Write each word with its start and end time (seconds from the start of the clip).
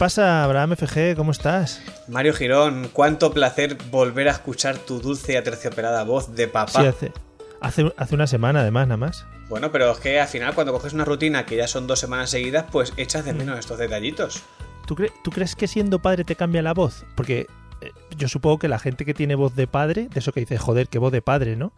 Pasa, 0.00 0.42
Abraham 0.44 0.76
FG? 0.76 1.14
¿Cómo 1.14 1.30
estás? 1.30 1.82
Mario 2.08 2.32
Girón, 2.32 2.88
cuánto 2.92 3.32
placer 3.32 3.76
volver 3.90 4.28
a 4.28 4.32
escuchar 4.32 4.78
tu 4.78 4.98
dulce 4.98 5.34
y 5.34 5.36
aterciopelada 5.36 6.04
voz 6.04 6.34
de 6.34 6.48
papá. 6.48 6.80
Sí, 6.80 6.86
hace, 6.86 7.12
hace, 7.60 7.92
hace 7.98 8.14
una 8.14 8.26
semana 8.26 8.60
además, 8.62 8.88
nada 8.88 8.96
más. 8.96 9.26
Bueno, 9.50 9.70
pero 9.70 9.90
es 9.92 9.98
que 9.98 10.18
al 10.18 10.26
final 10.26 10.54
cuando 10.54 10.72
coges 10.72 10.94
una 10.94 11.04
rutina 11.04 11.44
que 11.44 11.56
ya 11.56 11.68
son 11.68 11.86
dos 11.86 11.98
semanas 12.00 12.30
seguidas, 12.30 12.64
pues 12.72 12.94
echas 12.96 13.26
de 13.26 13.34
menos 13.34 13.58
estos 13.58 13.78
detallitos. 13.78 14.42
¿Tú, 14.86 14.96
cre- 14.96 15.12
tú 15.22 15.30
crees 15.30 15.54
que 15.54 15.68
siendo 15.68 15.98
padre 15.98 16.24
te 16.24 16.34
cambia 16.34 16.62
la 16.62 16.72
voz? 16.72 17.04
Porque 17.14 17.46
eh, 17.82 17.90
yo 18.16 18.26
supongo 18.28 18.58
que 18.58 18.68
la 18.68 18.78
gente 18.78 19.04
que 19.04 19.12
tiene 19.12 19.34
voz 19.34 19.54
de 19.54 19.66
padre, 19.66 20.08
de 20.10 20.18
eso 20.20 20.32
que 20.32 20.40
dice, 20.40 20.56
joder, 20.56 20.88
qué 20.88 20.98
voz 20.98 21.12
de 21.12 21.20
padre, 21.20 21.56
¿no? 21.56 21.74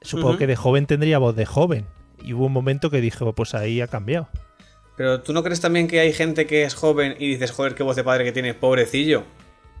Supongo 0.00 0.38
que 0.38 0.46
de 0.46 0.56
joven 0.56 0.86
tendría 0.86 1.18
voz 1.18 1.36
de 1.36 1.44
joven. 1.44 1.86
Y 2.22 2.32
hubo 2.32 2.46
un 2.46 2.52
momento 2.52 2.88
que 2.88 3.02
dije, 3.02 3.22
pues 3.34 3.54
ahí 3.54 3.82
ha 3.82 3.86
cambiado. 3.88 4.28
Pero 4.96 5.20
¿tú 5.20 5.32
no 5.32 5.42
crees 5.42 5.60
también 5.60 5.88
que 5.88 6.00
hay 6.00 6.12
gente 6.12 6.46
que 6.46 6.62
es 6.64 6.74
joven 6.74 7.16
y 7.18 7.28
dices, 7.28 7.50
joder, 7.50 7.74
qué 7.74 7.82
voz 7.82 7.96
de 7.96 8.04
padre 8.04 8.24
que 8.24 8.32
tiene, 8.32 8.54
pobrecillo? 8.54 9.24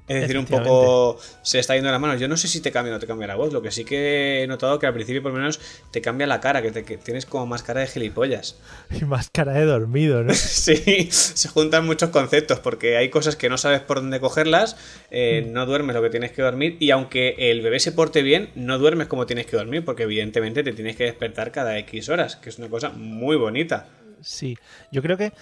Es 0.08 0.20
decir, 0.20 0.38
un 0.38 0.46
poco 0.46 1.18
se 1.42 1.58
está 1.58 1.74
yendo 1.74 1.88
de 1.88 1.92
las 1.92 2.00
manos. 2.00 2.20
Yo 2.20 2.28
no 2.28 2.36
sé 2.36 2.46
si 2.46 2.60
te 2.60 2.70
cambia 2.70 2.92
o 2.92 2.94
no 2.94 3.00
te 3.00 3.08
cambia 3.08 3.26
la 3.26 3.34
voz. 3.34 3.52
Lo 3.52 3.60
que 3.60 3.72
sí 3.72 3.84
que 3.84 4.44
he 4.44 4.46
notado 4.46 4.78
que 4.78 4.86
al 4.86 4.94
principio 4.94 5.20
por 5.20 5.32
lo 5.32 5.38
menos 5.38 5.58
te 5.90 6.00
cambia 6.00 6.28
la 6.28 6.38
cara, 6.38 6.62
que, 6.62 6.70
te- 6.70 6.84
que 6.84 6.96
tienes 6.96 7.26
como 7.26 7.44
más 7.46 7.64
cara 7.64 7.80
de 7.80 7.88
gilipollas. 7.88 8.56
Y 9.00 9.04
más 9.04 9.30
cara 9.32 9.54
de 9.54 9.64
dormido, 9.64 10.22
¿no? 10.22 10.32
Sí, 10.34 11.08
se 11.10 11.48
juntan 11.48 11.84
muchos 11.86 12.10
conceptos 12.10 12.60
porque 12.60 12.96
hay 12.96 13.08
cosas 13.08 13.34
que 13.34 13.48
no 13.48 13.58
sabes 13.58 13.80
por 13.80 13.96
dónde 13.96 14.20
cogerlas, 14.20 14.76
eh, 15.10 15.44
Mm. 15.44 15.52
no 15.52 15.66
duermes 15.66 15.96
lo 15.96 16.02
que 16.02 16.10
tienes 16.10 16.30
que 16.30 16.42
dormir 16.42 16.76
y 16.78 16.90
aunque 16.92 17.34
el 17.38 17.60
bebé 17.62 17.80
se 17.80 17.90
porte 17.90 18.22
bien, 18.22 18.50
no 18.54 18.78
duermes 18.78 19.08
como 19.08 19.26
tienes 19.26 19.46
que 19.46 19.56
dormir 19.56 19.84
porque 19.84 20.04
evidentemente 20.04 20.62
te 20.62 20.72
tienes 20.72 20.94
que 20.94 21.02
despertar 21.02 21.50
cada 21.50 21.76
X 21.78 22.10
horas, 22.10 22.36
que 22.36 22.50
es 22.50 22.58
una 22.58 22.68
cosa 22.68 22.90
muy 22.90 23.34
bonita. 23.34 23.88
Sí, 24.20 24.56
yo 24.92 25.02
creo 25.02 25.16
que 25.16 25.32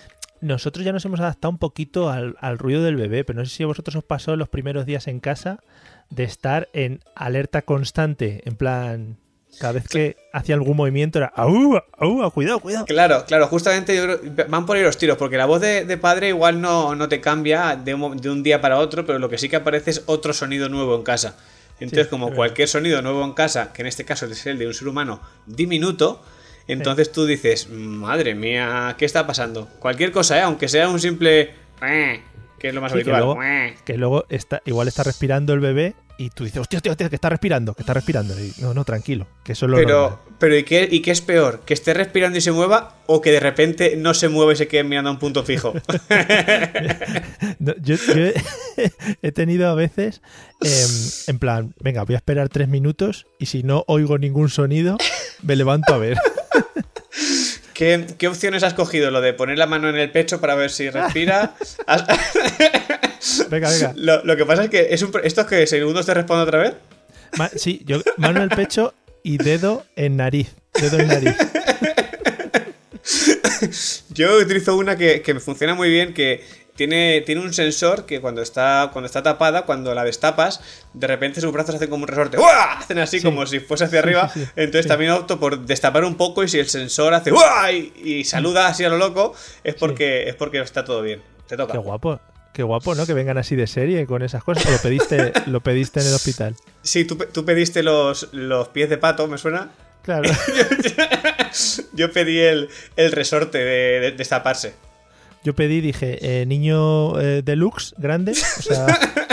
nosotros 0.40 0.84
ya 0.84 0.92
nos 0.92 1.04
hemos 1.04 1.20
adaptado 1.20 1.50
un 1.52 1.58
poquito 1.58 2.10
al, 2.10 2.36
al 2.40 2.58
ruido 2.58 2.82
del 2.82 2.96
bebé, 2.96 3.24
pero 3.24 3.38
no 3.38 3.44
sé 3.46 3.54
si 3.56 3.62
a 3.62 3.66
vosotros 3.66 3.96
os 3.96 4.04
pasó 4.04 4.36
los 4.36 4.48
primeros 4.48 4.84
días 4.86 5.06
en 5.08 5.20
casa 5.20 5.60
de 6.10 6.24
estar 6.24 6.68
en 6.74 7.00
alerta 7.14 7.62
constante, 7.62 8.42
en 8.44 8.56
plan, 8.56 9.16
cada 9.58 9.72
vez 9.72 9.88
que 9.88 10.16
hacía 10.32 10.54
algún 10.56 10.76
movimiento 10.76 11.18
era, 11.18 11.32
¡au, 11.34 11.80
au, 11.98 12.30
cuidado, 12.32 12.60
cuidado! 12.60 12.84
Claro, 12.84 13.24
claro, 13.26 13.46
justamente 13.46 13.96
yo 13.96 14.02
creo- 14.18 14.46
van 14.48 14.66
por 14.66 14.76
ahí 14.76 14.82
los 14.82 14.98
tiros, 14.98 15.16
porque 15.16 15.36
la 15.38 15.46
voz 15.46 15.60
de, 15.62 15.84
de 15.86 15.96
padre 15.96 16.28
igual 16.28 16.60
no, 16.60 16.94
no 16.94 17.08
te 17.08 17.20
cambia 17.20 17.76
de 17.76 17.94
un, 17.94 18.16
de 18.18 18.28
un 18.30 18.42
día 18.42 18.60
para 18.60 18.78
otro, 18.78 19.06
pero 19.06 19.18
lo 19.18 19.28
que 19.30 19.38
sí 19.38 19.48
que 19.48 19.56
aparece 19.56 19.90
es 19.92 20.02
otro 20.06 20.32
sonido 20.34 20.68
nuevo 20.68 20.94
en 20.96 21.02
casa. 21.04 21.36
Entonces, 21.80 22.06
Sí, 22.06 22.10
como 22.10 22.32
cualquier 22.32 22.68
sonido 22.68 23.00
nuevo 23.02 23.24
en 23.24 23.32
casa, 23.32 23.72
que 23.72 23.82
en 23.82 23.88
este 23.88 24.04
caso 24.04 24.26
es 24.26 24.44
el 24.46 24.58
de 24.58 24.66
un 24.66 24.74
ser 24.74 24.86
humano 24.88 25.20
diminuto, 25.46 26.22
entonces 26.68 27.12
tú 27.12 27.26
dices, 27.26 27.68
madre 27.70 28.34
mía, 28.34 28.94
¿qué 28.98 29.04
está 29.04 29.26
pasando? 29.26 29.68
Cualquier 29.78 30.12
cosa, 30.12 30.38
¿eh? 30.38 30.42
aunque 30.42 30.68
sea 30.68 30.88
un 30.88 31.00
simple... 31.00 31.52
Que 32.58 32.68
es 32.68 32.74
lo 32.74 32.80
más 32.80 32.92
Sí, 32.92 33.02
que 33.04 33.10
habitual. 33.10 33.20
luego, 33.36 33.74
que 33.84 33.98
luego 33.98 34.24
está, 34.30 34.62
igual 34.64 34.88
está 34.88 35.02
respirando 35.02 35.52
el 35.52 35.60
bebé 35.60 35.94
y 36.16 36.30
tú 36.30 36.44
dices, 36.44 36.60
hostia, 36.60 36.78
hostia, 36.78 36.92
hostia, 36.92 37.08
que 37.10 37.16
está 37.16 37.28
respirando, 37.28 37.74
que 37.74 37.82
está 37.82 37.92
respirando. 37.92 38.32
Y, 38.40 38.54
no, 38.62 38.72
no, 38.72 38.84
tranquilo, 38.84 39.26
que 39.44 39.52
eso 39.52 39.66
es 39.66 39.70
lo 39.70 39.76
Pero, 39.76 40.00
normal. 40.00 40.18
pero 40.38 40.56
¿y 40.56 40.62
qué, 40.62 40.88
¿y 40.90 41.00
qué 41.02 41.10
es 41.10 41.20
peor? 41.20 41.60
¿Que 41.66 41.74
esté 41.74 41.92
respirando 41.92 42.38
y 42.38 42.40
se 42.40 42.52
mueva 42.52 42.96
o 43.06 43.20
que 43.20 43.32
de 43.32 43.40
repente 43.40 43.96
no 43.96 44.14
se 44.14 44.28
mueva 44.30 44.52
y 44.54 44.56
se 44.56 44.66
quede 44.68 44.84
mirando 44.84 45.10
a 45.10 45.12
un 45.12 45.18
punto 45.18 45.42
fijo? 45.44 45.74
No, 47.58 47.74
yo 47.82 47.96
yo 47.96 48.14
he, 48.14 48.34
he 49.22 49.32
tenido 49.32 49.68
a 49.68 49.74
veces, 49.74 50.22
em, 50.60 51.32
en 51.34 51.38
plan, 51.38 51.74
venga, 51.80 52.04
voy 52.04 52.14
a 52.14 52.18
esperar 52.18 52.48
tres 52.48 52.68
minutos 52.68 53.26
y 53.38 53.46
si 53.46 53.62
no 53.62 53.84
oigo 53.86 54.18
ningún 54.18 54.48
sonido, 54.48 54.96
me 55.42 55.56
levanto 55.56 55.94
a 55.94 55.98
ver. 55.98 56.18
¿Qué, 57.74 58.06
qué 58.18 58.28
opciones 58.28 58.62
has 58.62 58.72
cogido? 58.74 59.10
¿Lo 59.10 59.20
de 59.20 59.32
poner 59.34 59.58
la 59.58 59.66
mano 59.66 59.88
en 59.88 59.96
el 59.96 60.10
pecho 60.10 60.40
para 60.40 60.54
ver 60.54 60.70
si 60.70 60.88
respira? 60.90 61.54
Venga, 63.50 63.70
venga. 63.70 63.92
lo, 63.96 64.24
lo 64.24 64.36
que 64.36 64.44
pasa 64.46 64.64
es 64.64 64.70
que 64.70 64.88
es 64.90 65.02
un, 65.02 65.10
¿esto 65.24 65.40
es 65.42 65.46
que 65.46 65.66
segundos 65.66 66.06
te 66.06 66.14
respondo 66.14 66.44
otra 66.44 66.58
vez? 66.58 66.74
Ma- 67.36 67.48
sí, 67.48 67.82
yo 67.84 68.00
mano 68.16 68.36
en 68.42 68.50
el 68.50 68.56
pecho 68.56 68.94
y 69.22 69.38
dedo 69.38 69.84
en 69.96 70.16
nariz. 70.16 70.54
Dedo 70.80 70.98
en 71.00 71.08
nariz. 71.08 71.34
Yo 74.10 74.36
utilizo 74.38 74.76
una 74.76 74.96
que, 74.96 75.20
que 75.22 75.34
me 75.34 75.40
funciona 75.40 75.74
muy 75.74 75.88
bien, 75.90 76.14
que 76.14 76.44
tiene, 76.76 77.20
tiene 77.24 77.40
un 77.40 77.52
sensor 77.54 78.04
que 78.06 78.20
cuando 78.20 78.42
está, 78.42 78.90
cuando 78.92 79.06
está 79.06 79.22
tapada, 79.22 79.62
cuando 79.62 79.94
la 79.94 80.04
destapas, 80.04 80.60
de 80.92 81.06
repente 81.06 81.40
sus 81.40 81.52
brazos 81.52 81.74
hacen 81.76 81.88
como 81.90 82.02
un 82.04 82.08
resorte. 82.08 82.36
¡Uah! 82.38 82.78
Hacen 82.78 82.98
así 82.98 83.18
Sí. 83.20 83.24
como 83.24 83.46
si 83.46 83.60
fuese 83.60 83.84
hacia 83.84 84.00
arriba. 84.00 84.28
sí. 84.28 84.44
Entonces 84.56 84.86
también 84.86 85.10
opto 85.12 85.38
por 85.38 85.60
destapar 85.66 86.04
un 86.04 86.16
poco 86.16 86.42
y 86.44 86.48
si 86.48 86.58
el 86.58 86.68
sensor 86.68 87.14
hace 87.14 87.32
¡Uah! 87.32 87.70
y, 87.72 87.92
y 88.04 88.24
saluda 88.24 88.66
así 88.68 88.84
a 88.84 88.88
lo 88.88 88.98
loco, 88.98 89.34
es 89.62 89.74
porque, 89.74 90.28
es 90.28 90.34
porque 90.34 90.60
está 90.60 90.84
todo 90.84 91.02
bien. 91.02 91.22
Te 91.46 91.56
toca. 91.56 91.72
Qué 91.72 91.78
guapo. 91.78 92.20
Qué 92.52 92.62
guapo, 92.62 92.94
¿no? 92.94 93.04
Que 93.04 93.14
vengan 93.14 93.36
así 93.36 93.56
de 93.56 93.66
serie 93.66 94.06
con 94.06 94.22
esas 94.22 94.44
cosas. 94.44 94.64
¿O 94.66 94.70
lo 94.70 94.78
pediste, 94.78 95.32
lo 95.46 95.60
pediste 95.60 96.00
en 96.00 96.06
el 96.06 96.14
hospital? 96.14 96.54
Sí, 96.82 97.04
tú, 97.04 97.16
tú 97.16 97.44
pediste 97.44 97.82
los, 97.82 98.28
los 98.32 98.68
pies 98.68 98.88
de 98.88 98.96
pato, 98.96 99.26
¿me 99.26 99.38
suena? 99.38 99.70
Claro. 100.02 100.30
Yo 101.92 102.12
pedí 102.12 102.38
el, 102.40 102.68
el 102.96 103.12
resorte 103.12 103.58
de, 103.58 104.00
de 104.00 104.10
destaparse. 104.12 104.74
Yo 105.44 105.54
pedí, 105.54 105.82
dije, 105.82 106.18
eh, 106.22 106.46
niño 106.46 107.20
eh, 107.20 107.42
deluxe, 107.44 107.94
grande. 107.98 108.32
O 108.32 108.62
sea, 108.62 108.86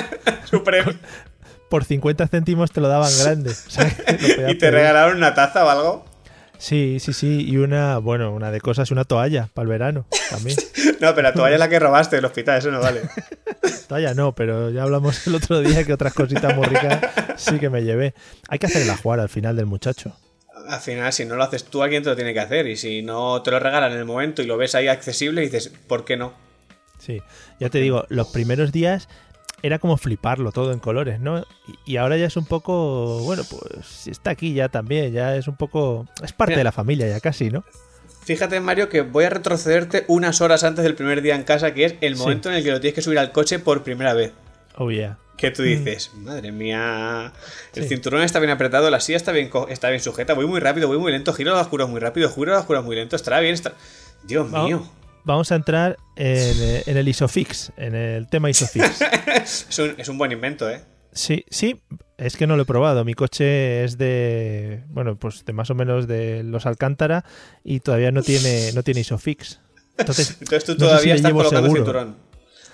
Supremo. 0.43 0.91
por 1.69 1.85
50 1.85 2.27
céntimos 2.27 2.71
te 2.71 2.81
lo 2.81 2.89
daban 2.89 3.11
grande. 3.23 3.51
O 3.51 3.69
sea, 3.69 3.87
¿Y 4.49 4.55
te 4.55 4.69
regalaron 4.71 5.17
una 5.17 5.33
taza 5.33 5.65
o 5.65 5.69
algo? 5.69 6.05
Sí, 6.57 6.97
sí, 6.99 7.13
sí. 7.13 7.45
Y 7.49 7.57
una, 7.57 7.97
bueno, 7.97 8.33
una 8.33 8.51
de 8.51 8.59
cosas, 8.59 8.91
una 8.91 9.05
toalla 9.05 9.47
para 9.53 9.63
el 9.63 9.69
verano 9.69 10.05
también. 10.29 10.57
No, 10.99 11.15
pero 11.15 11.23
la 11.23 11.33
toalla 11.33 11.55
es 11.55 11.59
la 11.59 11.69
que 11.69 11.79
robaste 11.79 12.17
del 12.17 12.25
hospital, 12.25 12.59
eso 12.59 12.69
no 12.69 12.81
vale. 12.81 13.01
Toalla 13.87 14.13
no, 14.13 14.35
pero 14.35 14.69
ya 14.69 14.83
hablamos 14.83 15.25
el 15.25 15.35
otro 15.35 15.61
día 15.61 15.83
que 15.85 15.93
otras 15.93 16.13
cositas 16.13 16.55
muy 16.55 16.67
ricas 16.67 16.99
sí 17.37 17.57
que 17.57 17.69
me 17.71 17.83
llevé. 17.83 18.13
Hay 18.47 18.59
que 18.59 18.67
hacer 18.67 18.83
el 18.83 18.89
ajuar 18.91 19.19
al 19.19 19.29
final 19.29 19.55
del 19.55 19.65
muchacho. 19.65 20.15
Al 20.71 20.79
final, 20.79 21.11
si 21.11 21.25
no 21.25 21.35
lo 21.35 21.43
haces 21.43 21.65
tú, 21.65 21.83
alguien 21.83 22.01
te 22.01 22.09
lo 22.09 22.15
tiene 22.15 22.33
que 22.33 22.39
hacer. 22.39 22.65
Y 22.67 22.77
si 22.77 23.01
no 23.01 23.41
te 23.41 23.51
lo 23.51 23.59
regalan 23.59 23.91
en 23.91 23.97
el 23.99 24.05
momento 24.05 24.41
y 24.41 24.45
lo 24.45 24.55
ves 24.55 24.73
ahí 24.73 24.87
accesible, 24.87 25.41
dices, 25.41 25.69
¿por 25.87 26.05
qué 26.05 26.15
no? 26.15 26.33
Sí, 26.97 27.21
ya 27.59 27.69
te 27.69 27.79
digo, 27.79 28.05
los 28.07 28.27
primeros 28.29 28.71
días 28.71 29.09
era 29.63 29.79
como 29.79 29.97
fliparlo 29.97 30.53
todo 30.53 30.71
en 30.71 30.79
colores, 30.79 31.19
¿no? 31.19 31.45
Y, 31.85 31.97
ahora 31.97 32.15
ya 32.15 32.25
es 32.27 32.37
un 32.37 32.45
poco, 32.45 33.19
bueno, 33.23 33.43
pues 33.49 34.07
está 34.07 34.31
aquí 34.31 34.53
ya 34.53 34.69
también, 34.69 35.11
ya 35.11 35.35
es 35.35 35.49
un 35.49 35.57
poco, 35.57 36.07
es 36.23 36.31
parte 36.31 36.51
Mira. 36.53 36.59
de 36.59 36.63
la 36.63 36.71
familia 36.71 37.07
ya 37.09 37.19
casi, 37.19 37.49
¿no? 37.49 37.65
Fíjate, 38.23 38.59
Mario, 38.61 38.87
que 38.87 39.01
voy 39.01 39.25
a 39.25 39.29
retrocederte 39.29 40.05
unas 40.07 40.39
horas 40.39 40.63
antes 40.63 40.83
del 40.85 40.95
primer 40.95 41.21
día 41.21 41.35
en 41.35 41.43
casa, 41.43 41.73
que 41.73 41.83
es 41.85 41.95
el 42.01 42.15
Sí. 42.15 42.21
momento 42.21 42.49
en 42.49 42.55
el 42.55 42.63
que 42.63 42.71
lo 42.71 42.79
tienes 42.79 42.95
que 42.95 43.01
subir 43.01 43.19
al 43.19 43.33
coche 43.33 43.59
por 43.59 43.83
primera 43.83 44.13
vez. 44.13 44.31
Oh, 44.75 44.89
yeah. 44.91 45.17
Que 45.37 45.49
tú 45.49 45.63
dices, 45.63 46.11
madre 46.13 46.51
mía, 46.51 47.33
el 47.73 47.87
cinturón 47.87 48.21
está 48.21 48.39
bien 48.39 48.51
apretado, 48.51 48.91
la 48.91 48.99
silla 48.99 49.17
está 49.17 49.31
bien, 49.31 49.49
está 49.69 49.89
bien 49.89 49.99
sujeta, 49.99 50.35
voy 50.35 50.45
muy 50.45 50.59
rápido, 50.59 50.87
voy 50.87 50.99
muy 50.99 51.11
lento, 51.11 51.33
giro 51.33 51.57
a 51.57 51.61
oscuros 51.61 51.89
muy 51.89 51.99
rápido, 51.99 52.29
giro 52.29 52.55
a 52.55 52.59
oscuros 52.59 52.85
muy 52.85 52.95
lento, 52.95 53.15
estará 53.15 53.39
bien, 53.39 53.55
está... 53.55 53.73
Dios 54.23 54.51
mío. 54.51 54.87
Vamos 55.23 55.51
a 55.51 55.55
entrar 55.55 55.97
en, 56.15 56.97
el 56.97 57.07
Isofix, 57.07 57.71
en 57.77 57.95
el 57.95 58.27
tema 58.27 58.49
Isofix. 58.49 59.01
es, 59.71 59.79
un, 59.79 59.95
es 59.97 60.09
un 60.09 60.17
buen 60.19 60.31
invento, 60.31 60.69
¿eh? 60.69 60.81
Sí, 61.13 61.45
sí, 61.49 61.81
es 62.17 62.37
que 62.37 62.47
no 62.47 62.55
lo 62.55 62.63
he 62.63 62.65
probado. 62.65 63.03
Mi 63.03 63.13
coche 63.13 63.83
es 63.83 63.97
de, 63.97 64.83
bueno, 64.89 65.17
pues 65.17 65.43
de 65.43 65.53
más 65.53 65.69
o 65.69 65.75
menos 65.75 66.07
de 66.07 66.43
los 66.43 66.65
Alcántara 66.65 67.25
y 67.63 67.81
todavía 67.81 68.11
no 68.11 68.21
tiene, 68.21 68.71
no 68.73 68.83
tiene 68.83 69.01
Isofix. 69.01 69.59
Entonces, 69.97 70.37
Entonces 70.41 70.63
tú 70.63 70.77
todavía 70.77 71.15
estás 71.15 71.33
colocando 71.33 71.67
el 71.67 71.75
cinturón. 71.75 72.15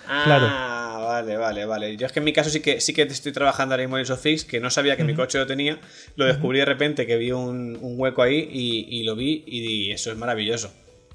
Ah, 0.07 0.21
claro. 0.25 0.76
Vale, 1.21 1.37
vale, 1.37 1.65
vale. 1.65 1.97
Yo 1.97 2.05
es 2.05 2.11
que 2.11 2.19
en 2.19 2.25
mi 2.25 2.33
caso 2.33 2.49
sí 2.49 2.59
que 2.59 2.81
sí 2.81 2.93
que 2.93 3.03
estoy 3.03 3.31
trabajando 3.31 3.73
ahora 3.73 3.83
mismo 3.83 3.97
en 3.97 4.03
Isofix, 4.03 4.45
que 4.45 4.59
no 4.59 4.69
sabía 4.69 4.95
que 4.95 5.03
mi 5.03 5.15
coche 5.15 5.37
lo 5.37 5.47
tenía. 5.47 5.79
Lo 6.15 6.25
descubrí 6.25 6.59
de 6.59 6.65
repente 6.65 7.05
que 7.05 7.17
vi 7.17 7.31
un, 7.31 7.77
hueco 7.81 8.21
ahí 8.21 8.47
y, 8.51 9.03
lo 9.03 9.15
vi 9.15 9.43
y, 9.47 9.91
eso 9.91 10.11
es 10.11 10.17
maravilloso. 10.17 10.71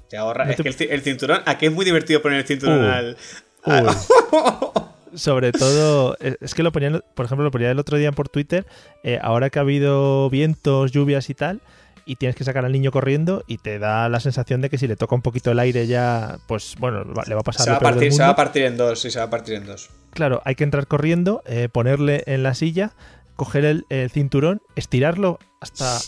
Te 0.09 0.17
ahorra. 0.17 0.49
es 0.49 0.57
que 0.57 0.85
el, 0.85 1.01
cinturón, 1.01 1.41
aquí 1.45 1.67
es 1.67 1.71
muy 1.71 1.85
divertido 1.85 2.21
poner 2.21 2.39
el 2.39 2.45
cinturón 2.45 2.85
uh. 2.85 3.15
al. 3.63 3.87
sobre 5.15 5.51
todo, 5.51 6.17
eh, 6.19 6.35
es 6.41 6.53
que 6.53 6.63
lo 6.63 6.71
ponían, 6.71 7.03
por 7.13 7.25
ejemplo, 7.25 7.43
lo 7.43 7.51
ponía 7.51 7.71
el 7.71 7.79
otro 7.79 7.97
día 7.97 8.11
por 8.11 8.29
Twitter, 8.29 8.65
eh, 9.03 9.19
ahora 9.21 9.49
que 9.49 9.59
ha 9.59 9.61
habido 9.61 10.29
vientos, 10.29 10.91
lluvias 10.91 11.29
y 11.29 11.33
tal, 11.33 11.61
y 12.05 12.15
tienes 12.17 12.35
que 12.35 12.43
sacar 12.43 12.65
al 12.65 12.71
niño 12.71 12.91
corriendo 12.91 13.43
y 13.47 13.57
te 13.57 13.79
da 13.79 14.09
la 14.09 14.19
sensación 14.19 14.61
de 14.61 14.69
que 14.69 14.77
si 14.77 14.87
le 14.87 14.95
toca 14.95 15.15
un 15.15 15.21
poquito 15.21 15.51
el 15.51 15.59
aire 15.59 15.87
ya, 15.87 16.39
pues 16.47 16.75
bueno, 16.79 17.03
le 17.03 17.35
va 17.35 17.41
a 17.41 17.43
pasar. 17.43 17.65
Se 17.65 17.71
va, 17.71 17.77
a 17.77 17.79
partir, 17.79 18.11
se 18.13 18.21
va 18.21 18.29
a 18.29 18.35
partir 18.35 18.63
en 18.63 18.77
dos, 18.77 19.01
sí, 19.01 19.11
se 19.11 19.19
va 19.19 19.25
a 19.25 19.29
partir 19.29 19.55
en 19.55 19.65
dos. 19.65 19.89
Claro, 20.11 20.41
hay 20.45 20.55
que 20.55 20.63
entrar 20.63 20.87
corriendo, 20.87 21.43
eh, 21.45 21.69
ponerle 21.71 22.23
en 22.27 22.43
la 22.43 22.53
silla, 22.53 22.93
coger 23.35 23.65
el, 23.65 23.85
cinturón, 24.11 24.61
estirarlo 24.75 25.39
hasta 25.59 25.99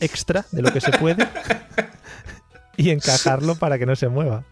extra 0.00 0.46
de 0.52 0.62
lo 0.62 0.72
que 0.72 0.80
se 0.80 0.92
puede. 0.92 1.28
y 2.76 2.90
encajarlo 2.90 3.54
para 3.56 3.78
que 3.78 3.86
no 3.86 3.96
se 3.96 4.08
mueva. 4.08 4.44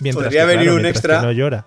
Mientras 0.00 0.26
Podría 0.26 0.44
venir 0.44 0.70
un 0.70 0.86
extra. 0.86 1.20
no 1.20 1.32
llora. 1.32 1.66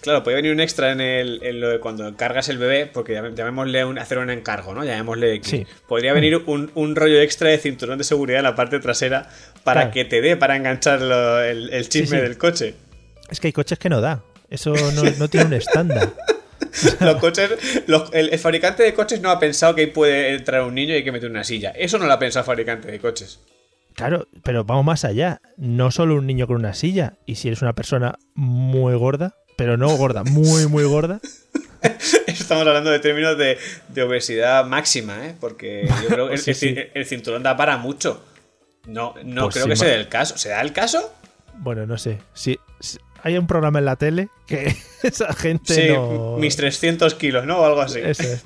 Claro, 0.00 0.22
puede 0.22 0.36
venir 0.36 0.52
un 0.52 0.60
extra 0.60 0.92
en, 0.92 1.00
el, 1.00 1.40
en 1.42 1.60
lo 1.60 1.68
de 1.68 1.80
cuando 1.80 2.16
cargas 2.16 2.48
el 2.48 2.58
bebé, 2.58 2.86
porque 2.86 3.14
llamémosle 3.14 3.84
un, 3.84 3.98
hacer 3.98 4.18
un 4.18 4.30
encargo, 4.30 4.74
¿no? 4.74 4.84
Llamémosle. 4.84 5.40
Sí. 5.42 5.66
Podría 5.88 6.12
venir 6.12 6.36
un, 6.46 6.70
un, 6.74 6.94
rollo 6.96 7.20
extra 7.20 7.48
de 7.48 7.58
cinturón 7.58 7.98
de 7.98 8.04
seguridad 8.04 8.38
en 8.38 8.44
la 8.44 8.54
parte 8.54 8.78
trasera 8.78 9.28
para 9.64 9.90
que 9.90 10.04
te 10.04 10.20
dé 10.20 10.36
para 10.36 10.56
enganchar 10.56 11.00
el, 11.00 11.70
el, 11.72 11.88
chisme 11.88 12.20
del 12.20 12.38
coche. 12.38 12.74
Es 13.30 13.40
que 13.40 13.48
hay 13.48 13.52
coches 13.52 13.78
que 13.78 13.88
no 13.88 14.00
da. 14.00 14.22
Eso 14.50 14.74
no, 15.18 15.28
tiene 15.28 15.46
un 15.46 15.52
estándar. 15.54 16.12
los 17.00 17.16
coches, 17.16 17.50
el, 18.12 18.38
fabricante 18.38 18.82
de 18.82 18.94
coches 18.94 19.20
no 19.20 19.30
ha 19.30 19.38
pensado 19.38 19.74
que 19.74 19.82
ahí 19.82 19.86
puede 19.88 20.34
entrar 20.34 20.62
un 20.62 20.74
niño 20.74 20.92
y 20.92 20.98
hay 20.98 21.04
que 21.04 21.12
meter 21.12 21.30
una 21.30 21.44
silla. 21.44 21.70
Eso 21.70 21.98
no 21.98 22.06
lo 22.06 22.12
ha 22.12 22.18
pensado 22.18 22.42
el 22.42 22.46
fabricante 22.46 22.90
de 22.90 23.00
coches. 23.00 23.40
Claro, 23.94 24.28
pero 24.42 24.64
vamos 24.64 24.84
más 24.84 25.04
allá. 25.04 25.40
No 25.56 25.90
solo 25.90 26.16
un 26.16 26.26
niño 26.26 26.46
con 26.46 26.56
una 26.56 26.74
silla. 26.74 27.14
Y 27.26 27.36
si 27.36 27.48
eres 27.48 27.62
una 27.62 27.74
persona 27.74 28.18
muy 28.34 28.94
gorda, 28.96 29.36
pero 29.56 29.76
no 29.76 29.88
gorda, 29.96 30.24
muy, 30.24 30.66
muy 30.66 30.84
gorda. 30.84 31.20
Estamos 32.26 32.66
hablando 32.66 32.90
de 32.90 32.98
términos 32.98 33.36
de, 33.36 33.58
obesidad 34.02 34.64
máxima, 34.64 35.26
¿eh? 35.26 35.34
Porque 35.38 35.88
yo 36.02 36.08
creo 36.08 36.28
que 36.28 36.90
el, 36.94 37.06
cinturón 37.06 37.42
da 37.42 37.56
para 37.56 37.76
mucho. 37.76 38.24
No, 38.86 39.14
no 39.24 39.44
pues 39.44 39.54
creo 39.54 39.66
que 39.66 39.76
sea 39.76 39.94
el 39.94 40.08
caso. 40.08 40.36
¿Se 40.38 40.50
da 40.50 40.60
el 40.60 40.72
caso? 40.72 41.12
Bueno, 41.58 41.86
no 41.86 41.96
sé. 41.98 42.18
Si, 42.32 42.58
hay 43.22 43.38
un 43.38 43.46
programa 43.46 43.78
en 43.78 43.86
la 43.86 43.96
tele 43.96 44.28
que 44.46 44.74
esa 45.02 45.32
gente 45.34 45.74
sí, 45.74 45.92
mis 46.38 46.56
300 46.56 47.14
kilos, 47.14 47.46
¿no? 47.46 47.58
O 47.58 47.64
algo 47.64 47.80
así. 47.80 48.00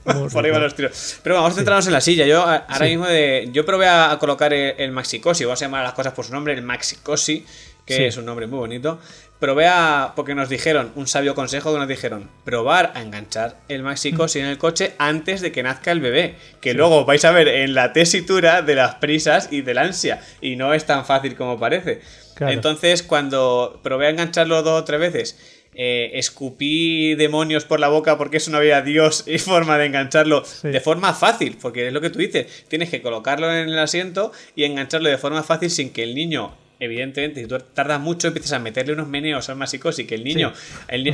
Por 0.05 0.45
ahí 0.45 0.51
van 0.51 0.63
los 0.63 0.75
tiros. 0.75 1.19
Pero 1.23 1.37
vamos 1.37 1.53
a 1.53 1.57
centrarnos 1.57 1.87
en 1.87 1.93
la 1.93 2.01
silla. 2.01 2.27
Yo 2.27 2.43
ahora 2.43 2.87
mismo 2.87 3.07
de, 3.07 3.49
yo 3.53 3.65
probé 3.65 3.89
a, 3.89 4.17
colocar 4.21 4.53
el, 4.53 4.93
Maxi 4.93 5.21
Cosi. 5.21 5.45
Vamos 5.45 5.63
a 5.63 5.65
llamar 5.65 5.85
las 5.85 5.95
cosas 5.95 6.13
por 6.13 6.25
su 6.25 6.33
nombre, 6.33 6.55
el 6.55 6.63
Maxi 6.63 6.97
Cosi, 6.97 7.45
que 7.85 8.09
es 8.09 8.17
un 8.17 8.27
nombre 8.27 8.47
muy 8.47 8.59
bonito 8.59 9.01
probé 9.39 9.67
a. 9.67 10.13
Porque 10.17 10.35
nos 10.35 10.49
dijeron, 10.49 10.93
un 10.95 11.07
sabio 11.07 11.35
consejo 11.35 11.73
que 11.73 11.79
nos 11.79 11.89
dijeron: 11.89 12.31
probar 12.45 12.93
a 12.95 13.03
enganchar 13.03 13.59
el 13.69 13.83
Maxicosi 13.83 14.41
en 14.41 14.47
el 14.47 14.59
coche 14.59 14.95
antes 14.99 15.41
de 15.41 15.53
que 15.53 15.63
nazca 15.63 15.93
el 15.93 16.01
bebé. 16.01 16.37
Que 16.61 16.75
luego 16.75 17.05
vais 17.05 17.25
a 17.25 17.33
ver 17.33 17.49
en 17.49 17.75
la 17.75 17.93
tesitura 17.93 18.63
de 18.63 18.75
las 18.75 18.97
prisas 18.97 19.49
y 19.51 19.63
del 19.63 19.79
ansia. 19.79 20.21
Y 20.41 20.57
no 20.57 20.75
es 20.75 20.85
tan 20.85 21.05
fácil 21.05 21.35
como 21.35 21.59
parece. 21.59 22.01
Entonces, 22.41 23.03
cuando 23.03 23.81
probé 23.83 24.07
a 24.07 24.11
engancharlo 24.11 24.63
dos 24.63 24.83
o 24.83 24.85
tres 24.85 25.01
veces. 25.01 25.55
Eh, 25.81 26.19
escupí 26.19 27.15
demonios 27.15 27.65
por 27.65 27.79
la 27.79 27.87
boca 27.87 28.19
porque 28.19 28.39
eso 28.39 28.51
no 28.51 28.57
había 28.57 28.83
Dios 28.83 29.23
y 29.29 29.39
forma 29.39 29.79
de 29.79 29.87
engancharlo 29.87 30.43
de 30.65 30.81
forma 30.81 31.15
fácil, 31.15 31.57
porque 31.61 31.87
es 31.87 31.93
lo 31.93 32.01
que 32.01 32.11
tú 32.11 32.19
dices, 32.19 32.65
tienes 32.67 32.91
que 32.91 33.01
colocarlo 33.01 33.49
en 33.55 33.69
el 33.69 33.79
asiento 33.79 34.33
y 34.57 34.65
engancharlo 34.65 35.09
de 35.09 35.19
forma 35.19 35.45
fácil 35.45 35.71
sin 35.71 35.91
que 35.91 36.03
el 36.03 36.17
niño 36.17 36.53
evidentemente, 36.81 37.41
si 37.41 37.47
tú 37.47 37.59
tardas 37.75 38.01
mucho, 38.01 38.29
empiezas 38.29 38.53
a 38.53 38.59
meterle 38.59 38.93
unos 38.93 39.09
meneos 39.09 39.49
al 39.49 39.57
masicos 39.57 39.99
y 39.99 40.07
que 40.07 40.15
el 40.15 40.25
niño. 40.25 40.53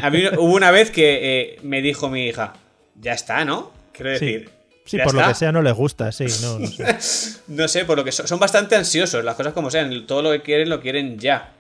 a 0.03 0.11
mí 0.11 0.23
hubo 0.39 0.55
una 0.55 0.71
vez 0.71 0.91
que 0.91 1.19
eh, 1.23 1.59
me 1.63 1.83
dijo 1.83 2.09
mi 2.09 2.27
hija, 2.27 2.55
ya 3.01 3.13
está, 3.13 3.45
¿no? 3.45 3.73
Quiero 3.93 4.11
decir. 4.11 4.51
Sí, 4.85 4.99
por 5.03 5.15
lo 5.15 5.27
que 5.27 5.35
sea 5.35 5.51
no 5.51 5.63
les 5.63 5.73
gusta, 5.73 6.13
sí, 6.13 6.27
no, 6.43 6.59
no 6.59 6.67
sé. 6.67 7.39
no 7.49 7.69
sé, 7.69 7.85
por 7.87 7.97
lo 7.97 8.05
que 8.05 8.13
son, 8.13 8.39
bastante 8.39 8.77
ansiosos, 8.77 9.25
las 9.25 9.35
cosas 9.35 9.55
como 9.55 9.71
sean, 9.71 10.07
todo 10.07 10.21
lo 10.21 10.31
que 10.33 10.43
quieren 10.43 10.69
lo 10.69 10.81
quieren 10.81 11.19
ya. 11.19 11.53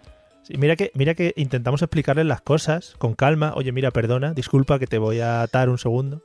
Sí, 0.43 0.59
mira 0.59 0.77
que, 0.77 0.91
mira 0.93 1.15
que 1.15 1.33
intentamos 1.37 1.81
explicarles 1.81 2.27
las 2.27 2.43
cosas 2.43 2.95
con 2.99 3.15
calma. 3.15 3.55
Oye, 3.57 3.73
mira, 3.73 3.91
perdona, 3.93 4.35
disculpa 4.35 4.79
que 4.79 4.87
te 4.87 4.99
voy 4.99 5.21
a 5.21 5.41
atar 5.41 5.71
un 5.71 5.79
segundo. 5.79 6.23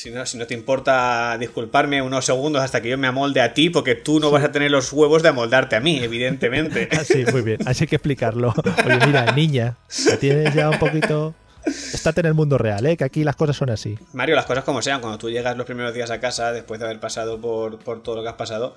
Si 0.00 0.10
no, 0.10 0.24
si 0.24 0.38
no 0.38 0.46
te 0.46 0.54
importa 0.54 1.36
disculparme 1.38 2.00
unos 2.00 2.24
segundos 2.24 2.62
hasta 2.62 2.80
que 2.80 2.88
yo 2.88 2.96
me 2.96 3.06
amolde 3.06 3.42
a 3.42 3.52
ti, 3.52 3.68
porque 3.68 3.94
tú 3.94 4.18
no 4.18 4.30
vas 4.30 4.42
a 4.42 4.50
tener 4.50 4.70
los 4.70 4.90
huevos 4.94 5.22
de 5.22 5.28
amoldarte 5.28 5.76
a 5.76 5.80
mí, 5.80 5.98
evidentemente. 6.02 6.88
Ah, 6.90 7.04
sí, 7.04 7.22
muy 7.30 7.42
bien. 7.42 7.58
Así 7.66 7.84
hay 7.84 7.88
que 7.88 7.96
explicarlo. 7.96 8.54
Oye, 8.86 8.98
mira, 9.04 9.30
niña, 9.32 9.76
tienes 10.18 10.54
ya 10.54 10.70
un 10.70 10.78
poquito. 10.78 11.34
Estate 11.66 12.20
en 12.20 12.26
el 12.28 12.32
mundo 12.32 12.56
real, 12.56 12.86
¿eh? 12.86 12.96
que 12.96 13.04
aquí 13.04 13.24
las 13.24 13.36
cosas 13.36 13.58
son 13.58 13.68
así. 13.68 13.98
Mario, 14.14 14.36
las 14.36 14.46
cosas 14.46 14.64
como 14.64 14.80
sean, 14.80 15.02
cuando 15.02 15.18
tú 15.18 15.28
llegas 15.28 15.54
los 15.58 15.66
primeros 15.66 15.92
días 15.92 16.10
a 16.10 16.18
casa, 16.18 16.50
después 16.50 16.80
de 16.80 16.86
haber 16.86 16.98
pasado 16.98 17.38
por, 17.38 17.78
todo 18.02 18.16
lo 18.16 18.22
que 18.22 18.30
has 18.30 18.36
pasado, 18.36 18.74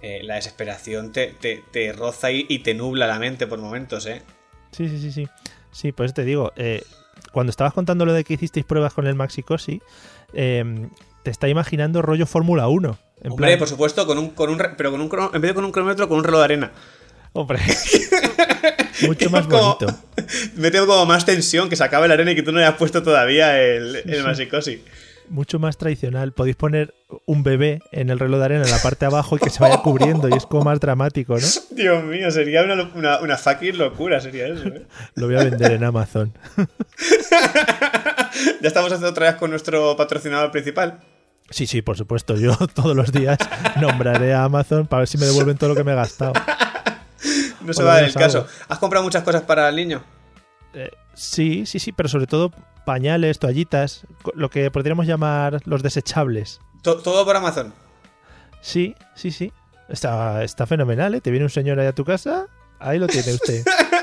eh, 0.00 0.22
la 0.22 0.36
desesperación 0.36 1.12
te, 1.12 1.36
te, 1.38 1.92
roza 1.92 2.30
y, 2.30 2.46
y, 2.48 2.60
te 2.60 2.72
nubla 2.72 3.06
la 3.06 3.18
mente 3.18 3.46
por 3.46 3.58
momentos, 3.58 4.06
¿eh? 4.06 4.22
Sí, 4.70 4.88
sí, 4.88 4.98
sí, 4.98 5.12
sí. 5.12 5.28
Sí, 5.70 5.92
pues 5.92 6.14
te 6.14 6.24
digo, 6.24 6.54
eh, 6.56 6.82
cuando 7.32 7.50
estabas 7.50 7.72
contando 7.72 8.06
lo 8.06 8.12
de 8.12 8.24
que 8.24 8.34
hicisteis 8.34 8.64
pruebas 8.64 8.94
con 8.94 9.06
el 9.06 9.14
Maxi 9.14 9.42
Em, 10.34 10.90
te 11.22 11.30
está 11.30 11.48
imaginando 11.48 12.02
rollo 12.02 12.26
Fórmula 12.26 12.68
1. 12.68 12.98
Hombre, 13.28 13.56
por 13.56 13.68
supuesto, 13.68 14.06
con 14.06 14.18
un, 14.18 14.30
con 14.30 14.50
un, 14.50 14.60
pero 14.76 14.90
con 14.90 15.00
un, 15.00 15.10
en 15.32 15.40
vez 15.40 15.50
de 15.50 15.54
con 15.54 15.64
un 15.64 15.72
cronómetro, 15.72 16.08
con 16.08 16.18
un 16.18 16.24
reloj 16.24 16.40
de 16.40 16.44
arena. 16.44 16.72
Hombre. 17.32 17.60
Mucho 19.06 19.30
más 19.30 19.46
bonito. 19.46 19.86
Me 20.56 20.70
tengo 20.70 20.86
como 20.86 21.06
más 21.06 21.24
tensión 21.24 21.68
que 21.68 21.76
se 21.76 21.84
acabe 21.84 22.08
la 22.08 22.14
arena 22.14 22.32
y 22.32 22.34
que 22.34 22.42
tú 22.42 22.52
no 22.52 22.58
hayas 22.58 22.74
puesto 22.74 23.02
todavía 23.02 23.60
el, 23.60 23.96
el 23.96 24.62
sí 24.62 24.82
mucho 25.32 25.58
más 25.58 25.76
tradicional. 25.76 26.32
Podéis 26.32 26.56
poner 26.56 26.94
un 27.26 27.42
bebé 27.42 27.80
en 27.90 28.10
el 28.10 28.18
reloj 28.18 28.38
de 28.38 28.44
arena 28.44 28.64
en 28.64 28.70
la 28.70 28.78
parte 28.78 29.00
de 29.00 29.06
abajo 29.06 29.36
y 29.36 29.38
que 29.40 29.50
se 29.50 29.60
vaya 29.60 29.78
cubriendo 29.82 30.28
y 30.28 30.34
es 30.34 30.46
como 30.46 30.64
más 30.64 30.78
dramático, 30.78 31.34
¿no? 31.34 31.46
Dios 31.70 32.04
mío, 32.04 32.30
sería 32.30 32.62
una, 32.62 32.90
una, 32.94 33.20
una 33.20 33.36
fucking 33.36 33.78
locura, 33.78 34.20
sería 34.20 34.46
eso. 34.48 34.68
¿eh? 34.68 34.86
Lo 35.14 35.26
voy 35.26 35.36
a 35.36 35.44
vender 35.44 35.72
en 35.72 35.84
Amazon. 35.84 36.32
ya 38.60 38.68
estamos 38.68 38.92
haciendo 38.92 39.08
otra 39.08 39.30
vez 39.30 39.36
con 39.36 39.50
nuestro 39.50 39.96
patrocinador 39.96 40.50
principal. 40.50 41.00
Sí, 41.50 41.66
sí, 41.66 41.82
por 41.82 41.96
supuesto. 41.96 42.36
Yo 42.36 42.56
todos 42.74 42.94
los 42.94 43.10
días 43.12 43.38
nombraré 43.80 44.34
a 44.34 44.44
Amazon 44.44 44.86
para 44.86 45.00
ver 45.00 45.08
si 45.08 45.18
me 45.18 45.26
devuelven 45.26 45.56
todo 45.58 45.70
lo 45.70 45.76
que 45.76 45.84
me 45.84 45.92
he 45.92 45.96
gastado. 45.96 46.32
No 47.62 47.72
se 47.72 47.82
va 47.82 47.92
a 47.92 47.94
dar 47.96 48.04
el 48.04 48.14
caso. 48.14 48.46
¿Has 48.68 48.78
comprado 48.78 49.04
muchas 49.04 49.22
cosas 49.22 49.42
para 49.42 49.68
el 49.68 49.76
niño? 49.76 50.02
Eh, 50.74 50.90
sí, 51.14 51.66
sí, 51.66 51.78
sí, 51.78 51.92
pero 51.92 52.08
sobre 52.08 52.26
todo 52.26 52.52
pañales, 52.84 53.38
toallitas, 53.38 54.06
lo 54.34 54.50
que 54.50 54.70
podríamos 54.70 55.06
llamar 55.06 55.60
los 55.64 55.82
desechables. 55.82 56.60
¿Todo 56.82 57.24
por 57.24 57.36
Amazon? 57.36 57.72
Sí, 58.60 58.94
sí, 59.14 59.30
sí. 59.30 59.52
Está, 59.88 60.42
está 60.42 60.66
fenomenal, 60.66 61.14
¿eh? 61.14 61.20
Te 61.20 61.30
viene 61.30 61.44
un 61.44 61.50
señor 61.50 61.78
ahí 61.78 61.86
a 61.86 61.94
tu 61.94 62.04
casa, 62.04 62.46
ahí 62.78 62.98
lo 62.98 63.06
tiene 63.06 63.34
usted. 63.34 63.64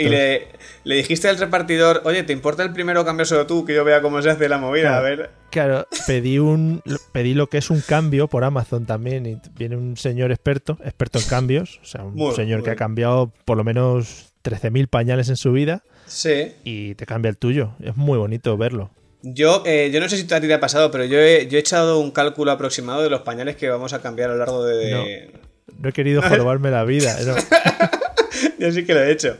y, 0.00 0.08
le, 0.08 0.48
dijiste 0.84 1.28
al 1.28 1.38
repartidor, 1.38 2.02
oye, 2.04 2.22
¿te 2.22 2.32
importa 2.32 2.62
el 2.62 2.72
primero 2.72 3.04
solo 3.24 3.46
tú? 3.46 3.64
Que 3.64 3.74
yo 3.74 3.84
vea 3.84 4.00
cómo 4.00 4.22
se 4.22 4.30
hace 4.30 4.48
la 4.48 4.58
movida, 4.58 4.96
a 4.96 5.00
ver. 5.00 5.30
Claro, 5.50 5.86
pedí 6.06 6.38
un 6.38 6.82
pedí 7.12 7.34
lo 7.34 7.48
que 7.48 7.58
es 7.58 7.70
un 7.70 7.80
cambio 7.80 8.28
por 8.28 8.44
Amazon 8.44 8.86
también. 8.86 9.26
Y 9.26 9.40
viene 9.56 9.76
un 9.76 9.96
señor 9.96 10.30
experto, 10.30 10.78
experto 10.84 11.18
en 11.18 11.26
cambios. 11.26 11.80
O 11.82 11.84
sea, 11.84 12.04
un 12.04 12.34
señor 12.34 12.62
que 12.62 12.70
ha 12.70 12.76
cambiado 12.76 13.32
por 13.44 13.56
lo 13.56 13.64
menos 13.64 14.31
13.000 14.42 14.88
pañales 14.88 15.28
en 15.28 15.36
su 15.36 15.52
vida. 15.52 15.82
Sí. 16.06 16.52
Y 16.64 16.94
te 16.94 17.06
cambia 17.06 17.30
el 17.30 17.36
tuyo. 17.36 17.74
Es 17.82 17.96
muy 17.96 18.18
bonito 18.18 18.56
verlo. 18.56 18.90
Yo, 19.22 19.62
eh, 19.64 19.90
yo 19.92 20.00
no 20.00 20.08
sé 20.08 20.16
si 20.16 20.34
a 20.34 20.40
ti 20.40 20.48
te 20.48 20.54
ha 20.54 20.60
pasado, 20.60 20.90
pero 20.90 21.04
yo 21.04 21.18
he, 21.18 21.46
yo 21.46 21.56
he 21.56 21.60
echado 21.60 22.00
un 22.00 22.10
cálculo 22.10 22.50
aproximado 22.50 23.02
de 23.02 23.10
los 23.10 23.22
pañales 23.22 23.56
que 23.56 23.68
vamos 23.68 23.92
a 23.92 24.02
cambiar 24.02 24.30
a 24.30 24.32
lo 24.32 24.38
largo 24.38 24.64
de. 24.64 25.32
No, 25.78 25.88
he 25.88 25.92
querido 25.92 26.22
jorobarme 26.22 26.70
la 26.70 26.84
vida. 26.84 27.16
yo 28.58 28.72
sí 28.72 28.84
que 28.84 28.94
lo 28.94 29.02
he 29.02 29.12
hecho. 29.12 29.36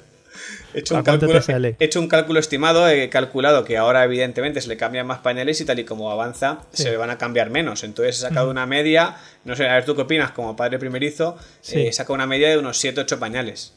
He 0.75 0.79
hecho, 0.79 0.95
un 0.95 1.03
cálculo, 1.03 1.39
he 1.39 1.85
hecho 1.85 2.01
un 2.01 2.09
cálculo 2.09 2.41
estimado, 2.41 2.89
he 2.89 3.11
calculado 3.11 3.63
que 3.65 3.77
ahora 3.77 4.05
evidentemente 4.05 4.61
se 4.63 4.69
le 4.69 4.79
cambian 4.79 5.07
más 5.07 5.19
pañales 5.19 5.61
y 5.61 5.67
tal 5.67 5.79
y 5.79 5.85
como 5.85 6.11
avanza 6.11 6.61
se 6.73 6.91
le 6.91 6.97
van 6.97 7.11
a 7.11 7.19
cambiar 7.19 7.51
menos. 7.51 7.85
Entonces 7.85 8.17
he 8.17 8.21
sacado 8.21 8.51
una 8.51 8.65
media, 8.65 9.17
no 9.45 9.55
sé, 9.55 9.69
a 9.69 9.75
ver 9.75 9.85
tú 9.85 9.95
qué 9.95 10.03
opinas 10.03 10.31
como 10.31 10.57
padre 10.57 10.79
primerizo, 10.79 11.37
he 11.71 11.93
sacado 11.93 12.15
una 12.15 12.27
media 12.27 12.49
de 12.49 12.57
unos 12.57 12.83
7-8 12.83 13.19
pañales. 13.19 13.75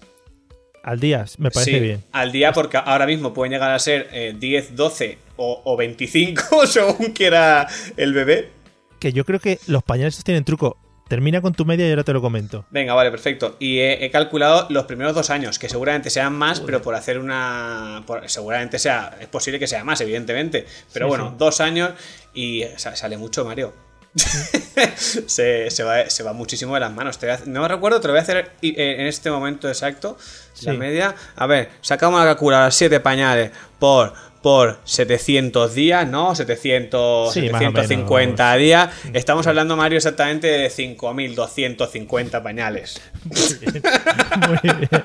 Al 0.85 0.99
día, 0.99 1.25
me 1.39 1.49
parece 1.49 1.79
bien. 1.79 2.03
Al 2.11 2.31
día 2.31 2.53
porque 2.53 2.77
ahora 2.77 3.07
mismo 3.07 3.33
pueden 3.33 3.51
llegar 3.51 3.71
a 3.71 3.79
ser 3.79 4.37
10, 4.37 4.43
eh, 4.69 4.69
12 4.71 5.17
o, 5.35 5.63
o 5.65 5.75
25 5.75 6.67
según 6.67 7.11
quiera 7.11 7.67
el 7.97 8.13
bebé. 8.13 8.51
Que 8.99 9.11
yo 9.11 9.25
creo 9.25 9.39
que 9.39 9.57
los 9.65 9.81
pañales 9.81 10.23
tienen 10.23 10.43
truco. 10.43 10.77
Termina 11.07 11.41
con 11.41 11.55
tu 11.55 11.65
media 11.65 11.87
y 11.87 11.89
ahora 11.89 12.03
te 12.03 12.13
lo 12.13 12.21
comento. 12.21 12.67
Venga, 12.69 12.93
vale, 12.93 13.09
perfecto. 13.09 13.57
Y 13.59 13.79
he, 13.79 14.11
calculado 14.11 14.67
los 14.69 14.85
primeros 14.85 15.15
dos 15.15 15.31
años, 15.31 15.57
que 15.57 15.69
seguramente 15.69 16.11
sean 16.11 16.33
más, 16.33 16.59
pero 16.59 16.83
por 16.83 16.93
hacer 16.93 17.17
una. 17.17 18.03
seguramente 18.27 18.77
sea. 18.77 19.17
Es 19.19 19.27
posible 19.27 19.57
que 19.57 19.65
sea 19.65 19.83
más, 19.83 20.01
evidentemente. 20.01 20.67
Pero 20.93 21.07
bueno, 21.07 21.33
dos 21.35 21.61
años 21.61 21.93
y 22.35 22.63
sale 22.77 23.17
mucho, 23.17 23.43
Mario. 23.43 23.73
se, 25.27 26.23
va, 26.23 26.33
muchísimo 26.33 26.73
de 26.75 26.79
las 26.79 26.93
manos. 26.93 27.19
no 27.45 27.61
me 27.61 27.67
recuerdo, 27.67 27.99
te 27.99 28.07
lo 28.07 28.13
voy 28.13 28.19
a 28.19 28.23
hacer 28.23 28.51
en 28.61 29.07
este 29.07 29.29
momento 29.29 29.67
exacto. 29.67 30.17
La 30.61 30.73
media. 30.73 31.15
A 31.35 31.47
ver, 31.47 31.69
sacamos 31.81 32.19
la 32.19 32.25
calculadora 32.25 32.71
7 32.71 33.01
pañales 33.01 33.51
por 33.77 34.13
por 34.45 34.77
700 34.83 35.73
días, 35.73 36.07
¿no? 36.07 36.35
700, 36.35 37.33
750 37.33 38.55
días. 38.57 38.93
Estamos 39.11 39.47
hablando, 39.47 39.75
Mario, 39.75 39.97
exactamente 39.97 40.45
de 40.45 40.69
5.250 40.69 42.43
pañales. 42.43 43.01
Muy 43.23 44.59
bien. 44.61 44.85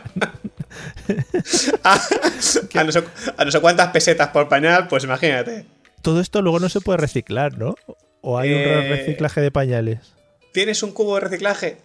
a, 1.83 1.99
no 2.85 2.93
sé, 2.93 3.03
a, 3.39 3.61
cuántas 3.63 3.89
pesetas 3.93 4.29
por 4.29 4.47
pañal, 4.47 4.89
pues 4.89 5.05
imagínate. 5.05 5.65
Todo 6.03 6.21
esto 6.21 6.43
luego 6.43 6.61
no 6.61 6.69
se 6.69 6.83
puede 6.83 6.99
reciclar, 6.99 7.57
¿no? 7.57 7.77
¿O 8.23 8.39
hay 8.39 8.53
un 8.53 8.61
eh, 8.61 8.89
reciclaje 8.89 9.41
de 9.41 9.51
pañales? 9.51 10.15
¿Tienes 10.53 10.83
un 10.83 10.93
cubo 10.93 11.15
de 11.15 11.21
reciclaje? 11.21 11.79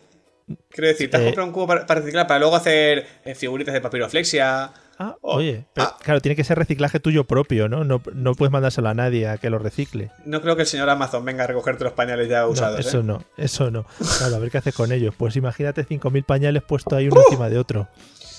Quiero 0.70 0.88
decir, 0.88 1.10
¿te 1.10 1.18
has 1.18 1.24
eh, 1.24 1.26
comprado 1.26 1.48
un 1.48 1.54
cubo 1.54 1.68
para, 1.68 1.86
reciclar 1.86 2.28
para 2.28 2.40
luego 2.40 2.56
hacer 2.56 3.08
eh, 3.24 3.36
figuritas 3.36 3.74
de 3.74 3.82
papiroflexia? 3.82 4.72
Ah, 4.98 5.18
oye, 5.22 5.66
ah. 5.76 5.98
claro, 6.02 6.22
tiene 6.22 6.36
que 6.36 6.44
ser 6.44 6.58
reciclaje 6.58 7.00
tuyo 7.00 7.26
propio, 7.26 7.68
¿no? 7.68 7.84
¿no? 7.84 8.00
puedes 8.00 8.52
mandárselo 8.52 8.88
a 8.88 8.94
nadie 8.94 9.28
a 9.28 9.38
que 9.38 9.50
lo 9.50 9.60
recicle. 9.60 10.12
No 10.26 10.42
creo 10.42 10.56
que 10.56 10.62
el 10.62 10.68
señor 10.68 10.90
Amazon 10.90 11.26
venga 11.26 11.44
a 11.44 11.48
recogerte 11.48 11.84
los 11.84 11.94
pañales 11.94 12.30
ya 12.30 12.48
usados. 12.48 12.80
eso 12.80 13.00
¿eh? 13.00 13.04
no, 13.04 13.24
eso 13.38 13.72
no. 13.72 13.86
Claro, 14.20 14.36
a 14.36 14.40
ver 14.40 14.52
qué 14.52 14.60
haces 14.60 14.74
con 14.74 14.92
ellos. 14.92 15.14
Pues 15.18 15.36
imagínate 15.36 15.86
5.000 15.86 16.26
pañales 16.26 16.64
puestos 16.64 16.94
ahí 16.94 17.08
uno 17.08 17.22
encima 17.26 17.50
de 17.50 17.58
otro. 17.58 17.90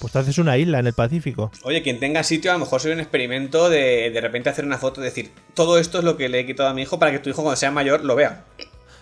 Pues 0.00 0.12
te 0.12 0.18
haces 0.18 0.38
una 0.38 0.58
isla 0.58 0.78
en 0.78 0.86
el 0.86 0.92
Pacífico. 0.92 1.50
Oye, 1.62 1.82
quien 1.82 1.98
tenga 1.98 2.22
sitio, 2.22 2.50
a 2.50 2.54
lo 2.54 2.60
mejor 2.60 2.80
sería 2.80 2.94
un 2.94 3.00
experimento 3.00 3.70
de 3.70 4.10
de 4.10 4.20
repente 4.20 4.50
hacer 4.50 4.64
una 4.64 4.78
foto 4.78 5.00
y 5.00 5.04
decir, 5.04 5.30
todo 5.54 5.78
esto 5.78 5.98
es 5.98 6.04
lo 6.04 6.16
que 6.16 6.28
le 6.28 6.40
he 6.40 6.46
quitado 6.46 6.68
a 6.68 6.74
mi 6.74 6.82
hijo 6.82 6.98
para 6.98 7.12
que 7.12 7.18
tu 7.18 7.30
hijo 7.30 7.42
cuando 7.42 7.56
sea 7.56 7.70
mayor 7.70 8.04
lo 8.04 8.14
vea. 8.14 8.44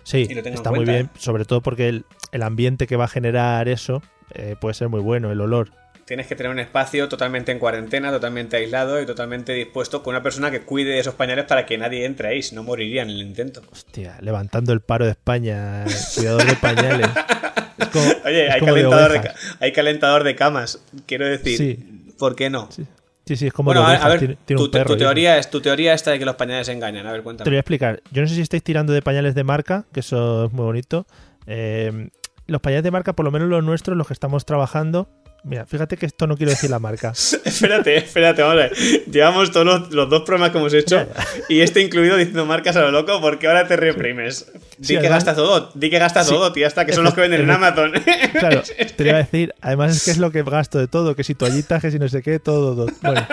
Sí, 0.02 0.28
está 0.30 0.70
muy 0.70 0.84
bien, 0.84 1.10
sobre 1.18 1.44
todo 1.44 1.62
porque 1.62 1.88
el, 1.88 2.42
ambiente 2.42 2.86
que 2.86 2.96
va 2.96 3.06
a 3.06 3.08
generar 3.08 3.68
eso 3.68 4.02
eh, 4.34 4.54
puede 4.60 4.74
ser 4.74 4.88
muy 4.88 5.00
bueno, 5.00 5.32
el 5.32 5.40
olor 5.40 5.70
tienes 6.04 6.26
que 6.26 6.36
tener 6.36 6.52
un 6.52 6.58
espacio 6.58 7.08
totalmente 7.08 7.52
en 7.52 7.58
cuarentena, 7.58 8.10
totalmente 8.10 8.56
aislado 8.56 9.00
y 9.00 9.06
totalmente 9.06 9.52
dispuesto 9.52 10.02
con 10.02 10.14
una 10.14 10.22
persona 10.22 10.50
que 10.50 10.62
cuide 10.62 10.92
de 10.92 10.98
esos 10.98 11.14
pañales 11.14 11.44
para 11.46 11.66
que 11.66 11.78
nadie 11.78 12.04
entre 12.04 12.28
ahí, 12.28 12.42
si 12.42 12.54
no 12.54 12.62
moriría 12.62 13.02
en 13.02 13.10
el 13.10 13.22
intento. 13.22 13.62
Hostia, 13.70 14.18
levantando 14.20 14.72
el 14.72 14.80
paro 14.80 15.04
de 15.04 15.12
España, 15.12 15.84
cuidador 16.14 16.46
de 16.46 16.56
pañales. 16.56 17.08
Oye, 18.24 18.50
hay, 18.50 18.60
calentador 18.60 19.12
de, 19.12 19.30
hay, 19.60 19.72
calentador 19.72 20.24
de, 20.24 20.34
camas, 20.36 20.80
quiero 21.06 21.26
decir, 21.26 21.78
¿por 22.18 22.34
qué 22.34 22.50
no? 22.50 22.70
Sí. 22.70 22.86
Sí, 23.26 23.46
es 23.46 23.52
como 23.54 23.68
bueno, 23.68 23.86
a 23.86 24.08
ver, 24.08 24.36
tu, 24.44 24.68
teoría 24.70 25.38
es 25.38 25.48
tu 25.48 25.62
teoría 25.62 25.94
esta 25.94 26.10
de 26.10 26.18
que 26.18 26.26
los 26.26 26.34
pañales 26.34 26.68
engañan. 26.68 27.06
A 27.06 27.12
ver, 27.12 27.22
cuéntame. 27.22 27.44
Te 27.44 27.50
voy 27.50 27.56
a 27.56 27.60
explicar. 27.60 28.02
Yo 28.12 28.20
no 28.20 28.28
sé 28.28 28.34
si 28.34 28.42
estáis 28.42 28.62
tirando 28.62 28.92
de 28.92 29.00
pañales 29.00 29.34
de 29.34 29.44
marca, 29.44 29.86
que 29.94 30.00
eso 30.00 30.44
es 30.44 30.52
muy 30.52 30.66
bonito. 30.66 31.06
Eh, 31.46 32.10
los 32.46 32.60
pañales 32.60 32.84
de 32.84 32.90
marca, 32.90 33.14
por 33.14 33.24
lo 33.24 33.30
menos 33.30 33.48
los 33.48 33.64
nuestros, 33.64 33.96
los 33.96 34.06
que 34.06 34.12
estamos 34.12 34.44
trabajando, 34.44 35.08
Mira, 35.44 35.66
fíjate 35.66 35.98
que 35.98 36.06
esto 36.06 36.26
no 36.26 36.38
quiero 36.38 36.50
decir 36.50 36.70
la 36.70 36.78
marca. 36.78 37.12
espérate, 37.44 37.98
espérate, 37.98 38.42
vamos 38.42 38.64
Llevamos 39.10 39.50
todos 39.52 39.92
los, 39.92 40.08
dos 40.08 40.22
programas 40.22 40.50
que 40.52 40.58
hemos 40.58 40.72
hecho 40.72 41.06
y 41.50 41.60
este 41.60 41.82
incluido 41.82 42.16
diciendo 42.16 42.46
marcas 42.46 42.76
a 42.76 42.80
lo 42.80 42.90
loco 42.90 43.20
porque 43.20 43.46
ahora 43.46 43.68
te 43.68 43.76
reprimes. 43.76 44.50
Di 44.78 44.98
que 44.98 45.08
gastas 45.08 45.36
todo, 45.36 45.70
di 45.74 45.90
que 45.90 45.98
gastas 45.98 46.26
todo, 46.28 46.50
tío, 46.52 46.66
hasta 46.66 46.86
que 46.86 46.94
son 46.94 47.04
los 47.04 47.12
que 47.12 47.20
venden 47.20 47.42
en 47.42 47.50
Amazon. 47.50 47.92
Claro, 48.38 48.62
te 48.96 49.04
iba 49.04 49.14
a 49.14 49.18
decir, 49.18 49.54
además 49.60 49.96
es 49.96 50.04
que 50.04 50.10
es 50.10 50.18
lo 50.18 50.30
que 50.32 50.42
gasto 50.42 50.78
de 50.78 50.88
todo, 50.88 51.14
que 51.14 51.24
si 51.24 51.34
toallitas, 51.34 51.80
que 51.80 51.90
si 51.90 51.98
no 51.98 52.08
sé 52.08 52.22
qué, 52.22 52.38
todo, 52.38 52.74
todo. 52.74 52.86
Bueno, 53.02 53.26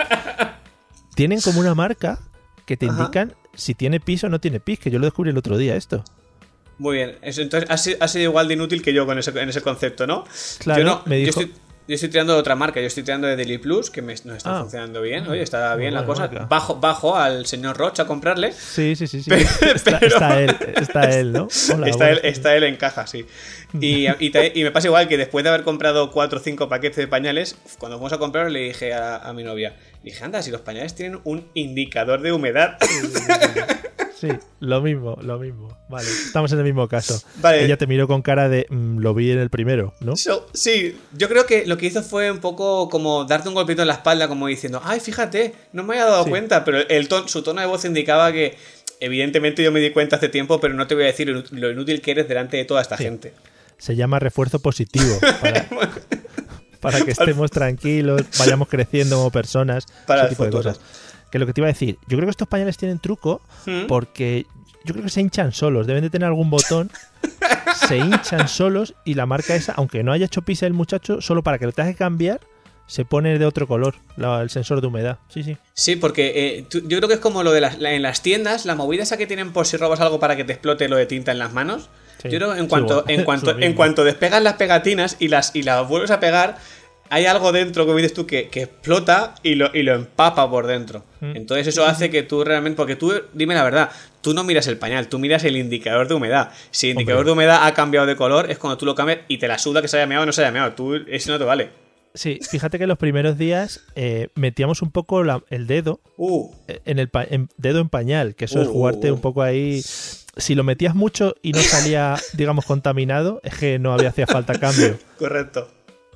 tienen 1.14 1.40
como 1.40 1.60
una 1.60 1.74
marca 1.74 2.18
que 2.66 2.76
te 2.76 2.86
indican 2.86 3.34
si 3.54 3.74
tiene 3.74 4.00
pis 4.00 4.24
o 4.24 4.28
no 4.28 4.40
tiene 4.40 4.60
pis, 4.60 4.78
que 4.78 4.90
yo 4.90 4.98
lo 4.98 5.06
descubrí 5.06 5.30
el 5.30 5.38
otro 5.38 5.56
día 5.56 5.76
esto. 5.76 6.04
Muy 6.78 6.98
bien, 6.98 7.18
entonces 7.22 7.68
ha 7.68 8.08
sido, 8.08 8.24
igual 8.24 8.48
de 8.48 8.54
inútil 8.54 8.82
que 8.82 8.92
yo 8.92 9.06
con 9.06 9.18
ese, 9.18 9.30
en 9.38 9.48
ese 9.48 9.60
concepto, 9.60 10.06
¿no? 10.06 10.24
Claro, 10.58 10.80
yo 10.80 10.86
no, 10.86 11.02
me 11.06 11.16
dijo... 11.16 11.40
Yo 11.40 11.46
estoy 11.46 11.62
tirando 11.96 12.34
de 12.34 12.38
otra 12.38 12.54
marca, 12.54 12.80
yo 12.80 12.86
estoy 12.86 13.02
tirando 13.02 13.26
de 13.26 13.36
Daily 13.36 13.58
Plus, 13.58 13.90
que 13.90 14.02
me, 14.02 14.14
no 14.24 14.34
está 14.34 14.58
ah. 14.58 14.60
funcionando 14.62 15.00
bien. 15.02 15.26
Oye, 15.26 15.42
está 15.42 15.74
bien 15.76 15.94
la 15.94 16.04
cosa. 16.04 16.26
Bajo, 16.26 16.76
bajo 16.76 17.16
al 17.16 17.46
señor 17.46 17.76
Roche 17.76 18.02
a 18.02 18.06
comprarle. 18.06 18.52
Sí, 18.52 18.96
sí, 18.96 19.06
sí. 19.06 19.22
sí. 19.22 19.30
está, 19.74 19.98
él, 20.40 20.56
está 20.76 21.02
él, 21.18 21.32
¿no? 21.32 21.48
está, 21.48 22.10
él, 22.10 22.20
está 22.22 22.56
él 22.56 22.64
en 22.64 22.76
caja, 22.76 23.06
sí. 23.06 23.26
Y, 23.80 24.06
y, 24.06 24.64
me 24.64 24.70
pasa 24.70 24.88
igual 24.88 25.08
que 25.08 25.16
después 25.16 25.42
de 25.44 25.48
haber 25.48 25.62
comprado 25.62 26.10
4 26.10 26.38
o 26.38 26.42
5 26.42 26.68
paquetes 26.68 26.96
de 26.96 27.08
pañales, 27.08 27.56
cuando 27.78 27.96
fuimos 27.96 28.12
a 28.12 28.18
comprar 28.18 28.50
le 28.50 28.60
dije 28.60 28.92
a, 28.92 29.32
mi 29.34 29.44
novia, 29.44 29.74
dije, 30.02 30.22
anda, 30.24 30.42
si 30.42 30.50
los 30.50 30.60
pañales 30.60 30.94
tienen 30.94 31.20
un 31.24 31.48
indicador 31.54 32.20
de 32.20 32.32
humedad. 32.32 32.76
Sí, 34.22 34.28
lo 34.60 34.80
mismo, 34.80 35.18
lo 35.20 35.36
mismo. 35.40 35.76
Vale, 35.88 36.06
estamos 36.08 36.52
en 36.52 36.58
el 36.58 36.64
mismo 36.64 36.86
caso. 36.86 37.20
Vale. 37.38 37.64
Ella 37.64 37.76
te 37.76 37.88
miró 37.88 38.06
con 38.06 38.22
cara 38.22 38.48
de 38.48 38.68
mm, 38.70 38.98
lo 38.98 39.14
vi 39.14 39.32
en 39.32 39.40
el 39.40 39.50
primero, 39.50 39.94
¿no? 39.98 40.14
sí, 40.54 40.96
yo 41.18 41.28
creo 41.28 41.44
que 41.44 41.66
lo 41.66 41.76
que 41.76 41.86
hizo 41.86 42.04
fue 42.04 42.30
un 42.30 42.38
poco 42.38 42.88
como 42.88 43.24
darte 43.24 43.48
un 43.48 43.56
golpito 43.56 43.82
en 43.82 43.88
la 43.88 43.94
espalda, 43.94 44.28
como 44.28 44.46
diciendo, 44.46 44.80
ay, 44.84 45.00
fíjate, 45.00 45.54
no 45.72 45.82
me 45.82 45.94
había 45.94 46.04
dado 46.04 46.24
cuenta, 46.26 46.64
pero 46.64 46.88
el 46.88 47.08
su 47.26 47.42
tono 47.42 47.62
de 47.62 47.66
voz 47.66 47.84
indicaba 47.84 48.30
que 48.30 48.56
evidentemente 49.00 49.64
yo 49.64 49.72
me 49.72 49.80
di 49.80 49.90
cuenta 49.90 50.14
hace 50.14 50.28
tiempo, 50.28 50.60
pero 50.60 50.72
no 50.74 50.86
te 50.86 50.94
voy 50.94 51.02
a 51.02 51.08
decir 51.08 51.26
lo 51.28 51.70
inútil 51.72 52.00
que 52.00 52.12
eres 52.12 52.28
delante 52.28 52.58
de 52.58 52.64
toda 52.64 52.80
esta 52.80 52.96
gente. 52.96 53.34
Se 53.76 53.96
llama 53.96 54.20
refuerzo 54.20 54.60
positivo. 54.60 55.18
Para, 56.80 57.00
que 57.04 57.10
estemos 57.10 57.50
tranquilos, 57.50 58.22
vayamos 58.38 58.68
creciendo 58.68 59.16
como 59.16 59.32
personas, 59.32 59.84
para 60.06 60.26
ese 60.26 60.30
tipo 60.30 60.44
de 60.44 60.50
cosas. 60.52 60.78
Que 61.32 61.40
lo 61.40 61.46
que 61.46 61.52
te 61.52 61.60
iba 61.60 61.66
a 61.66 61.72
decir, 61.72 61.98
yo 62.06 62.16
creo 62.16 62.26
que 62.26 62.30
estos 62.30 62.46
pañales 62.46 62.76
tienen 62.76 63.00
truco 63.00 63.40
¿Mm? 63.66 63.86
porque 63.88 64.46
yo 64.84 64.94
creo 64.94 65.04
que 65.04 65.10
se 65.10 65.20
hinchan 65.20 65.52
solos, 65.52 65.86
deben 65.86 66.02
de 66.02 66.10
tener 66.10 66.26
algún 66.26 66.50
botón, 66.50 66.90
se 67.88 67.98
hinchan 67.98 68.46
solos 68.48 68.94
y 69.04 69.14
la 69.14 69.26
marca 69.26 69.54
esa, 69.54 69.72
aunque 69.72 70.02
no 70.04 70.12
haya 70.12 70.26
hecho 70.26 70.42
pisa 70.42 70.66
el 70.66 70.74
muchacho, 70.74 71.20
solo 71.20 71.42
para 71.42 71.58
que 71.58 71.66
lo 71.66 71.72
tengas 71.72 71.92
que 71.92 71.98
cambiar, 71.98 72.40
se 72.86 73.04
pone 73.04 73.38
de 73.38 73.46
otro 73.46 73.66
color 73.66 73.94
el 74.18 74.50
sensor 74.50 74.80
de 74.82 74.86
humedad. 74.88 75.18
Sí, 75.28 75.42
sí. 75.42 75.56
Sí, 75.72 75.96
porque 75.96 76.32
eh, 76.34 76.66
yo 76.70 76.98
creo 76.98 77.08
que 77.08 77.14
es 77.14 77.20
como 77.20 77.42
lo 77.42 77.52
de 77.52 77.62
las, 77.62 77.78
en 77.80 78.02
las 78.02 78.22
tiendas, 78.22 78.66
la 78.66 78.74
movida 78.74 79.02
esa 79.02 79.16
que 79.16 79.26
tienen 79.26 79.52
por 79.52 79.66
si 79.66 79.78
robas 79.78 80.00
algo 80.00 80.20
para 80.20 80.36
que 80.36 80.44
te 80.44 80.52
explote 80.52 80.88
lo 80.88 80.96
de 80.96 81.06
tinta 81.06 81.32
en 81.32 81.38
las 81.38 81.52
manos. 81.54 81.88
Yo 82.24 82.38
creo 82.38 82.52
que 82.52 82.60
en 82.60 82.68
cuanto, 82.68 83.04
en 83.08 83.24
cuanto, 83.24 83.58
en 83.58 83.72
cuanto 83.72 84.04
despegas 84.04 84.42
las 84.42 84.54
pegatinas 84.54 85.16
y 85.18 85.28
las, 85.28 85.56
y 85.56 85.62
las 85.62 85.88
vuelves 85.88 86.10
a 86.10 86.20
pegar, 86.20 86.58
hay 87.12 87.26
algo 87.26 87.52
dentro, 87.52 87.84
como 87.84 87.98
dices 87.98 88.14
tú, 88.14 88.26
que, 88.26 88.48
explota 88.54 89.34
y 89.42 89.54
lo, 89.54 89.70
y 89.74 89.82
lo, 89.82 89.94
empapa 89.94 90.48
por 90.48 90.66
dentro. 90.66 91.04
Mm. 91.20 91.36
Entonces 91.36 91.66
eso 91.66 91.84
hace 91.84 92.08
que 92.08 92.22
tú 92.22 92.42
realmente, 92.42 92.74
porque 92.74 92.96
tú, 92.96 93.12
dime 93.34 93.54
la 93.54 93.62
verdad, 93.64 93.90
tú 94.22 94.32
no 94.32 94.44
miras 94.44 94.66
el 94.66 94.78
pañal, 94.78 95.08
tú 95.08 95.18
miras 95.18 95.44
el 95.44 95.58
indicador 95.58 96.08
de 96.08 96.14
humedad. 96.14 96.52
Si 96.70 96.86
el 96.86 96.92
indicador 96.92 97.26
de 97.26 97.32
humedad 97.32 97.66
ha 97.66 97.74
cambiado 97.74 98.06
de 98.06 98.16
color, 98.16 98.50
es 98.50 98.56
cuando 98.56 98.78
tú 98.78 98.86
lo 98.86 98.94
cambias 98.94 99.18
y 99.28 99.36
te 99.36 99.46
la 99.46 99.58
suda 99.58 99.82
que 99.82 99.88
se 99.88 99.98
haya 99.98 100.06
meado 100.06 100.22
o 100.22 100.26
no 100.26 100.32
se 100.32 100.40
haya 100.40 100.52
meado. 100.52 100.72
Tú, 100.72 100.94
eso 101.06 101.30
no 101.30 101.38
te 101.38 101.44
vale. 101.44 101.68
Sí, 102.14 102.38
fíjate 102.50 102.78
que 102.78 102.84
en 102.84 102.88
los 102.88 102.98
primeros 102.98 103.36
días 103.36 103.82
eh, 103.94 104.28
metíamos 104.34 104.80
un 104.80 104.90
poco 104.90 105.22
el 105.50 105.66
dedo 105.66 106.00
uh. 106.16 106.50
en 106.86 106.98
el 106.98 107.10
dedo 107.58 107.80
en 107.80 107.90
pañal, 107.90 108.34
que 108.36 108.46
eso 108.46 108.62
es 108.62 108.68
uh. 108.68 108.72
jugarte 108.72 109.12
un 109.12 109.20
poco 109.20 109.42
ahí. 109.42 109.82
Si 109.82 110.54
lo 110.54 110.64
metías 110.64 110.94
mucho 110.94 111.34
y 111.42 111.52
no 111.52 111.60
salía, 111.60 112.16
digamos, 112.32 112.64
contaminado, 112.64 113.42
es 113.44 113.54
que 113.54 113.78
no 113.78 113.92
había 113.92 114.08
hacía 114.08 114.26
falta 114.26 114.58
cambio. 114.58 114.98
Correcto 115.18 115.68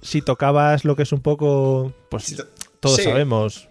si 0.03 0.23
tocabas 0.23 0.85
lo 0.85 0.97
que 0.97 1.03
es 1.03 1.13
un 1.13 1.21
poco, 1.21 1.93
pues 2.11 2.45
todos 2.81 3.03
sabemos, 3.03 3.69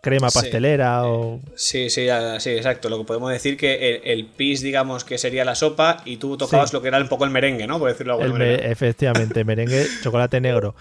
crema 0.00 0.30
pastelera 0.30 1.06
o... 1.06 1.40
Sí, 1.54 1.90
sí, 1.90 2.08
sí, 2.38 2.50
exacto. 2.50 2.88
Lo 2.88 2.98
que 2.98 3.04
podemos 3.04 3.30
decir 3.30 3.56
que 3.56 4.00
el, 4.04 4.26
pis, 4.26 4.62
digamos, 4.62 5.04
que 5.04 5.18
sería 5.18 5.44
la 5.44 5.54
sopa 5.54 6.02
y 6.04 6.16
tú 6.16 6.36
tocabas 6.36 6.72
lo 6.72 6.82
que 6.82 6.88
era 6.88 6.98
un 6.98 7.08
poco 7.08 7.24
el 7.24 7.30
merengue, 7.30 7.66
¿no? 7.66 7.78
Por 7.78 7.90
decirlo 7.90 8.16
de 8.16 8.24
alguna 8.24 8.44
manera. 8.44 8.68
efectivamente, 8.68 9.44
merengue, 9.44 9.86
chocolate 10.02 10.40
negro. 10.40 10.74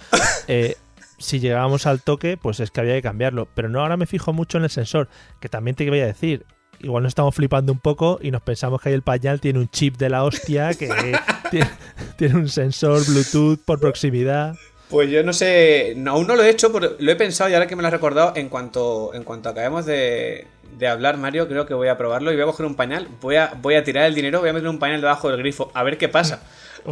Eh, 0.47 0.75
si 1.17 1.39
llegábamos 1.39 1.85
al 1.85 2.01
toque, 2.01 2.37
pues 2.37 2.59
es 2.59 2.71
que 2.71 2.81
había 2.81 2.95
que 2.95 3.01
cambiarlo. 3.01 3.47
Pero 3.53 3.69
no, 3.69 3.81
ahora 3.81 3.97
me 3.97 4.05
fijo 4.05 4.33
mucho 4.33 4.57
en 4.57 4.63
el 4.63 4.69
sensor, 4.69 5.09
que 5.39 5.49
también 5.49 5.75
te 5.75 5.87
voy 5.89 5.99
a 5.99 6.05
decir, 6.05 6.45
igual 6.79 7.03
nos 7.03 7.11
estamos 7.11 7.35
flipando 7.35 7.71
un 7.71 7.79
poco 7.79 8.19
y 8.21 8.31
nos 8.31 8.41
pensamos 8.41 8.81
que 8.81 8.89
ahí 8.89 8.95
el 8.95 9.01
pañal 9.01 9.39
tiene 9.41 9.59
un 9.59 9.69
chip 9.69 9.97
de 9.97 10.09
la 10.09 10.23
hostia 10.23 10.73
que 10.73 10.87
tiene, 11.51 11.69
tiene, 12.17 12.35
un 12.35 12.49
sensor 12.49 13.05
Bluetooth 13.05 13.59
por 13.65 13.79
proximidad. 13.79 14.55
Pues 14.89 15.09
yo 15.09 15.23
no 15.23 15.33
sé, 15.33 15.95
aún 16.07 16.25
no 16.25 16.35
lo 16.35 16.43
he 16.43 16.49
hecho, 16.49 16.73
pero 16.73 16.95
lo 16.97 17.11
he 17.11 17.15
pensado 17.15 17.49
y 17.49 17.53
ahora 17.53 17.67
que 17.67 17.75
me 17.75 17.83
lo 17.83 17.87
has 17.87 17.93
recordado, 17.93 18.33
en 18.35 18.49
cuanto, 18.49 19.13
en 19.13 19.23
cuanto 19.23 19.49
acabemos 19.49 19.85
de, 19.85 20.47
de 20.77 20.87
hablar, 20.87 21.17
Mario, 21.17 21.47
creo 21.47 21.65
que 21.65 21.73
voy 21.73 21.89
a 21.89 21.97
probarlo 21.97 22.31
y 22.31 22.35
voy 22.35 22.43
a 22.43 22.47
coger 22.47 22.65
un 22.65 22.75
pañal, 22.75 23.07
voy 23.21 23.35
a, 23.35 23.53
voy 23.61 23.75
a 23.75 23.83
tirar 23.83 24.05
el 24.05 24.15
dinero, 24.15 24.39
voy 24.39 24.49
a 24.49 24.53
meter 24.53 24.67
un 24.67 24.79
pañal 24.79 25.01
debajo 25.01 25.29
del 25.29 25.37
grifo, 25.37 25.71
a 25.73 25.83
ver 25.83 25.97
qué 25.97 26.09
pasa. 26.09 26.41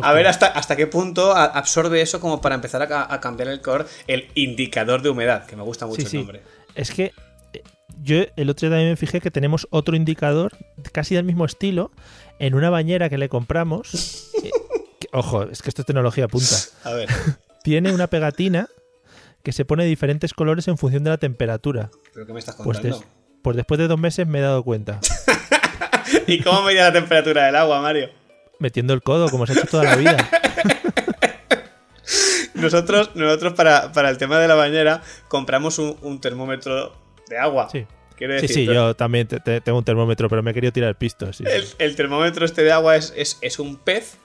A 0.01 0.13
ver 0.13 0.27
hasta, 0.27 0.47
hasta 0.47 0.75
qué 0.75 0.85
punto 0.85 1.35
absorbe 1.35 2.01
eso 2.01 2.19
como 2.19 2.41
para 2.41 2.55
empezar 2.55 2.81
a, 2.91 3.19
cambiar 3.19 3.49
el 3.49 3.61
color, 3.61 3.87
el 4.07 4.27
indicador 4.35 5.01
de 5.01 5.09
humedad, 5.09 5.45
que 5.45 5.55
me 5.55 5.63
gusta 5.63 5.85
mucho 5.85 6.05
el 6.05 6.13
nombre. 6.13 6.41
Es 6.75 6.91
que 6.91 7.13
eh, 7.53 7.63
yo 8.03 8.23
el 8.35 8.49
otro 8.49 8.67
día 8.67 8.75
también 8.75 8.91
me 8.91 8.97
fijé 8.97 9.21
que 9.21 9.31
tenemos 9.31 9.67
otro 9.71 9.95
indicador 9.95 10.51
casi 10.91 11.15
del 11.15 11.23
mismo 11.23 11.45
estilo 11.45 11.91
en 12.39 12.53
una 12.53 12.69
bañera 12.69 13.09
que 13.09 13.17
le 13.17 13.29
compramos. 13.29 14.29
Eh, 14.43 14.51
ojo, 15.13 15.43
es 15.43 15.61
que 15.61 15.69
esto 15.69 15.81
es 15.81 15.85
tecnología 15.85 16.27
punta. 16.27 16.55
A 16.83 16.91
ver. 16.91 17.09
Tiene 17.67 17.91
una 17.91 18.07
pegatina 18.07 18.69
que 19.43 19.51
se 19.51 19.65
pone 19.65 19.83
de 19.83 19.89
diferentes 19.89 20.33
colores 20.33 20.69
en 20.69 20.77
función 20.77 21.03
de 21.03 21.09
la 21.09 21.17
temperatura. 21.17 21.89
¿Pero 22.13 22.25
qué 22.25 22.31
me 22.31 22.39
estás 22.39 22.55
pues 22.55 22.77
contando? 22.77 23.03
Pues, 23.41 23.57
después 23.57 23.77
de 23.77 23.89
dos 23.89 23.99
meses 23.99 24.25
me 24.25 24.39
he 24.39 24.41
dado 24.41 24.63
cuenta. 24.63 25.01
¿Y 26.27 26.39
cómo 26.39 26.61
medía 26.61 26.83
la 26.83 26.93
temperatura 26.93 27.47
del 27.47 27.57
agua, 27.57 27.81
Mario? 27.81 28.09
Metiendo 28.59 28.93
el 28.93 29.01
codo, 29.01 29.27
como 29.27 29.45
se 29.45 29.51
ha 29.51 29.55
hecho 29.57 29.67
toda 29.67 29.83
la 29.83 29.97
vida. 29.97 30.15
nosotros, 32.53 33.13
nosotros 33.15 33.51
para, 33.51 34.09
el 34.09 34.17
tema 34.17 34.39
de 34.39 34.47
la 34.47 34.55
bañera, 34.55 35.01
compramos 35.27 35.77
un, 35.77 36.21
termómetro 36.21 36.95
de 37.27 37.37
agua. 37.37 37.67
Sí. 37.69 37.85
sí, 38.17 38.47
sí, 38.47 38.65
yo 38.65 38.95
también 38.95 39.27
tengo 39.27 39.77
un 39.77 39.83
termómetro, 39.83 40.29
pero 40.29 40.41
me 40.41 40.51
he 40.51 40.53
querido 40.53 40.71
tirar 40.71 40.87
el 40.87 40.95
pisto. 40.95 41.29
el, 41.79 41.95
termómetro 41.97 42.45
este 42.45 42.63
de 42.63 42.71
agua 42.71 42.95
es, 42.95 43.37
es, 43.41 43.59
un 43.59 43.75
pez 43.75 44.19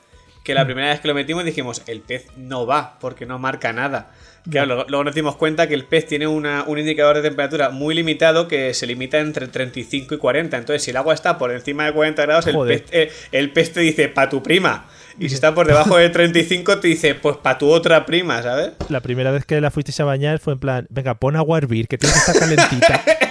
que 0.44 0.54
la 0.54 0.64
mm. 0.64 0.66
primera 0.66 0.88
vez 0.88 1.00
que 1.00 1.08
lo 1.08 1.14
metimos 1.14 1.44
dijimos, 1.44 1.82
el 1.86 2.00
pez 2.00 2.26
no 2.36 2.66
va 2.66 2.98
porque 3.00 3.26
no 3.26 3.38
marca 3.38 3.72
nada. 3.72 4.10
Claro, 4.50 4.84
luego, 4.88 5.04
nos 5.04 5.14
dimos 5.14 5.36
cuenta 5.36 5.68
que 5.68 5.74
el 5.74 5.84
pez 5.84 6.06
tiene 6.06 6.26
un 6.26 6.78
indicador 6.78 7.16
de 7.16 7.22
temperatura 7.22 7.70
muy 7.70 7.94
limitado 7.94 8.48
que 8.48 8.74
se 8.74 8.88
limita 8.88 9.20
entre 9.20 9.46
35 9.46 10.16
y 10.16 10.18
40. 10.18 10.56
Entonces, 10.56 10.82
si 10.82 10.90
el 10.90 10.96
agua 10.96 11.14
está 11.14 11.38
por 11.38 11.52
encima 11.52 11.84
de 11.84 11.92
40 11.92 12.22
grados, 12.22 12.46
el 12.48 12.56
pez, 12.66 12.84
eh, 12.90 13.12
el 13.30 13.52
pez, 13.52 13.72
te 13.72 13.80
dice, 13.80 14.08
pa' 14.08 14.28
tu 14.28 14.42
prima. 14.42 14.86
Y 15.18 15.28
si 15.28 15.36
está 15.36 15.54
por 15.54 15.68
debajo 15.68 15.96
de 15.96 16.08
35, 16.10 16.80
te 16.80 16.88
dice, 16.88 17.14
pues 17.14 17.36
pa' 17.36 17.56
tu 17.56 17.70
otra 17.70 18.04
prima, 18.04 18.42
¿sabes? 18.42 18.72
La 18.88 19.00
primera 19.00 19.30
vez 19.30 19.44
que 19.44 19.60
la 19.60 19.70
fuisteis 19.70 20.00
a 20.00 20.04
bañar 20.04 20.40
fue 20.40 20.54
en 20.54 20.58
plan, 20.58 20.86
venga, 20.90 21.14
pon 21.14 21.36
agua 21.36 21.58
a 21.58 21.58
hervir, 21.58 21.86
que 21.86 21.98
tiene 21.98 22.12
que 22.12 22.18
estar 22.18 22.36
calentita. 22.36 23.04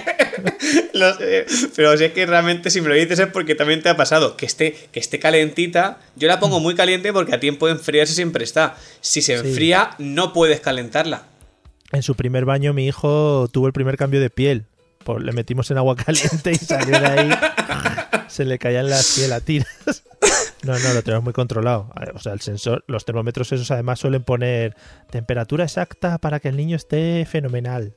pero 1.76 1.96
si 1.96 2.04
es 2.04 2.12
que 2.12 2.26
realmente 2.26 2.70
si 2.70 2.80
me 2.80 2.88
lo 2.88 2.94
dices 2.94 3.18
es 3.18 3.26
porque 3.28 3.54
también 3.54 3.82
te 3.82 3.88
ha 3.88 3.96
pasado 3.96 4.36
que 4.36 4.46
esté, 4.46 4.76
que 4.92 5.00
esté 5.00 5.18
calentita. 5.18 6.00
Yo 6.16 6.28
la 6.28 6.40
pongo 6.40 6.60
muy 6.60 6.74
caliente 6.74 7.12
porque 7.12 7.34
a 7.34 7.40
tiempo 7.40 7.66
de 7.66 7.72
enfriarse 7.72 8.14
siempre 8.14 8.44
está. 8.44 8.76
Si 9.00 9.22
se 9.22 9.34
enfría, 9.34 9.90
no 9.98 10.32
puedes 10.32 10.60
calentarla. 10.60 11.24
En 11.92 12.02
su 12.02 12.14
primer 12.14 12.44
baño 12.44 12.72
mi 12.72 12.86
hijo 12.86 13.48
tuvo 13.52 13.66
el 13.66 13.72
primer 13.72 13.96
cambio 13.96 14.20
de 14.20 14.30
piel. 14.30 14.66
Pues 15.04 15.22
le 15.22 15.32
metimos 15.32 15.70
en 15.70 15.78
agua 15.78 15.96
caliente 16.04 16.52
y 16.52 16.56
salió 16.56 16.98
de 16.98 17.06
ahí. 17.06 17.30
se 18.28 18.44
le 18.44 18.58
caían 18.58 18.88
las 18.88 19.14
piel 19.16 19.32
a 19.32 19.40
tiras. 19.40 20.04
No, 20.64 20.78
no, 20.78 20.94
lo 20.94 21.02
tenemos 21.02 21.24
muy 21.24 21.32
controlado. 21.32 21.90
O 22.14 22.20
sea, 22.20 22.32
el 22.32 22.40
sensor, 22.40 22.84
los 22.86 23.04
termómetros 23.04 23.50
esos 23.50 23.68
además 23.72 23.98
suelen 23.98 24.22
poner 24.22 24.76
temperatura 25.10 25.64
exacta 25.64 26.18
para 26.18 26.38
que 26.38 26.50
el 26.50 26.56
niño 26.56 26.76
esté 26.76 27.26
fenomenal. 27.28 27.94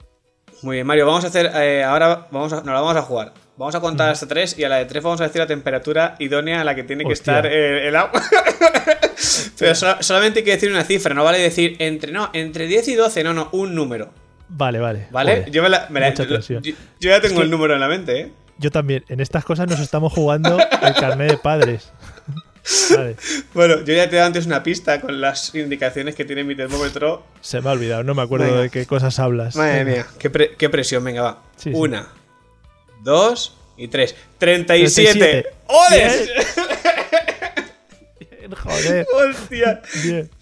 Muy 0.65 0.77
bien, 0.77 0.87
Mario, 0.87 1.05
vamos 1.05 1.23
a 1.23 1.27
hacer. 1.27 1.51
Eh, 1.53 1.83
ahora 1.83 2.27
vamos 2.31 2.51
a, 2.51 2.55
nos 2.55 2.65
la 2.65 2.81
vamos 2.81 2.97
a 2.97 3.03
jugar. 3.03 3.33
Vamos 3.55 3.75
a 3.75 3.79
contar 3.79 4.09
hasta 4.09 4.27
tres 4.27 4.57
y 4.57 4.63
a 4.63 4.69
la 4.69 4.77
de 4.77 4.85
tres 4.85 5.03
vamos 5.03 5.21
a 5.21 5.25
decir 5.25 5.39
la 5.39 5.45
temperatura 5.45 6.15
idónea 6.17 6.61
a 6.61 6.63
la 6.63 6.73
que 6.73 6.83
tiene 6.83 7.05
que 7.05 7.13
estar 7.13 7.45
eh, 7.45 7.87
el 7.87 7.95
agua. 7.95 8.19
Pero 9.59 9.75
solamente 9.75 10.39
hay 10.39 10.43
que 10.43 10.53
decir 10.53 10.71
una 10.71 10.83
cifra, 10.83 11.13
no 11.13 11.23
vale 11.23 11.37
decir 11.37 11.75
entre 11.77 12.11
no, 12.11 12.31
entre 12.33 12.65
10 12.65 12.87
y 12.87 12.95
12, 12.95 13.23
no, 13.23 13.35
no, 13.35 13.49
un 13.51 13.75
número. 13.75 14.11
Vale, 14.49 14.79
vale. 14.79 15.05
¿Vale? 15.11 15.45
yo, 15.51 15.61
ya 16.99 17.21
tengo 17.21 17.43
el 17.43 17.51
número 17.51 17.75
en 17.75 17.79
la 17.79 17.87
mente, 17.87 18.21
¿eh? 18.21 18.31
Yo 18.57 18.71
también. 18.71 19.05
En 19.07 19.19
estas 19.19 19.45
cosas 19.45 19.69
nos 19.69 19.79
estamos 19.79 20.13
jugando 20.13 20.57
el 20.81 20.93
carnet 20.95 21.29
de 21.29 21.37
padres. 21.37 21.91
Bueno, 23.53 23.81
yo 23.83 23.93
ya 23.93 24.09
te 24.09 24.15
he 24.15 24.17
dado 24.17 24.27
antes 24.27 24.45
una 24.45 24.63
pista 24.63 24.99
con 25.01 25.21
las 25.21 25.53
indicaciones 25.55 26.15
que 26.15 26.25
tiene 26.25 26.43
mi 26.43 26.55
termómetro. 26.55 27.23
Se 27.41 27.61
me 27.61 27.69
ha 27.69 27.73
olvidado, 27.73 28.03
no 28.03 28.15
me 28.15 28.21
acuerdo 28.21 28.61
de 28.61 28.69
qué 28.69 28.85
cosas 28.85 29.19
hablas. 29.19 29.55
Madre 29.55 29.85
mía, 29.85 30.07
qué, 30.19 30.69
presión, 30.69 31.03
venga, 31.03 31.21
va. 31.21 31.43
una, 31.73 32.07
dos 33.03 33.55
y 33.77 33.87
tres. 33.87 34.15
¡37! 34.39 35.45
¡Joder! 35.65 36.29
Joder. 38.63 39.07
Hostia. 39.11 39.81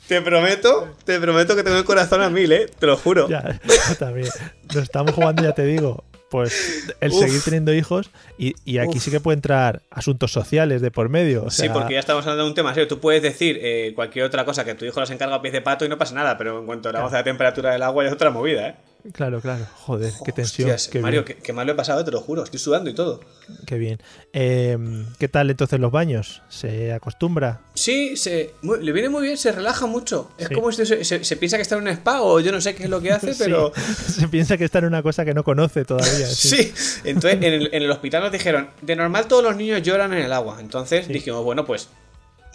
Te 0.07 0.21
prometo, 0.21 0.93
te 1.05 1.19
prometo 1.19 1.55
que 1.55 1.63
tengo 1.63 1.77
el 1.77 1.85
corazón 1.85 2.21
a 2.21 2.29
mil, 2.29 2.51
¿eh? 2.51 2.69
Te 2.77 2.85
lo 2.85 2.97
juro. 2.97 3.29
Ya, 3.29 3.59
también. 3.99 4.27
Nos 4.73 4.83
estamos 4.83 5.13
jugando, 5.13 5.41
ya 5.41 5.53
te 5.53 5.63
digo 5.63 6.03
pues 6.33 6.91
el 6.99 7.11
seguir 7.11 7.43
teniendo 7.43 7.71
hijos 7.75 8.09
y, 8.39 8.79
aquí 8.79 8.99
sí 8.99 9.11
que 9.11 9.19
puede 9.19 9.35
entrar 9.35 9.83
asuntos 9.91 10.31
sociales 10.31 10.81
de 10.81 10.89
por 10.89 11.07
medio. 11.07 11.51
Sí, 11.51 11.69
porque 11.69 11.93
ya 11.93 11.99
estamos 11.99 12.25
hablando 12.25 12.45
de 12.45 12.49
un 12.49 12.55
tema 12.55 12.73
serio. 12.73 12.87
Tú 12.87 12.99
puedes 12.99 13.21
decir 13.21 13.59
eh, 13.61 13.91
cualquier 13.93 14.25
otra 14.25 14.43
cosa 14.43 14.65
que 14.65 14.73
tu 14.73 14.83
hijo 14.83 14.99
las 14.99 15.11
encarga 15.11 15.35
a 15.35 15.41
pies 15.43 15.53
de 15.53 15.61
pato 15.61 15.85
y 15.85 15.89
no 15.89 15.99
pasa 15.99 16.15
nada, 16.15 16.35
pero 16.35 16.57
en 16.57 16.65
cuanto 16.65 16.89
hablamos 16.89 17.11
de 17.11 17.19
la 17.19 17.23
temperatura 17.23 17.73
del 17.73 17.83
agua 17.83 18.03
es 18.03 18.11
otra 18.11 18.31
movida, 18.31 18.69
¿eh? 18.69 18.75
Claro, 19.11 19.41
claro. 19.41 19.65
Joder, 19.81 20.13
qué 20.23 20.31
tensión. 20.31 20.71
Mario, 21.01 21.25
qué, 21.25 21.53
mal 21.53 21.67
lo 21.67 21.73
he 21.73 21.75
pasado, 21.75 22.05
te 22.05 22.11
lo 22.11 22.21
juro. 22.21 22.43
Estoy 22.43 22.59
sudando 22.59 22.89
y 22.89 22.93
todo. 22.93 23.19
Qué 23.65 23.77
bien. 23.77 23.99
Em, 24.31 25.05
¿Qué 25.19 25.27
tal 25.27 25.49
entonces 25.49 25.77
los 25.79 25.91
baños? 25.91 26.41
¿Se 26.47 26.93
acostumbra? 26.93 27.61
Sí, 27.73 28.15
se, 28.15 28.53
le 28.61 28.91
viene 28.93 29.09
muy 29.09 29.23
bien, 29.23 29.37
se 29.37 29.51
relaja 29.51 29.87
mucho. 29.87 30.31
Es 30.37 30.49
como 30.49 30.71
si 30.71 30.85
se, 30.85 31.35
piensa 31.35 31.57
que 31.57 31.63
está 31.63 31.75
en 31.75 31.81
un 31.81 31.87
spa 31.89 32.21
o 32.21 32.39
yo 32.39 32.53
no 32.53 32.61
sé 32.61 32.75
qué 32.75 32.83
es 32.83 32.89
lo 32.89 33.01
que 33.01 33.11
hace, 33.11 33.33
pero... 33.37 33.73
se 34.07 34.29
piensa 34.29 34.57
que 34.57 34.63
está 34.63 34.79
en 34.79 34.85
una 34.85 35.03
cosa 35.03 35.25
que 35.25 35.33
no 35.33 35.43
conoce 35.43 35.83
todavía. 35.83 36.27
Sí, 36.27 36.73
entonces 37.03 37.41
en 37.41 37.53
el, 37.53 37.69
en 37.73 37.83
el, 37.83 37.91
hospital 37.91 38.23
nos 38.23 38.31
dijeron, 38.31 38.69
de 38.81 38.95
normal 38.95 39.27
todos 39.27 39.43
los 39.43 39.57
niños 39.57 39.81
lloran 39.81 40.13
en 40.13 40.23
el 40.23 40.31
agua. 40.31 40.57
Entonces 40.61 41.09
dijimos, 41.09 41.43
bueno, 41.43 41.65
pues 41.65 41.89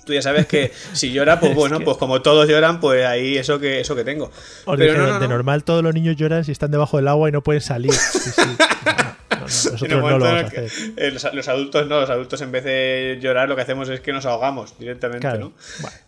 tú 0.09 0.15
ya 0.15 0.23
sabes 0.23 0.47
que 0.47 0.73
si 0.95 1.13
llora, 1.13 1.39
pues 1.39 1.55
bueno, 1.55 1.81
pues 1.81 1.99
como 1.99 2.23
todos 2.23 2.49
lloran, 2.49 2.81
pues 2.81 3.05
ahí 3.05 3.37
eso 3.37 3.61
que, 3.61 3.81
eso 3.81 3.95
que 3.95 4.05
tengo. 4.05 4.33
Pero 4.77 5.21
de 5.21 5.29
normal 5.29 5.65
todos 5.65 5.83
los 5.85 5.95
niños 5.95 6.17
lloran 6.17 6.45
si 6.45 6.53
están 6.53 6.71
debajo 6.71 6.97
del 6.97 7.09
agua 7.09 7.29
y 7.29 7.33
no 7.33 7.43
pueden 7.43 7.61
salir. 7.61 7.93
nosotros 9.41 9.89
no 9.89 9.97
lo 9.97 10.19
vamos 10.19 10.43
a 10.43 10.47
hacer. 10.47 11.13
los, 11.35 11.49
adultos 11.49 11.87
no, 11.87 12.01
los 12.01 12.11
adultos 12.11 12.41
en 12.41 12.53
vez 12.53 12.65
de 12.65 13.19
llorar 13.21 13.49
lo 13.49 13.57
que 13.57 13.63
hacemos 13.63 13.89
es 13.91 14.01
que 14.01 14.13
nos 14.13 14.25
ahogamos 14.25 14.79
directamente, 14.79 15.39
¿no? 15.39 15.53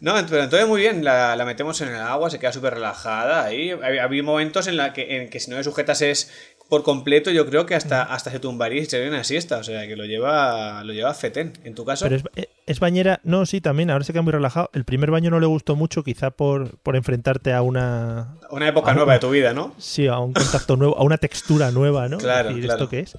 No, 0.01 0.15
pero 0.29 0.45
entonces 0.45 0.67
muy 0.67 0.81
bien, 0.81 1.05
la, 1.05 1.41
metemos 1.45 1.81
en 1.83 1.89
el 1.89 1.97
agua, 1.97 2.31
se 2.31 2.39
queda 2.39 2.53
súper 2.53 2.75
relajada. 2.75 3.45
Ahí 3.45 3.71
había 3.71 4.23
momentos 4.23 4.67
en 4.67 4.79
la 4.79 4.95
que, 4.95 5.17
en 5.17 5.29
que 5.29 5.41
si 5.41 5.51
no 5.51 5.59
le 5.59 5.65
sujetas 5.65 6.01
es 6.01 6.31
por 6.71 6.85
completo, 6.85 7.33
yo 7.33 7.45
creo 7.47 7.67
que 7.67 7.75
hasta, 7.75 8.05
hasta 8.05 8.31
se 8.31 8.39
tumbaría 8.39 8.81
y 8.81 8.87
se 8.87 9.07
una 9.07 9.25
siesta. 9.25 9.59
O 9.59 9.65
sea, 9.65 9.87
que 9.89 9.97
lo 9.97 10.05
lleva, 10.05 10.83
lo 10.85 10.93
lleva 10.93 11.13
fetén. 11.13 11.53
¿En 11.65 11.75
tu 11.75 11.85
caso? 11.85 12.07
Pero 12.09 12.23
es, 12.65 12.81
bañera. 12.81 13.21
No, 13.25 13.45
sí, 13.45 13.61
también. 13.61 13.91
Ahora 13.91 14.05
se 14.05 14.13
queda 14.13 14.23
muy 14.23 14.33
relajado. 14.33 14.71
El 14.73 14.85
primer 14.85 15.11
baño 15.11 15.31
no 15.31 15.41
le 15.41 15.47
gustó 15.47 15.75
mucho, 15.75 16.05
quizá 16.05 16.31
por, 16.31 16.79
por 16.79 16.95
enfrentarte 16.95 17.53
a 17.53 17.63
una. 17.63 18.37
Una 18.51 18.69
época 18.69 18.95
nueva 18.95 19.15
de 19.15 19.19
tu 19.19 19.31
vida, 19.31 19.53
¿no? 19.53 19.75
Sí, 19.79 20.07
a 20.07 20.21
un 20.21 20.33
contacto 20.33 20.77
nuevo, 20.77 20.97
a 20.97 21.03
una 21.03 21.19
textura 21.19 21.73
nueva, 21.73 22.09
¿no? 22.09 22.19
Claro. 22.19 22.57
¿Y 22.57 22.65
esto 22.65 22.89
qué 22.89 23.01
es? 23.01 23.19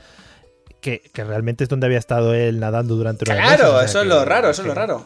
Que, 0.79 1.01
realmente 1.13 1.65
es 1.65 1.69
donde 1.69 1.87
había 1.87 1.99
estado 1.99 2.33
él 2.33 2.59
nadando 2.59 2.95
durante 2.95 3.29
una 3.29 3.35
Claro, 3.35 3.81
eso 3.81 4.01
es 4.01 4.07
lo 4.07 4.23
raro, 4.23 4.49
eso 4.49 4.61
es 4.61 4.67
lo 4.67 4.73
raro. 4.73 5.05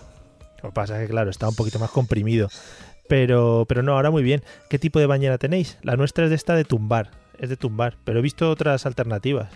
Lo 0.61 0.69
que 0.69 0.73
pasa 0.73 1.01
es 1.01 1.07
que, 1.07 1.11
claro, 1.11 1.31
está 1.31 1.49
un 1.49 1.55
poquito 1.55 1.79
más 1.79 1.89
comprimido. 1.89 2.47
Pero, 3.09 3.65
pero 3.67 3.81
no, 3.81 3.93
ahora 3.93 4.11
muy 4.11 4.21
bien. 4.21 4.43
¿Qué 4.69 4.77
tipo 4.77 4.99
de 4.99 5.07
bañera 5.07 5.39
tenéis? 5.39 5.79
La 5.81 5.95
nuestra 5.95 6.25
es 6.25 6.29
de 6.29 6.35
esta 6.35 6.55
de 6.55 6.63
tumbar 6.63 7.24
es 7.39 7.49
de 7.49 7.57
tumbar, 7.57 7.97
pero 8.03 8.19
he 8.19 8.21
visto 8.21 8.49
otras 8.49 8.85
alternativas. 8.85 9.51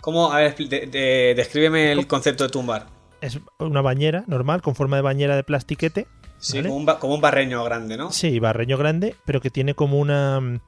¿Cómo? 0.00 0.32
A 0.32 0.38
ver, 0.38 0.56
descríbeme 0.56 1.92
el 1.92 2.06
concepto 2.06 2.44
de 2.44 2.50
tumbar. 2.50 2.86
Es 3.20 3.40
una 3.58 3.80
bañera 3.80 4.24
normal, 4.26 4.60
con 4.60 4.74
forma 4.74 4.96
de 4.96 5.02
bañera 5.02 5.34
de 5.36 5.44
plastiquete. 5.44 6.06
Sí, 6.38 6.62
como, 6.62 7.14
un 7.14 7.20
barreño 7.22 7.64
grande, 7.64 7.96
¿no? 7.96 8.10
Sí, 8.10 8.38
barreño 8.38 8.76
grande, 8.76 9.16
pero 9.24 9.40
que 9.40 9.48
tiene 9.48 9.74
como 9.74 9.98
una 9.98 10.60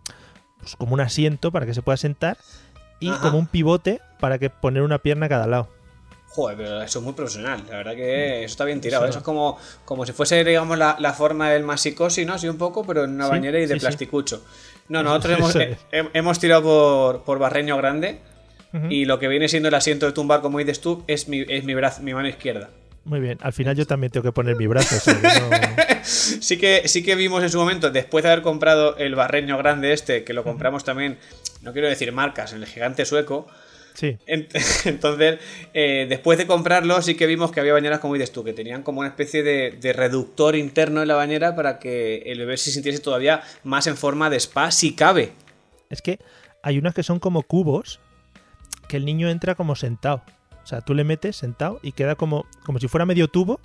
pues 0.59 0.75
como 0.77 0.95
un 0.95 1.01
asiento 1.01 1.53
para 1.53 1.67
que 1.67 1.75
se 1.75 1.83
pueda 1.83 1.99
sentar 1.99 2.39
y 2.99 3.11
como 3.11 3.39
un 3.39 3.47
pivote 3.47 4.01
para 4.21 4.39
que 4.39 4.49
poner 4.49 4.83
una 4.83 4.99
pierna 4.99 5.27
a 5.27 5.29
cada 5.29 5.47
lado. 5.47 5.69
Joder, 6.37 6.59
pero 6.59 6.83
eso 6.83 6.99
es 6.99 7.03
muy 7.03 7.15
profesional. 7.15 7.63
La 7.71 7.79
verdad 7.79 7.95
que 7.95 8.45
eso 8.45 8.53
está 8.53 8.67
bien 8.67 8.79
tirado. 8.79 9.07
Eso, 9.07 9.21
es 9.21 9.25
como, 9.25 9.57
como 9.87 10.05
si 10.05 10.13
fuese, 10.13 10.45
digamos, 10.45 10.77
la, 10.77 11.15
forma 11.17 11.49
del 11.49 11.63
masicosi, 11.63 12.27
¿no? 12.27 12.35
Así 12.35 12.47
un 12.47 12.59
poco, 12.59 12.85
pero 12.85 13.05
en 13.05 13.13
una 13.13 13.27
bañera 13.27 13.59
y 13.59 13.65
de 13.65 13.77
plasticucho. 13.79 14.45
No, 14.91 15.03
nosotros 15.03 15.39
hemos, 15.91 16.11
hemos, 16.13 16.39
tirado 16.39 16.63
por, 16.63 17.23
por 17.23 17.39
Barreño 17.39 17.79
Grande 17.79 18.21
y 18.91 19.07
lo 19.07 19.19
que 19.19 19.29
viene 19.29 19.49
siendo 19.49 19.71
el 19.71 19.75
asiento 19.75 20.05
de 20.05 20.13
tumbar, 20.13 20.43
como 20.43 20.59
dices 20.59 20.83
tú, 20.83 21.05
es 21.07 21.27
mi, 21.27 21.41
es 21.49 21.65
mi, 21.65 21.75
brazo, 21.75 22.03
mi 22.03 22.13
mano 22.13 22.29
izquierda. 22.29 22.69
Muy 23.07 23.21
bien, 23.21 23.39
al 23.41 23.55
final 23.55 23.75
yo 23.75 23.87
también 23.87 24.13
tengo 24.13 24.25
que 24.25 24.33
poner 24.33 24.57
mi 24.57 24.67
brazo. 24.67 25.11
sí, 26.03 26.59
que, 26.59 26.87
sí 26.87 27.03
que 27.03 27.15
vimos 27.15 27.43
en 27.45 27.49
su 27.49 27.57
momento, 27.57 27.91
después 27.91 28.25
de 28.25 28.31
haber 28.31 28.43
comprado 28.43 28.99
el 28.99 29.15
barreño 29.15 29.57
grande 29.57 29.95
este, 29.95 30.23
que 30.23 30.35
lo 30.35 30.45
compramos 30.45 30.85
también, 30.85 31.17
no 31.63 31.73
quiero 31.73 31.89
decir 31.89 32.13
marcas, 32.13 32.53
en 32.53 32.59
el 32.59 32.67
gigante 32.67 33.07
sueco, 33.07 33.47
Sí. 33.97 34.19
Entonces, 34.27 35.39
eh, 35.73 36.07
después 36.09 36.37
de 36.39 36.47
comprarlo, 36.47 37.01
sí 37.01 37.15
que 37.15 37.27
vimos 37.27 37.51
que 37.51 37.61
había 37.61 37.73
bañeras, 37.73 37.99
como 37.99 38.15
dices 38.15 38.31
tú, 38.31 38.45
que 38.45 38.53
tenían 38.53 38.83
como 38.83 39.01
una 39.01 39.09
especie 39.09 39.43
de, 39.43 39.93
reductor 39.93 40.55
interno 40.55 41.01
en 41.01 41.09
la 41.09 41.15
bañera 41.15 41.57
para 41.57 41.79
que 41.79 42.19
el 42.27 42.39
bebé 42.41 42.57
se 42.59 42.71
sintiese 42.71 43.01
todavía 43.01 43.43
más 43.65 43.87
en 43.87 43.97
forma 43.97 44.29
de 44.29 44.37
spa, 44.37 44.71
si 44.71 44.95
cabe. 44.95 45.33
Es 45.89 46.03
que 46.03 46.19
hay 46.63 46.77
unas 46.79 46.95
que 46.95 47.03
son 47.03 47.19
como 47.19 47.43
cubos 47.43 48.01
que 48.89 48.99
el 48.99 49.07
niño 49.07 49.31
entra 49.31 49.55
como 49.55 49.75
sentado. 49.75 50.23
O 50.63 50.67
sea, 50.67 50.83
tú 50.83 50.95
le 50.95 51.05
metes 51.05 51.37
sentado 51.37 51.81
y 51.83 51.93
queda 51.93 52.17
como, 52.17 52.45
como 52.65 52.79
si 52.79 52.89
fuera 52.89 53.07
medio 53.07 53.29
tubo 53.29 53.61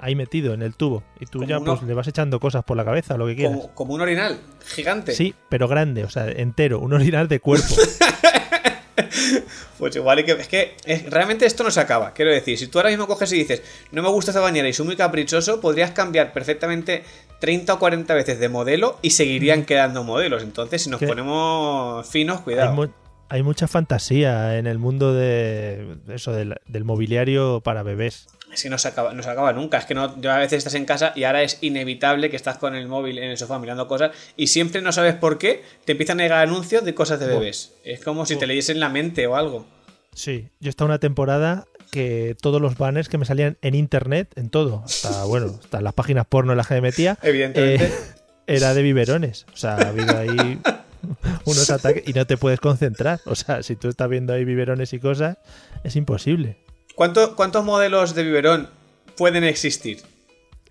ahí 0.00 0.14
metido 0.14 0.54
en 0.54 0.62
el 0.62 0.74
tubo. 0.74 1.04
Y 1.20 1.26
tú 1.26 1.44
ya 1.44 1.60
pues 1.60 1.82
le 1.82 1.94
vas 1.94 2.08
echando 2.08 2.40
cosas 2.40 2.64
por 2.64 2.76
la 2.76 2.84
cabeza, 2.84 3.16
lo 3.16 3.26
que 3.26 3.36
quieras. 3.36 3.56
Como, 3.56 3.74
como 3.74 3.94
un 3.94 4.00
orinal, 4.00 4.40
gigante. 4.64 5.12
Sí, 5.12 5.34
pero 5.48 5.68
grande, 5.68 6.04
o 6.04 6.10
sea, 6.10 6.28
entero, 6.28 6.80
un 6.80 6.92
orinal 6.94 7.28
de 7.28 7.40
cuerpo. 7.40 7.74
Pues 9.78 9.94
igual 9.94 10.24
que, 10.24 10.32
es 10.32 10.48
que 10.48 10.74
realmente 11.08 11.46
esto 11.46 11.62
no 11.62 11.70
se 11.70 11.78
acaba. 11.78 12.12
Quiero 12.12 12.32
decir, 12.32 12.58
si 12.58 12.66
tú 12.66 12.78
ahora 12.78 12.90
mismo 12.90 13.06
coges 13.06 13.32
y 13.32 13.36
dices, 13.36 13.62
no 13.92 14.02
me 14.02 14.08
gusta 14.08 14.32
esta 14.32 14.40
bañera 14.40 14.68
y 14.68 14.72
soy 14.72 14.86
muy 14.86 14.96
caprichoso, 14.96 15.60
podrías 15.60 15.92
cambiar 15.92 16.32
perfectamente 16.32 17.04
30 17.38 17.74
o 17.74 17.78
40 17.78 18.12
veces 18.14 18.40
de 18.40 18.48
modelo 18.48 18.98
y 19.02 19.10
seguirían 19.10 19.64
quedando 19.64 20.02
modelos. 20.02 20.42
Entonces, 20.42 20.82
si 20.82 20.90
nos 20.90 21.00
ponemos 21.00 22.08
finos, 22.08 22.40
cuidado. 22.40 22.90
Hay, 23.28 23.42
mucha 23.42 23.68
fantasía 23.68 24.58
en 24.58 24.66
el 24.66 24.78
mundo 24.78 25.14
de, 25.14 25.98
eso, 26.08 26.32
del, 26.32 26.56
del 26.66 26.84
mobiliario 26.84 27.60
para 27.60 27.82
bebés. 27.82 28.26
Es 28.58 28.64
que 28.64 28.70
no 28.70 28.78
se 28.78 28.88
acaba, 28.88 29.14
no 29.14 29.22
se 29.22 29.30
acaba 29.30 29.52
nunca. 29.52 29.78
Es 29.78 29.84
que 29.84 29.94
no, 29.94 30.20
yo 30.20 30.32
a 30.32 30.38
veces 30.38 30.58
estás 30.58 30.74
en 30.74 30.84
casa 30.84 31.12
y 31.14 31.22
ahora 31.22 31.44
es 31.44 31.58
inevitable 31.60 32.28
que 32.28 32.34
estás 32.34 32.58
con 32.58 32.74
el 32.74 32.88
móvil 32.88 33.18
en 33.18 33.30
el 33.30 33.38
sofá 33.38 33.60
mirando 33.60 33.86
cosas 33.86 34.10
y 34.36 34.48
siempre 34.48 34.82
no 34.82 34.90
sabes 34.90 35.14
por 35.14 35.38
qué 35.38 35.62
te 35.84 35.92
empiezan 35.92 36.18
a 36.18 36.24
llegar 36.24 36.40
anuncios 36.40 36.84
de 36.84 36.92
cosas 36.92 37.20
de 37.20 37.28
bebés. 37.28 37.74
Es 37.84 38.02
como 38.02 38.26
si 38.26 38.34
te 38.34 38.48
leyesen 38.48 38.80
la 38.80 38.88
mente 38.88 39.28
o 39.28 39.36
algo. 39.36 39.64
Sí, 40.12 40.48
yo 40.58 40.70
estaba 40.70 40.88
una 40.88 40.98
temporada 40.98 41.66
que 41.92 42.36
todos 42.42 42.60
los 42.60 42.76
banners 42.76 43.08
que 43.08 43.16
me 43.16 43.24
salían 43.24 43.58
en 43.62 43.76
internet, 43.76 44.32
en 44.34 44.50
todo, 44.50 44.82
hasta 44.84 45.22
bueno, 45.26 45.56
hasta 45.62 45.80
las 45.80 45.94
páginas 45.94 46.26
porno 46.26 46.50
en 46.50 46.58
las 46.58 46.66
que 46.66 46.74
me 46.74 46.80
metía, 46.80 47.16
Evidentemente. 47.22 47.84
Eh, 47.84 47.92
era 48.48 48.74
de 48.74 48.82
biberones. 48.82 49.46
O 49.54 49.56
sea, 49.56 49.76
ha 49.76 49.88
habido 49.90 50.18
ahí 50.18 50.58
unos 51.44 51.70
ataques 51.70 52.02
y 52.08 52.12
no 52.12 52.26
te 52.26 52.36
puedes 52.36 52.58
concentrar. 52.58 53.20
O 53.24 53.36
sea, 53.36 53.62
si 53.62 53.76
tú 53.76 53.88
estás 53.88 54.08
viendo 54.08 54.32
ahí 54.32 54.44
biberones 54.44 54.92
y 54.94 54.98
cosas, 54.98 55.38
es 55.84 55.94
imposible. 55.94 56.56
¿Cuántos 56.98 57.64
modelos 57.64 58.16
de 58.16 58.24
biberón 58.24 58.68
pueden 59.16 59.44
existir? 59.44 60.02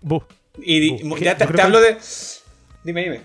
Buh. 0.02 0.22
Y 0.62 0.98
ya 1.22 1.38
te, 1.38 1.44
hablo 1.62 1.80
de. 1.80 1.96
Dime, 2.84 3.02
dime. 3.02 3.20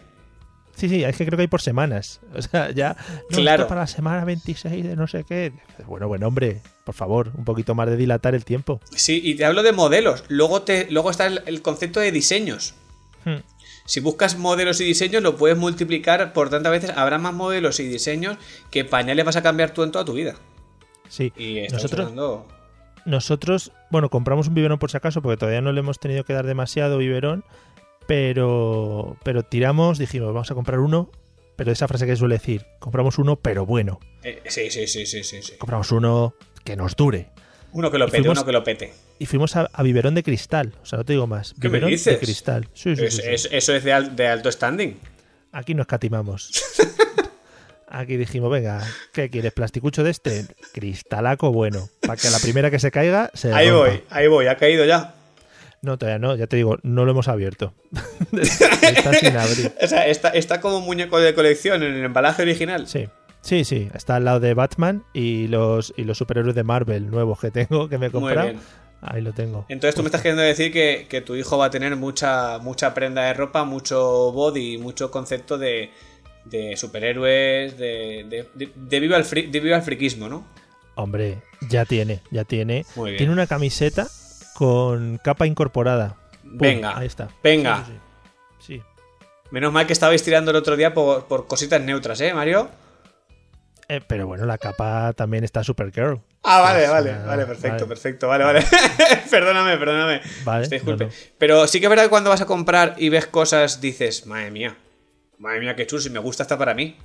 Sí, 0.77 0.87
sí, 0.87 1.03
es 1.03 1.17
que 1.17 1.25
creo 1.25 1.35
que 1.35 1.41
hay 1.41 1.47
por 1.47 1.61
semanas. 1.61 2.21
O 2.33 2.41
sea, 2.41 2.71
ya. 2.71 2.95
claro. 3.29 3.67
para 3.67 3.81
la 3.81 3.87
semana 3.87 4.23
26 4.23 4.85
de 4.85 4.95
no 4.95 5.07
sé 5.07 5.25
qué. 5.27 5.51
Bueno, 5.85 6.07
bueno, 6.07 6.27
hombre, 6.29 6.61
por 6.85 6.95
favor, 6.95 7.31
un 7.37 7.43
poquito 7.43 7.75
más 7.75 7.89
de 7.89 7.97
dilatar 7.97 8.35
el 8.35 8.45
tiempo. 8.45 8.79
Sí, 8.95 9.19
y 9.21 9.35
te 9.35 9.43
hablo 9.43 9.63
de 9.63 9.73
modelos. 9.73 10.23
Luego, 10.29 10.61
te, 10.61 10.89
luego 10.89 11.11
está 11.11 11.27
el, 11.27 11.61
concepto 11.61 11.99
de 11.99 12.13
diseños. 12.13 12.73
Hmm. 13.25 13.41
Si 13.85 13.99
buscas 13.99 14.37
modelos 14.37 14.79
y 14.79 14.85
diseños, 14.85 15.21
lo 15.21 15.35
puedes 15.35 15.57
multiplicar 15.57 16.31
por 16.31 16.49
tantas 16.49 16.71
veces. 16.71 16.91
Habrá 16.95 17.17
más 17.17 17.33
modelos 17.33 17.81
y 17.81 17.87
diseños 17.87 18.37
que 18.71 18.85
pañales 18.85 19.25
vas 19.25 19.35
a 19.35 19.43
cambiar 19.43 19.71
tú 19.71 19.83
en 19.83 19.91
toda 19.91 20.05
tu 20.05 20.13
vida. 20.13 20.35
Sí, 21.09 21.33
y 21.35 21.67
nosotros. 21.69 22.13
Nosotros, 23.05 23.71
bueno, 23.89 24.09
compramos 24.09 24.47
un 24.47 24.53
biberón 24.53 24.79
por 24.79 24.91
si 24.91 24.97
acaso, 24.97 25.21
porque 25.21 25.37
todavía 25.37 25.61
no 25.61 25.71
le 25.71 25.79
hemos 25.79 25.99
tenido 25.99 26.23
que 26.23 26.33
dar 26.33 26.45
demasiado 26.45 26.97
biberón, 26.97 27.43
pero, 28.07 29.17
pero 29.23 29.43
tiramos, 29.43 29.97
dijimos, 29.97 30.33
vamos 30.33 30.51
a 30.51 30.55
comprar 30.55 30.79
uno, 30.79 31.09
pero 31.55 31.71
esa 31.71 31.87
frase 31.87 32.05
que 32.05 32.15
suele 32.15 32.35
decir, 32.35 32.65
compramos 32.79 33.17
uno, 33.17 33.35
pero 33.35 33.65
bueno. 33.65 33.99
Eh, 34.23 34.41
sí, 34.47 34.69
sí, 34.69 34.87
sí, 34.87 35.05
sí, 35.05 35.23
sí, 35.23 35.53
Compramos 35.57 35.91
uno 35.91 36.35
que 36.63 36.75
nos 36.75 36.95
dure. 36.95 37.29
Uno 37.73 37.91
que 37.91 37.97
lo 37.97 38.07
pete, 38.07 38.29
uno 38.29 38.45
que 38.45 38.51
lo 38.51 38.63
pete. 38.63 38.93
Y 39.19 39.25
fuimos 39.25 39.55
a, 39.55 39.69
biberón 39.83 40.15
de 40.15 40.23
cristal, 40.23 40.73
o 40.81 40.85
sea, 40.85 40.97
no 40.97 41.05
te 41.05 41.13
digo 41.13 41.27
más. 41.27 41.53
¿Qué 41.59 41.67
biberón 41.67 41.89
me 41.89 41.95
dices? 41.95 42.13
de 42.13 42.19
cristal. 42.19 42.69
Sí, 42.73 42.95
sí, 42.95 43.03
eso 43.05 43.73
es 43.73 43.83
de, 43.83 44.09
de 44.15 44.27
alto 44.27 44.51
standing. 44.51 44.97
Aquí 45.51 45.73
nos 45.73 45.87
catimamos. 45.87 46.51
Aquí 47.95 48.17
dijimos, 48.17 48.49
venga, 48.49 48.81
¿qué 49.11 49.29
quieres? 49.29 49.53
¿Plasticucho 49.53 50.03
de 50.03 50.09
este? 50.09 50.47
Cristalaco 50.73 51.51
bueno. 51.51 51.89
Para 52.01 52.15
que 52.15 52.31
la 52.31 52.39
primera 52.39 52.71
que 52.71 52.79
se 52.79 52.89
caiga 52.89 53.29
se. 53.35 53.53
Ahí 53.53 53.69
voy, 53.69 54.01
ahí 54.09 54.27
voy, 54.27 54.47
ha 54.47 54.57
caído 54.57 54.83
ya. 54.83 55.13
No, 55.83 55.99
todavía 55.99 56.17
no, 56.17 56.35
ya 56.35 56.47
te 56.47 56.55
digo, 56.55 56.79
no 56.81 57.05
lo 57.05 57.11
hemos 57.11 57.27
abierto. 57.27 57.71
está 58.31 59.13
sin 59.13 59.37
abrir. 59.37 59.73
O 59.79 59.87
sea, 59.87 60.07
está, 60.07 60.29
está 60.29 60.59
como 60.59 60.81
muñeco 60.81 61.19
de 61.19 61.35
colección 61.35 61.83
en 61.83 61.93
el 61.93 62.03
embalaje 62.03 62.41
original. 62.41 62.87
Sí. 62.87 63.07
Sí, 63.41 63.63
sí, 63.63 63.89
está 63.93 64.15
al 64.15 64.25
lado 64.25 64.39
de 64.39 64.55
Batman 64.55 65.03
y 65.13 65.47
los, 65.47 65.93
y 65.95 66.05
los 66.05 66.17
superhéroes 66.17 66.55
de 66.55 66.63
Marvel 66.63 67.11
nuevos 67.11 67.39
que 67.39 67.51
tengo, 67.51 67.89
que 67.89 67.99
me 67.99 68.07
he 68.07 68.09
comprado. 68.09 68.53
Ahí 69.01 69.21
lo 69.21 69.33
tengo. 69.33 69.65
Entonces 69.69 69.93
tú 69.93 70.01
me 70.01 70.07
estás 70.07 70.21
queriendo 70.21 70.41
decir 70.41 70.71
que, 70.71 71.05
que, 71.09 71.21
tu 71.21 71.35
hijo 71.35 71.57
va 71.57 71.65
a 71.65 71.69
tener 71.69 71.95
mucha, 71.97 72.57
mucha 72.59 72.93
prenda 72.93 73.23
de 73.23 73.33
ropa, 73.33 73.65
mucho 73.65 74.31
body, 74.31 74.77
mucho 74.77 75.11
concepto 75.11 75.57
de, 75.57 75.91
de 76.45 76.75
superhéroes, 76.77 77.77
de, 77.77 78.47
de, 78.53 78.99
viva 78.99 79.17
el 79.17 79.51
de 79.51 79.59
viva 79.59 79.75
el 79.77 79.81
friquismo, 79.81 80.29
¿no? 80.29 80.45
Hombre, 80.95 81.41
ya 81.69 81.85
tiene, 81.85 82.21
ya 82.31 82.43
tiene. 82.43 82.85
Tiene 83.17 83.31
una 83.31 83.47
camiseta 83.47 84.07
con 84.53 85.19
capa 85.23 85.47
incorporada. 85.47 86.17
venga, 86.43 86.97
ahí 86.97 87.07
está. 87.07 87.29
Venga. 87.43 87.85
Sí, 88.59 88.81
Menos 89.51 89.71
mal 89.71 89.85
que 89.85 89.93
estabais 89.93 90.23
tirando 90.23 90.51
el 90.51 90.57
otro 90.57 90.75
día 90.75 90.93
por, 90.93 91.25
por 91.25 91.47
cositas 91.47 91.79
neutras, 91.81 92.19
¿eh, 92.21 92.33
Mario? 92.33 92.69
Eh, 93.87 94.01
pero 94.07 94.25
bueno, 94.25 94.45
la 94.45 94.57
capa 94.57 95.13
también 95.13 95.43
está 95.43 95.63
Supergirl. 95.63 96.21
Ah, 96.43 96.61
vale, 96.61 96.87
vale, 96.87 97.15
vale, 97.25 97.45
perfecto, 97.45 97.87
perfecto, 97.87 98.27
vale, 98.27 98.43
vale. 98.43 98.65
perdóname, 99.31 99.77
perdóname. 99.77 100.21
Vale. 100.43 100.67
Disculpe. 100.67 101.09
Pero 101.37 101.67
sí 101.67 101.79
que 101.79 101.85
es 101.85 101.89
verdad 101.89 102.03
que 102.03 102.09
cuando 102.09 102.29
vas 102.29 102.41
a 102.41 102.45
comprar 102.45 102.95
y 102.97 103.09
ves 103.09 103.27
cosas, 103.27 103.79
dices, 103.79 104.25
madre 104.25 104.51
mía, 104.51 104.75
Madre 105.37 105.59
mía, 105.59 105.75
qué 105.75 105.85
chulo, 105.87 106.01
si 106.01 106.09
me 106.09 106.19
gusta 106.19 106.43
hasta 106.43 106.57
para 106.57 106.73
mí. 106.73 106.95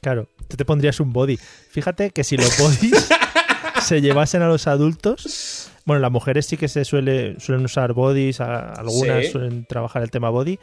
Claro, 0.00 0.28
tú 0.48 0.56
te 0.56 0.64
pondrías 0.64 1.00
un 1.00 1.12
body. 1.12 1.36
Fíjate 1.36 2.10
que 2.10 2.24
si 2.24 2.36
los 2.36 2.58
bodies 2.58 3.08
se 3.82 4.00
llevasen 4.00 4.42
a 4.42 4.48
los 4.48 4.66
adultos, 4.66 5.70
bueno, 5.84 6.00
las 6.00 6.10
mujeres 6.10 6.46
sí 6.46 6.56
que 6.56 6.68
se 6.68 6.84
suele, 6.84 7.38
suelen 7.40 7.64
usar 7.64 7.92
bodies, 7.92 8.40
algunas 8.40 9.30
suelen 9.30 9.64
trabajar 9.66 10.02
el 10.02 10.10
tema 10.10 10.30
body, 10.30 10.58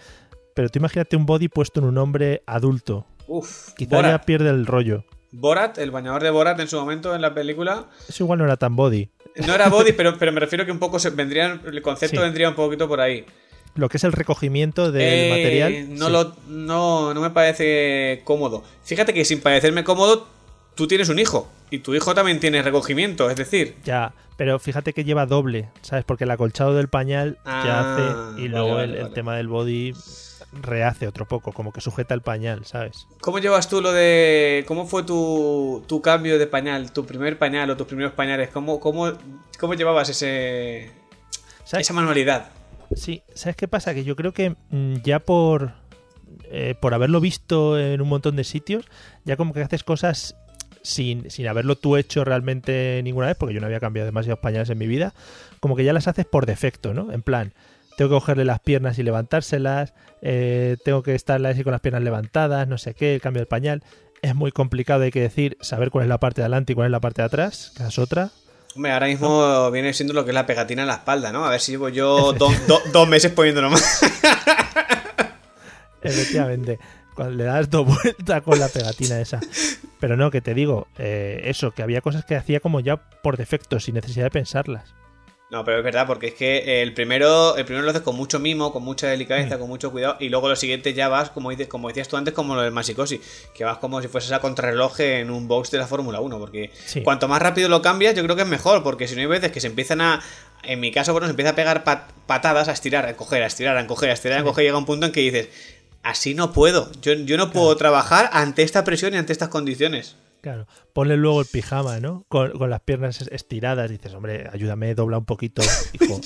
pero 0.56 0.70
tú 0.70 0.80
imagínate 0.80 1.16
un 1.16 1.26
body 1.26 1.48
puesto 1.48 1.80
en 1.80 1.88
un 1.88 1.98
hombre 1.98 2.44
adulto. 2.46 3.06
Uf, 3.28 3.74
Quizá 3.74 4.02
ya 4.02 4.22
pierde 4.22 4.50
el 4.50 4.66
rollo. 4.66 5.06
Borat, 5.32 5.78
el 5.80 5.90
bañador 5.90 6.22
de 6.22 6.30
Borat 6.30 6.60
en 6.60 6.68
su 6.68 6.78
momento 6.80 7.16
en 7.16 7.22
la 7.22 7.34
película. 7.34 7.88
Eso 8.08 8.24
igual 8.24 8.40
no 8.40 8.46
era 8.46 8.58
tan 8.58 8.76
body. 8.76 9.10
No 9.48 9.56
era 9.56 9.68
body, 9.68 9.94
pero, 9.94 10.18
pero 10.20 10.32
me 10.32 10.40
refiero 10.40 10.64
que 10.66 10.72
un 10.72 10.78
poco 10.78 11.00
se 11.00 11.10
vendría, 11.10 11.60
el 11.66 11.82
concepto 11.82 12.22
vendría 12.22 12.50
un 12.50 12.56
poquito 12.56 12.88
por 12.88 13.02
ahí 13.02 13.26
lo 13.76 13.90
que 13.90 13.98
es 13.98 14.04
el 14.04 14.12
recogimiento 14.12 14.92
del 14.92 15.02
eh, 15.02 15.30
material. 15.30 15.96
No, 15.98 16.10
lo, 16.10 16.36
no, 16.48 17.14
no 17.14 17.22
me 17.22 17.30
parece 17.32 18.22
cómodo. 18.24 18.64
Fíjate 18.84 19.14
que 19.14 19.26
sin 19.26 19.42
parecerme 19.42 19.84
cómodo, 19.84 20.28
tú 20.76 20.88
tienes 20.88 21.10
un 21.10 21.20
hijo 21.20 21.50
y 21.72 21.80
tu 21.80 21.96
hijo 21.96 22.14
también 22.14 22.40
tiene 22.40 22.62
recogimiento, 22.62 23.30
es 23.30 23.36
decir. 23.36 23.76
Ya, 23.84 24.14
pero 24.38 24.60
fíjate 24.60 24.94
que 24.94 25.04
lleva 25.04 25.26
doble, 25.26 25.70
¿sabes? 25.82 26.06
Porque 26.06 26.26
el 26.26 26.32
acolchado 26.32 26.76
del 26.76 26.88
pañal 26.88 27.38
ya 27.46 27.52
ah, 27.80 27.96
hace 27.96 28.42
y 28.42 28.48
luego 28.48 28.80
el, 28.80 29.12
tema 29.14 29.36
del 29.36 29.48
body 29.48 29.94
rehace 30.62 31.08
otro 31.08 31.28
poco, 31.28 31.52
como 31.52 31.72
que 31.72 31.82
sujeta 31.82 32.14
el 32.14 32.22
pañal, 32.22 32.66
¿sabes? 32.66 33.08
¿Cómo 33.22 33.40
llevas 33.40 33.70
tú 33.70 33.82
lo 33.82 33.92
de... 33.92 34.64
¿Cómo 34.68 34.86
fue 34.86 35.04
tu, 35.04 35.84
tu 35.88 36.02
cambio 36.02 36.38
de 36.38 36.46
pañal, 36.46 36.92
tu 36.92 37.06
primer 37.06 37.40
pañal 37.40 37.72
o 37.72 37.78
tus 37.78 37.88
primeros 37.88 38.14
pañales? 38.14 38.50
¿Cómo, 38.50 38.80
cómo, 38.80 39.12
cómo 39.60 39.74
llevabas 39.74 40.10
ese... 40.10 40.92
Esa 41.72 41.94
manualidad. 41.94 42.52
Sí, 42.96 43.24
¿sabes 43.34 43.56
qué 43.56 43.68
pasa? 43.68 43.94
Que 43.94 44.04
yo 44.04 44.16
creo 44.16 44.34
que 44.34 44.56
mm, 44.70 44.96
ya 45.04 45.20
por, 45.20 45.74
eh, 46.52 46.76
por 46.80 46.94
haberlo 46.94 47.20
visto 47.20 47.80
en 47.80 48.02
un 48.02 48.10
montón 48.10 48.36
de 48.36 48.44
sitios, 48.44 48.86
ya 49.26 49.38
como 49.38 49.54
que 49.54 49.62
haces 49.62 49.84
cosas 49.84 50.36
sin, 50.82 51.30
sin 51.32 51.48
haberlo 51.48 51.76
tú 51.76 51.98
hecho 51.98 52.24
realmente 52.24 53.02
ninguna 53.04 53.28
vez, 53.28 53.36
porque 53.38 53.54
yo 53.54 53.62
no 53.62 53.68
había 53.68 53.80
cambiado 53.80 54.06
demasiados 54.06 54.40
pañales 54.40 54.70
en 54.70 54.78
mi 54.78 54.88
vida, 54.88 55.14
como 55.60 55.76
que 55.76 55.84
ya 55.84 55.94
las 55.94 56.08
haces 56.08 56.26
por 56.26 56.46
defecto, 56.46 56.94
¿no? 56.94 57.12
En 57.12 57.22
plan, 57.22 57.54
tengo 57.98 58.10
que 58.10 58.16
cogerle 58.16 58.46
las 58.46 58.60
piernas 58.60 59.00
y 59.00 59.04
levantárselas, 59.04 59.94
eh, 60.22 60.78
tengo 60.84 61.04
que 61.04 61.16
estar 61.16 61.42
con 61.64 61.72
las 61.72 61.82
piernas 61.82 62.04
levantadas, 62.04 62.68
no 62.68 62.78
sé 62.78 62.94
qué, 62.94 63.16
el 63.16 63.22
cambio 63.22 63.42
del 63.42 63.48
pañal. 63.48 63.84
Es 64.22 64.36
muy 64.36 64.52
complicado, 64.52 65.04
hay 65.04 65.12
que 65.12 65.22
decir, 65.22 65.58
saber 65.62 65.90
cuál 65.90 66.04
es 66.04 66.10
la 66.10 66.20
parte 66.20 66.42
de 66.42 66.46
adelante 66.46 66.74
y 66.74 66.76
cuál 66.76 66.88
es 66.88 66.92
la 66.92 67.02
parte 67.02 67.22
de 67.22 67.26
atrás, 67.26 67.74
que 67.76 67.84
es 67.84 68.00
otra. 68.00 68.32
Hombre, 68.76 68.92
ahora 68.92 69.08
mismo 69.08 69.70
viene 69.72 69.94
siendo 69.94 70.14
lo 70.14 70.24
que 70.24 70.32
es 70.32 70.36
la 70.36 70.46
pegatina 70.46 70.82
en 70.82 70.88
la 70.88 70.96
espalda, 70.96 71.32
¿no? 71.32 71.46
A 71.46 71.50
ver 71.52 71.62
si 71.62 71.74
llevo 71.74 71.90
yo 71.90 72.34
dos 72.92 73.08
meses 73.08 73.32
poniéndolo 73.32 73.70
más. 73.70 74.02
Efectivamente. 76.02 76.80
Cuando 77.16 77.36
le 77.36 77.44
das 77.44 77.70
dos 77.70 77.86
vueltas 77.86 78.42
con 78.42 78.60
la 78.60 78.68
pegatina 78.68 79.20
esa. 79.20 79.40
Pero 80.00 80.18
no, 80.18 80.32
que 80.32 80.42
te 80.42 80.56
digo, 80.56 80.88
eh, 80.98 81.42
eso, 81.46 81.72
que 81.72 81.84
había 81.84 82.02
cosas 82.02 82.26
que 82.26 82.36
hacía 82.36 82.60
como 82.60 82.80
ya 82.80 82.98
por 82.98 83.38
defecto, 83.38 83.80
sin 83.80 83.96
necesidad 83.96 84.26
de 84.26 84.32
pensarlas. 84.32 84.96
No, 85.54 85.64
pero 85.64 85.78
es 85.78 85.84
verdad, 85.84 86.08
porque 86.08 86.30
es 86.30 86.34
que 86.34 86.82
el 86.82 86.96
primero, 86.96 87.56
el 87.56 87.64
primero 87.64 87.84
lo 87.84 87.92
haces 87.92 88.02
con 88.02 88.16
mucho 88.16 88.40
mimo, 88.40 88.74
con 88.74 88.82
mucha 88.82 89.06
delicadeza, 89.06 89.56
mm. 89.56 89.60
con 89.60 89.70
mucho 89.70 89.92
cuidado, 89.92 90.18
y 90.20 90.30
luego 90.30 90.50
los 90.50 90.58
siguientes 90.58 90.96
ya 90.96 91.10
vas, 91.10 91.30
como, 91.30 91.52
dices, 91.52 91.68
como 91.68 91.90
decías 91.90 92.08
tú 92.08 92.18
antes, 92.18 92.34
como 92.34 92.56
lo 92.56 92.64
del 92.64 92.72
Masicosi, 92.72 93.22
que 93.54 93.64
vas 93.64 93.78
como 93.78 94.02
si 94.02 94.08
fueses 94.08 94.32
a 94.32 94.40
contrarreloj 94.40 95.00
en 95.02 95.30
un 95.30 95.48
box 95.48 95.70
de 95.70 95.78
la 95.78 95.86
Fórmula 95.86 96.22
1, 96.22 96.40
porque 96.40 96.72
cuanto 97.04 97.28
más 97.28 97.40
rápido 97.40 97.70
lo 97.70 97.84
cambias, 97.84 98.16
yo 98.16 98.24
creo 98.24 98.36
que 98.36 98.42
es 98.42 98.48
mejor, 98.48 98.82
porque 98.82 99.08
si 99.08 99.14
no 99.14 99.22
hay 99.22 99.28
veces 99.28 99.52
que 99.52 99.62
se 99.62 99.68
empiezan 99.68 100.02
a, 100.02 100.24
en 100.64 100.80
mi 100.80 100.92
caso, 100.92 101.12
bueno, 101.12 101.28
se 101.28 101.32
empieza 101.34 101.52
a 101.52 101.56
pegar 101.56 101.84
patadas, 102.26 102.68
a 102.68 102.72
estirar, 102.72 103.06
a 103.06 103.12
encoger, 103.12 103.44
a 103.44 103.46
estirar, 103.46 103.78
a 103.78 103.82
encoger, 103.82 104.10
a 104.10 104.14
estirar, 104.14 104.40
a 104.40 104.42
encoger, 104.42 104.64
y 104.64 104.68
llega 104.70 104.80
un 104.80 104.88
punto 104.88 105.06
en 105.06 105.12
que 105.12 105.20
dices, 105.20 105.50
así 106.02 106.34
no 106.34 106.52
puedo, 106.52 106.92
yo, 107.04 107.14
yo 107.14 107.38
no 107.38 107.52
puedo 107.52 107.78
trabajar 107.78 108.28
ante 108.34 108.64
esta 108.64 108.84
presión 108.84 109.14
y 109.14 109.18
ante 109.18 109.34
estas 109.34 109.50
condiciones. 109.50 110.16
Claro, 110.44 110.68
ponle 110.92 111.16
luego 111.16 111.40
el 111.40 111.48
pijama, 111.48 112.02
¿no? 112.02 112.26
Con, 112.28 112.52
las 112.70 112.82
piernas 112.82 113.22
estiradas. 113.32 113.90
Dices, 113.90 114.14
hombre, 114.14 114.50
ayúdame, 114.52 114.94
dobla 114.94 115.18
un 115.18 115.24
poquito, 115.24 115.62
hijo. 115.94 116.20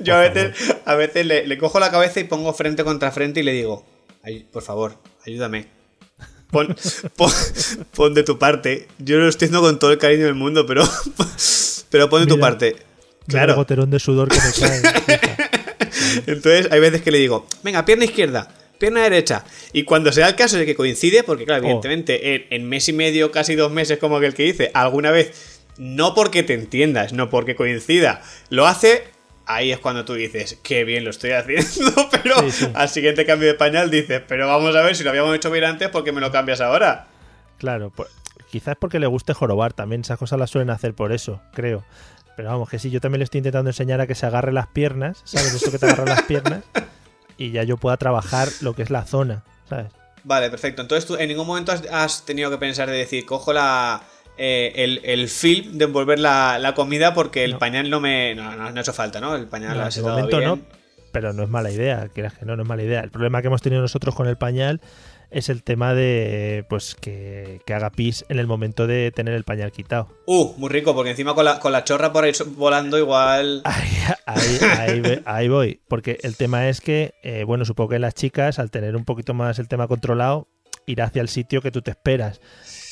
yo, 0.00 0.16
a 0.16 0.22
veces, 0.22 0.74
a 0.84 0.96
veces 0.96 1.24
le, 1.24 1.56
cojo 1.56 1.78
la 1.78 1.92
cabeza 1.92 2.18
y 2.18 2.24
pongo 2.24 2.52
frente 2.52 2.82
contra 2.82 3.12
frente 3.12 3.38
y 3.38 3.42
le 3.44 3.52
digo, 3.52 3.86
por 4.50 4.64
favor, 4.64 4.96
ayúdame. 5.24 5.68
Pon, 6.50 6.76
pon, 7.94 8.12
de 8.12 8.24
tu 8.24 8.40
parte. 8.40 8.88
Yo 8.98 9.18
lo 9.18 9.28
estoy 9.28 9.46
haciendo 9.46 9.64
con 9.64 9.78
todo 9.78 9.92
el 9.92 9.98
cariño 9.98 10.24
del 10.24 10.34
mundo, 10.34 10.66
pero, 10.66 10.82
pero 11.90 12.10
pon 12.10 12.22
de 12.22 12.26
tu 12.26 12.40
parte. 12.40 12.74
Claro. 13.28 13.52
El 13.52 13.56
goterón 13.58 13.88
de 13.90 14.00
sudor 14.00 14.30
que 14.30 14.38
me 14.40 14.52
cae. 14.52 14.82
Entonces, 16.26 16.72
hay 16.72 16.80
veces 16.80 17.02
que 17.02 17.12
le 17.12 17.18
digo, 17.18 17.46
venga, 17.62 17.84
pierna 17.84 18.04
izquierda 18.04 18.48
pierna 18.80 19.02
derecha. 19.02 19.44
Y 19.72 19.84
cuando 19.84 20.10
sea 20.10 20.26
el 20.26 20.34
caso 20.34 20.56
de 20.56 20.66
que 20.66 20.74
coincide, 20.74 21.22
porque 21.22 21.44
claro, 21.44 21.62
oh. 21.62 21.66
evidentemente 21.66 22.54
en, 22.54 22.68
mes 22.68 22.88
y 22.88 22.92
medio, 22.92 23.30
casi 23.30 23.54
dos 23.54 23.70
meses, 23.70 23.98
como 23.98 24.16
aquel 24.16 24.34
que 24.34 24.42
dice, 24.42 24.72
alguna 24.74 25.12
vez, 25.12 25.60
no 25.78 26.14
porque 26.14 26.42
te 26.42 26.54
entiendas, 26.54 27.12
no 27.12 27.30
porque 27.30 27.54
coincida, 27.54 28.22
lo 28.48 28.66
hace, 28.66 29.04
ahí 29.46 29.70
es 29.70 29.78
cuando 29.78 30.04
tú 30.04 30.14
dices, 30.14 30.58
qué 30.64 30.82
bien 30.84 31.04
lo 31.04 31.10
estoy 31.10 31.30
haciendo, 31.30 32.08
pero 32.10 32.36
al 32.74 32.88
siguiente 32.88 33.24
cambio 33.24 33.46
de 33.46 33.54
pañal 33.54 33.90
dices, 33.90 34.22
pero 34.26 34.48
vamos 34.48 34.74
a 34.74 34.82
ver 34.82 34.96
si 34.96 35.04
lo 35.04 35.10
habíamos 35.10 35.36
hecho 35.36 35.50
bien 35.50 35.64
antes, 35.64 35.88
¿por 35.90 36.02
qué 36.02 36.10
me 36.10 36.20
lo 36.20 36.32
cambias 36.32 36.60
ahora? 36.60 37.06
Claro, 37.58 37.92
pues, 37.94 38.08
quizás 38.50 38.74
porque 38.80 38.98
le 38.98 39.06
guste 39.06 39.34
jorobar, 39.34 39.74
también 39.74 40.00
esas 40.00 40.18
cosas 40.18 40.38
las 40.38 40.50
suelen 40.50 40.70
hacer 40.70 40.94
por 40.94 41.12
eso, 41.12 41.40
creo. 41.52 41.84
Pero 42.36 42.48
vamos, 42.48 42.70
que 42.70 42.78
sí, 42.78 42.90
yo 42.90 43.02
también 43.02 43.18
le 43.18 43.24
estoy 43.24 43.38
intentando 43.38 43.68
enseñar 43.68 44.00
a 44.00 44.06
que 44.06 44.14
se 44.14 44.24
agarre 44.24 44.50
las 44.50 44.66
piernas, 44.68 45.20
¿sabes? 45.24 45.52
Esto 45.52 45.70
que 45.70 45.78
te 45.78 45.84
agarra 45.84 46.06
las 46.06 46.22
piernas. 46.28 46.64
Y 47.40 47.52
ya 47.52 47.64
yo 47.64 47.78
pueda 47.78 47.96
trabajar 47.96 48.48
lo 48.60 48.74
que 48.74 48.82
es 48.82 48.90
la 48.90 49.04
zona, 49.04 49.42
¿sabes? 49.68 49.86
Vale, 50.22 50.50
perfecto. 50.50 50.82
Entonces 50.82 51.06
tú 51.06 51.16
en 51.16 51.28
ningún 51.28 51.46
momento 51.46 51.72
has, 51.90 52.26
tenido 52.26 52.50
que 52.50 52.58
pensar 52.58 52.90
de 52.90 52.96
decir, 52.96 53.24
cojo 53.24 53.54
la, 53.54 54.02
eh, 54.36 54.72
el, 54.76 55.00
el, 55.02 55.28
film 55.30 55.78
de 55.78 55.86
envolver 55.86 56.18
la, 56.18 56.72
comida 56.76 57.14
porque 57.14 57.42
el 57.42 57.56
pañal 57.56 57.88
no 57.88 58.00
me. 58.00 58.34
No, 58.34 58.54
no, 58.54 58.66
ha 58.66 58.80
hecho 58.80 58.92
falta, 58.92 59.18
¿no? 59.18 59.34
El 59.34 59.46
pañal 59.46 59.78
no, 59.78 59.84
ha 59.84 60.02
momento 60.02 60.36
bien. 60.36 60.50
no, 60.50 60.60
pero 61.10 61.32
no 61.32 61.42
es 61.42 61.48
mala 61.48 61.70
idea, 61.70 62.10
que 62.14 62.28
no, 62.42 62.56
no 62.56 62.62
es 62.62 62.68
mala 62.68 62.82
idea. 62.82 63.00
El 63.00 63.10
problema 63.10 63.40
que 63.40 63.46
hemos 63.46 63.62
tenido 63.62 63.80
nosotros 63.80 64.14
con 64.14 64.28
el 64.28 64.36
pañal 64.36 64.82
es 65.30 65.48
el 65.48 65.62
tema 65.62 65.94
de 65.94 66.64
pues 66.68 66.94
que, 66.94 67.60
haga 67.72 67.90
pis 67.90 68.24
en 68.28 68.38
el 68.38 68.46
momento 68.46 68.86
de 68.86 69.12
tener 69.12 69.34
el 69.34 69.44
pañal 69.44 69.70
quitado. 69.72 70.08
Uh, 70.26 70.54
muy 70.56 70.68
rico, 70.68 70.94
porque 70.94 71.10
encima 71.10 71.34
con 71.34 71.44
la, 71.44 71.60
con 71.60 71.72
la 71.72 71.84
chorra 71.84 72.12
por 72.12 72.24
ahí 72.24 72.32
volando 72.56 72.98
igual. 72.98 73.62
Ahí, 75.24 75.48
voy. 75.48 75.80
Porque 75.88 76.18
el 76.22 76.36
tema 76.36 76.68
es 76.68 76.80
que, 76.80 77.14
eh, 77.22 77.44
bueno, 77.44 77.64
supongo 77.64 77.90
que 77.90 77.98
las 77.98 78.14
chicas, 78.14 78.58
al 78.58 78.70
tener 78.70 78.96
un 78.96 79.04
poquito 79.04 79.34
más 79.34 79.58
el 79.58 79.68
tema 79.68 79.88
controlado, 79.88 80.48
irá 80.86 81.04
hacia 81.04 81.22
el 81.22 81.28
sitio 81.28 81.62
que 81.62 81.70
tú 81.70 81.82
te 81.82 81.90
esperas. 81.90 82.40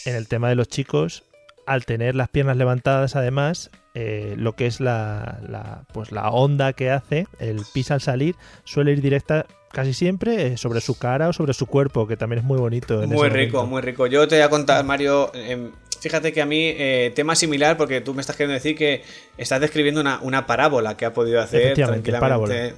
En 0.04 0.14
el 0.14 0.28
tema 0.28 0.48
de 0.48 0.54
los 0.54 0.68
chicos, 0.68 1.24
al 1.66 1.84
tener 1.84 2.14
las 2.14 2.28
piernas 2.28 2.56
levantadas, 2.56 3.16
además, 3.16 3.70
eh, 3.94 4.34
lo 4.36 4.54
que 4.54 4.66
es 4.66 4.80
la, 4.80 5.40
la, 5.48 5.84
pues 5.92 6.12
la 6.12 6.30
onda 6.30 6.72
que 6.72 6.90
hace, 6.90 7.26
el 7.40 7.62
pis 7.74 7.90
al 7.90 8.00
salir, 8.00 8.36
suele 8.64 8.92
ir 8.92 9.02
directa 9.02 9.46
casi 9.72 9.94
siempre 9.94 10.46
eh, 10.46 10.56
sobre 10.56 10.80
su 10.80 10.98
cara 10.98 11.28
o 11.28 11.32
sobre 11.32 11.54
su 11.54 11.66
cuerpo, 11.66 12.06
que 12.06 12.16
también 12.16 12.40
es 12.40 12.44
muy 12.44 12.58
bonito. 12.58 13.06
muy 13.06 13.28
rico, 13.28 13.66
muy 13.66 13.82
rico. 13.82 14.06
Yo 14.06 14.26
te 14.28 14.36
voy 14.36 14.42
a 14.42 14.50
contar, 14.50 14.84
Mario, 14.84 15.30
em, 15.34 15.70
fíjate 16.00 16.32
que 16.32 16.40
a 16.40 16.46
mí, 16.46 16.74
eh, 16.76 17.12
tema 17.14 17.34
similar, 17.34 17.76
porque 17.76 18.00
tú 18.00 18.14
me 18.14 18.20
estás 18.20 18.36
queriendo 18.36 18.54
decir 18.54 18.76
que 18.76 19.02
estás 19.36 19.60
describiendo 19.60 20.00
una, 20.00 20.46
parábola 20.46 20.96
que 20.96 21.04
ha 21.04 21.12
podido 21.12 21.40
hacer 21.40 21.74
tranquilamente. 21.74 22.74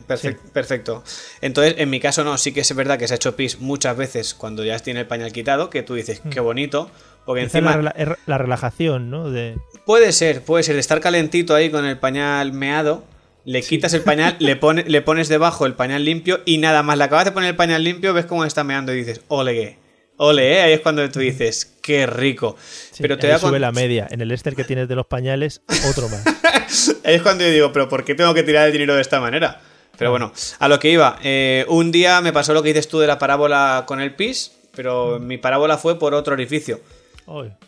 Perfecto. 0.52 1.04
Entonces, 1.40 1.74
en 1.78 1.90
mi 1.90 2.00
caso 2.00 2.24
no, 2.24 2.36
sí 2.38 2.52
que 2.52 2.60
es 2.60 2.74
verdad 2.74 2.98
que 2.98 3.06
se 3.06 3.14
ha 3.14 3.16
hecho 3.16 3.36
pis 3.36 3.60
muchas 3.60 3.96
veces 3.96 4.34
cuando 4.34 4.64
ya 4.64 4.78
tiene 4.78 5.00
el 5.00 5.06
pañal 5.06 5.32
quitado, 5.32 5.70
que 5.70 5.82
tú 5.82 5.94
dices, 5.94 6.22
qué 6.30 6.40
mm. 6.40 6.44
bonito. 6.44 6.90
Porque 7.24 7.42
encima. 7.42 7.76
La, 7.76 7.94
la, 8.26 8.38
relajación, 8.38 9.10
¿no? 9.10 9.30
De... 9.30 9.56
Puede 9.84 10.12
ser, 10.12 10.42
puede 10.42 10.64
ser, 10.64 10.74
de 10.74 10.80
estar 10.80 11.00
calentito 11.00 11.54
ahí 11.54 11.70
con 11.70 11.84
el 11.84 11.98
pañal 11.98 12.52
meado 12.52 13.04
le 13.50 13.62
quitas 13.62 13.92
el 13.94 14.02
pañal, 14.02 14.36
le, 14.38 14.54
pone, 14.54 14.84
le 14.86 15.02
pones 15.02 15.28
debajo 15.28 15.66
el 15.66 15.74
pañal 15.74 16.04
limpio 16.04 16.40
y 16.44 16.58
nada 16.58 16.84
más 16.84 16.96
le 16.96 17.02
acabas 17.02 17.24
de 17.24 17.32
poner 17.32 17.50
el 17.50 17.56
pañal 17.56 17.82
limpio, 17.82 18.14
ves 18.14 18.24
cómo 18.24 18.44
está 18.44 18.62
meando 18.62 18.94
y 18.94 18.98
dices, 18.98 19.22
ole, 19.26 19.76
ole, 20.18 20.52
¿eh? 20.52 20.60
ahí 20.62 20.72
es 20.72 20.80
cuando 20.80 21.08
tú 21.10 21.18
dices, 21.18 21.76
qué 21.82 22.06
rico. 22.06 22.56
pero 23.00 23.18
te 23.18 23.36
sube 23.40 23.58
la 23.58 23.72
media. 23.72 24.06
En 24.08 24.20
el 24.20 24.30
Ester 24.30 24.54
que 24.54 24.62
tienes 24.62 24.86
de 24.86 24.94
los 24.94 25.06
pañales, 25.06 25.62
otro 25.88 26.08
más. 26.08 26.24
ahí 27.04 27.16
es 27.16 27.22
cuando 27.22 27.42
yo 27.42 27.50
digo, 27.50 27.72
pero 27.72 27.88
¿por 27.88 28.04
qué 28.04 28.14
tengo 28.14 28.34
que 28.34 28.44
tirar 28.44 28.68
el 28.68 28.72
dinero 28.72 28.94
de 28.94 29.00
esta 29.00 29.18
manera? 29.18 29.60
Pero 29.98 30.12
bueno, 30.12 30.32
a 30.60 30.68
lo 30.68 30.78
que 30.78 30.90
iba. 30.90 31.18
Eh, 31.24 31.64
un 31.66 31.90
día 31.90 32.20
me 32.20 32.32
pasó 32.32 32.54
lo 32.54 32.62
que 32.62 32.68
dices 32.68 32.86
tú 32.86 33.00
de 33.00 33.08
la 33.08 33.18
parábola 33.18 33.82
con 33.84 34.00
el 34.00 34.14
pis, 34.14 34.52
pero 34.76 35.18
mi 35.18 35.38
parábola 35.38 35.76
fue 35.76 35.98
por 35.98 36.14
otro 36.14 36.34
orificio 36.34 36.80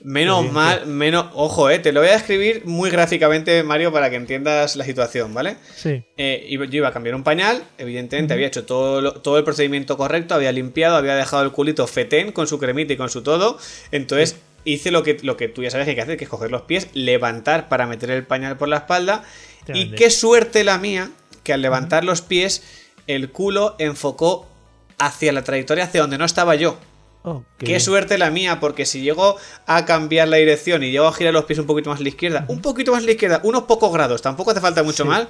menos 0.03 0.51
mal, 0.51 0.87
menos. 0.87 1.27
Ojo, 1.35 1.71
eh, 1.71 1.79
te 1.79 1.93
lo 1.93 2.01
voy 2.01 2.09
a 2.09 2.17
escribir 2.17 2.63
muy 2.65 2.91
gráficamente, 2.91 3.63
Mario, 3.63 3.93
para 3.93 4.11
que 4.11 4.17
entiendas 4.17 4.77
la 4.77 4.85
situación, 4.85 5.33
¿vale? 5.35 5.57
Sí. 5.77 6.03
Eh, 6.17 6.47
yo 6.49 6.77
iba 6.77 6.89
a 6.89 6.93
cambiar 6.93 7.15
un 7.15 7.23
pañal, 7.23 7.63
evidentemente 7.79 8.35
había 8.35 8.47
hecho 8.47 8.65
todo, 8.65 9.15
todo 9.15 9.39
el 9.39 9.45
procedimiento 9.45 9.97
correcto, 9.97 10.35
había 10.35 10.53
limpiado, 10.53 10.97
había 10.97 11.15
dejado 11.15 11.45
el 11.45 11.53
culito 11.53 11.87
fetén 11.87 12.33
con 12.33 12.47
su 12.47 12.59
cremita 12.59 12.93
y 12.93 12.97
con 12.97 13.09
su 13.09 13.23
todo. 13.23 13.59
Entonces 13.93 14.37
hice 14.65 14.91
lo 14.91 15.03
que, 15.03 15.19
lo 15.23 15.37
que 15.37 15.49
tú 15.49 15.63
ya 15.63 15.71
sabes 15.71 15.85
que 15.85 15.91
hay 15.91 15.97
que 15.97 16.03
hacer, 16.03 16.17
que 16.17 16.25
es 16.25 16.31
coger 16.31 16.51
los 16.51 16.63
pies, 16.63 16.89
levantar 16.95 17.69
para 17.69 17.87
meter 17.87 18.11
el 18.11 18.25
pañal 18.25 18.57
por 18.57 18.69
la 18.69 18.79
espalda. 18.79 19.25
Y 19.73 19.93
qué 19.93 20.11
suerte 20.11 20.65
la 20.65 20.79
mía, 20.79 21.11
que 21.45 21.53
al 21.53 21.63
levantar 21.63 22.05
los 22.05 22.21
pies, 22.21 22.63
el 23.07 23.31
culo 23.31 23.77
enfocó 23.79 24.49
hacia 24.99 25.33
la 25.33 25.45
trayectoria 25.45 25.85
hacia 25.85 26.01
donde 26.01 26.19
no 26.19 26.25
estaba 26.25 26.55
yo. 26.55 26.79
Qué 27.59 27.79
suerte 27.81 28.19
la 28.19 28.31
mía, 28.31 28.59
porque 28.61 28.87
si 28.87 29.01
llego 29.01 29.37
a 29.67 29.85
cambiar 29.85 30.29
la 30.29 30.39
dirección 30.39 30.83
y 30.83 30.91
llego 30.91 31.07
a 31.07 31.13
girar 31.13 31.33
los 31.33 31.45
pies 31.45 31.59
un 31.59 31.67
poquito 31.67 31.91
más 31.91 32.01
a 32.01 32.03
la 32.03 32.09
izquierda, 32.09 32.45
un 32.49 32.61
poquito 32.61 32.93
más 32.93 33.03
a 33.03 33.07
la 33.07 33.13
izquierda, 33.13 33.41
unos 33.45 33.63
pocos 33.63 33.93
grados, 33.93 34.23
tampoco 34.23 34.51
hace 34.51 34.61
falta 34.61 34.83
mucho 34.83 35.05
mal. 35.05 35.29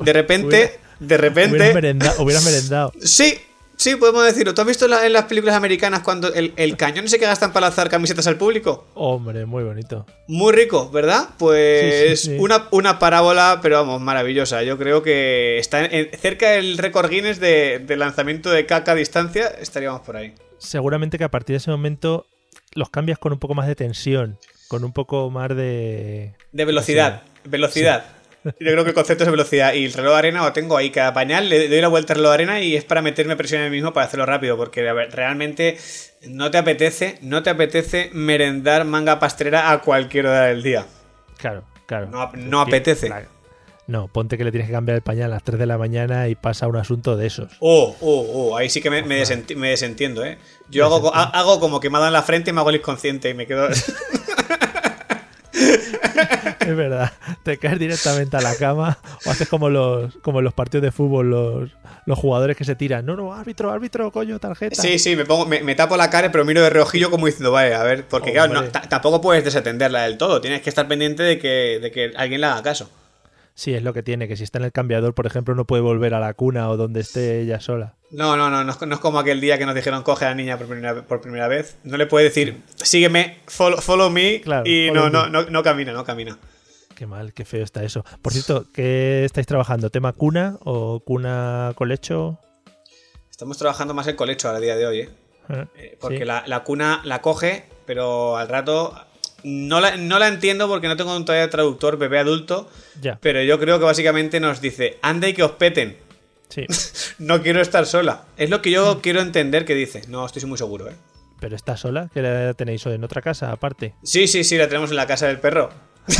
De 0.00 0.12
repente, 0.12 0.78
de 0.98 1.16
repente. 1.16 1.70
Hubieras 2.18 2.44
merendado, 2.44 2.92
Sí, 3.02 3.34
sí, 3.76 3.96
podemos 3.96 4.24
decirlo. 4.24 4.54
¿Tú 4.54 4.62
has 4.62 4.66
visto 4.66 4.86
en 4.86 5.12
las 5.12 5.24
películas 5.24 5.54
americanas 5.54 6.00
cuando 6.00 6.32
el, 6.32 6.76
cañón 6.76 7.04
ese 7.04 7.18
que 7.18 7.26
gastan 7.26 7.52
para 7.52 7.66
lanzar 7.66 7.90
camisetas 7.90 8.26
al 8.26 8.36
público? 8.36 8.86
Hombre, 8.94 9.44
muy 9.44 9.64
bonito. 9.64 10.06
Muy 10.28 10.54
rico, 10.54 10.90
¿verdad? 10.90 11.28
Pues 11.38 12.30
Una, 12.38 12.68
una 12.70 12.98
parábola, 12.98 13.60
pero 13.62 13.76
vamos, 13.76 14.00
maravillosa. 14.00 14.62
Yo 14.62 14.78
creo 14.78 15.02
que 15.02 15.58
está 15.58 15.88
cerca 16.20 16.52
del 16.52 16.78
récord 16.78 17.10
Guinness 17.10 17.38
de, 17.38 17.80
de 17.86 17.96
lanzamiento 17.98 18.50
de 18.50 18.64
caca 18.64 18.92
a 18.92 18.94
distancia, 18.94 19.46
estaríamos 19.46 20.00
por 20.00 20.16
ahí 20.16 20.32
seguramente 20.58 21.18
que 21.18 21.24
a 21.24 21.30
partir 21.30 21.54
de 21.54 21.58
ese 21.58 21.70
momento 21.70 22.26
los 22.74 22.90
cambias 22.90 23.18
con 23.18 23.32
un 23.32 23.38
poco 23.38 23.54
más 23.54 23.66
de 23.66 23.74
tensión, 23.74 24.38
con 24.68 24.84
un 24.84 24.92
poco 24.92 25.30
más 25.30 25.48
de... 25.50 26.34
De 26.52 26.64
velocidad, 26.64 27.22
velocidad. 27.44 28.04
Yo 28.44 28.52
creo 28.72 28.84
que 28.84 28.90
el 28.90 28.94
concepto 28.94 29.24
es 29.24 29.26
de 29.26 29.32
velocidad. 29.32 29.74
Y 29.74 29.84
el 29.84 29.92
reloj 29.92 30.12
de 30.12 30.18
arena 30.18 30.42
lo 30.42 30.52
tengo 30.52 30.76
ahí 30.76 30.90
cada 30.90 31.12
pañal, 31.12 31.48
le 31.48 31.68
doy 31.68 31.80
la 31.80 31.88
vuelta 31.88 32.12
al 32.12 32.18
reloj 32.18 32.30
de 32.30 32.34
arena 32.34 32.60
y 32.60 32.76
es 32.76 32.84
para 32.84 33.02
meterme 33.02 33.36
presión 33.36 33.62
en 33.62 33.70
mí 33.70 33.76
mismo 33.76 33.92
para 33.92 34.06
hacerlo 34.06 34.26
rápido. 34.26 34.56
Porque 34.56 34.82
realmente 35.10 35.78
no 36.26 36.50
te 36.50 36.58
apetece, 36.58 37.18
no 37.20 37.42
te 37.42 37.50
apetece 37.50 38.10
merendar 38.12 38.84
manga 38.84 39.18
pastrera 39.18 39.72
a 39.72 39.80
cualquier 39.80 40.26
hora 40.26 40.44
del 40.44 40.62
día. 40.62 40.86
Claro, 41.36 41.64
claro. 41.86 42.08
No, 42.08 42.60
apetece. 42.60 43.12
No, 43.88 44.06
ponte 44.06 44.36
que 44.36 44.44
le 44.44 44.50
tienes 44.50 44.68
que 44.68 44.74
cambiar 44.74 44.96
el 44.96 45.02
pañal 45.02 45.32
a 45.32 45.36
las 45.36 45.42
3 45.42 45.58
de 45.58 45.64
la 45.64 45.78
mañana 45.78 46.28
y 46.28 46.34
pasa 46.34 46.68
un 46.68 46.76
asunto 46.76 47.16
de 47.16 47.26
esos. 47.26 47.52
Oh, 47.58 47.96
oh, 48.02 48.26
oh, 48.34 48.56
ahí 48.56 48.68
sí 48.68 48.82
que 48.82 48.90
me, 48.90 49.02
desentiendo, 49.02 50.26
¿eh? 50.26 50.36
Yo 50.68 50.84
hago, 50.84 51.10
hago, 51.14 51.58
como 51.58 51.80
que 51.80 51.88
me 51.88 51.98
en 51.98 52.12
la 52.12 52.22
frente 52.22 52.50
y 52.50 52.52
me 52.52 52.60
hago 52.60 52.68
el 52.68 52.76
inconsciente 52.76 53.30
y 53.30 53.34
me 53.34 53.46
quedo... 53.46 53.66
es 56.60 56.76
verdad, 56.76 57.12
te 57.42 57.56
caes 57.56 57.78
directamente 57.78 58.36
a 58.36 58.42
la 58.42 58.54
cama 58.56 58.98
o 59.24 59.30
haces 59.30 59.48
como 59.48 59.70
los, 59.70 60.14
como 60.16 60.42
los 60.42 60.52
partidos 60.52 60.82
de 60.82 60.92
fútbol, 60.92 61.30
los, 61.30 61.70
los 62.04 62.18
jugadores 62.18 62.58
que 62.58 62.66
se 62.66 62.76
tiran. 62.76 63.06
No, 63.06 63.16
no, 63.16 63.32
árbitro, 63.32 63.72
árbitro, 63.72 64.12
coño, 64.12 64.38
tarjeta. 64.38 64.82
Sí, 64.82 64.98
sí, 64.98 65.16
me, 65.16 65.24
pongo, 65.24 65.46
me, 65.46 65.74
tapo 65.74 65.96
la 65.96 66.10
cara 66.10 66.30
pero 66.30 66.44
miro 66.44 66.60
de 66.60 66.68
reojillo 66.68 67.10
como 67.10 67.24
diciendo, 67.24 67.52
vale, 67.52 67.74
a 67.74 67.82
ver, 67.84 68.06
porque 68.06 68.32
claro, 68.32 68.64
tampoco 68.90 69.22
puedes 69.22 69.44
desatenderla 69.44 70.02
del 70.02 70.18
todo, 70.18 70.42
tienes 70.42 70.60
que 70.60 70.68
estar 70.68 70.86
pendiente 70.86 71.22
de 71.22 71.38
que, 71.38 71.78
de 71.80 71.90
que 71.90 72.12
alguien 72.18 72.42
le 72.42 72.48
haga 72.48 72.62
caso. 72.62 72.90
Sí, 73.58 73.74
es 73.74 73.82
lo 73.82 73.92
que 73.92 74.04
tiene, 74.04 74.28
que 74.28 74.36
si 74.36 74.44
está 74.44 74.58
en 74.58 74.66
el 74.66 74.70
cambiador, 74.70 75.14
por 75.14 75.26
ejemplo, 75.26 75.52
no 75.56 75.64
puede 75.64 75.82
volver 75.82 76.14
a 76.14 76.20
la 76.20 76.32
cuna 76.34 76.70
o 76.70 76.76
donde 76.76 77.00
esté 77.00 77.40
ella 77.40 77.58
sola. 77.58 77.96
No, 78.12 78.36
no, 78.36 78.50
no, 78.50 78.62
no 78.62 78.70
es, 78.70 79.00
como 79.00 79.18
aquel 79.18 79.40
día 79.40 79.58
que 79.58 79.66
nos 79.66 79.74
dijeron 79.74 80.04
coge 80.04 80.26
a 80.26 80.28
la 80.28 80.36
niña 80.36 80.56
por 80.56 80.68
primera, 80.68 81.02
por 81.02 81.20
primera 81.20 81.48
vez. 81.48 81.76
No 81.82 81.96
le 81.96 82.06
puede 82.06 82.26
decir 82.26 82.62
sígueme, 82.76 83.40
follow, 83.48 84.10
me 84.10 84.42
y 84.64 84.92
no, 84.92 85.10
no, 85.10 85.28
no, 85.28 85.42
no 85.50 85.62
camina, 85.64 85.92
no 85.92 86.04
camina. 86.04 86.38
Qué 86.94 87.08
mal, 87.08 87.32
qué 87.32 87.44
feo 87.44 87.64
está 87.64 87.82
eso. 87.82 88.04
Por 88.22 88.32
cierto, 88.32 88.70
¿qué 88.72 89.24
estáis 89.24 89.48
trabajando? 89.48 89.90
¿Tema 89.90 90.12
cuna 90.12 90.56
o 90.60 91.00
cuna 91.00 91.72
colecho? 91.74 92.38
Estamos 93.28 93.58
trabajando 93.58 93.92
más 93.92 94.06
el 94.06 94.14
colecho 94.14 94.48
a 94.50 94.60
día 94.60 94.76
de 94.76 94.86
hoy, 94.86 95.00
¿eh? 95.00 95.10
Ah, 95.48 95.66
eh 95.74 95.98
porque 96.00 96.24
la, 96.24 96.44
la, 96.46 96.62
cuna 96.62 97.00
la 97.02 97.22
coge, 97.22 97.64
pero 97.86 98.36
al 98.36 98.48
rato 98.48 98.94
no 99.42 99.80
la, 99.80 99.96
no 99.96 100.18
la 100.18 100.28
entiendo 100.28 100.68
porque 100.68 100.88
no 100.88 100.96
tengo 100.96 101.16
un 101.16 101.24
todavía 101.24 101.50
traductor 101.50 101.96
bebé 101.96 102.18
adulto. 102.18 102.68
Ya. 103.00 103.18
Pero 103.20 103.42
yo 103.42 103.58
creo 103.58 103.78
que 103.78 103.84
básicamente 103.84 104.40
nos 104.40 104.60
dice, 104.60 104.98
anda 105.02 105.28
y 105.28 105.34
que 105.34 105.42
os 105.42 105.52
peten. 105.52 105.96
Sí. 106.48 106.66
no 107.18 107.42
quiero 107.42 107.60
estar 107.60 107.86
sola. 107.86 108.24
Es 108.36 108.50
lo 108.50 108.62
que 108.62 108.70
yo 108.70 108.96
mm. 108.96 109.00
quiero 109.00 109.20
entender 109.20 109.64
que 109.64 109.74
dice. 109.74 110.02
No 110.08 110.26
estoy 110.26 110.44
muy 110.44 110.58
seguro, 110.58 110.88
¿eh? 110.88 110.94
¿Pero 111.40 111.54
está 111.54 111.76
sola? 111.76 112.10
¿Que 112.12 112.20
la 112.20 112.54
tenéis 112.54 112.84
en 112.86 113.04
otra 113.04 113.22
casa 113.22 113.52
aparte? 113.52 113.94
Sí, 114.02 114.26
sí, 114.26 114.42
sí, 114.42 114.56
la 114.56 114.66
tenemos 114.68 114.90
en 114.90 114.96
la 114.96 115.06
casa 115.06 115.28
del 115.28 115.38
perro. 115.38 115.70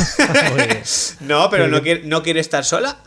no, 1.19 1.49
pero 1.49 1.67
no 1.67 1.81
quiere, 1.81 2.03
no 2.05 2.23
quiere 2.23 2.39
estar 2.39 2.63
sola. 2.63 2.99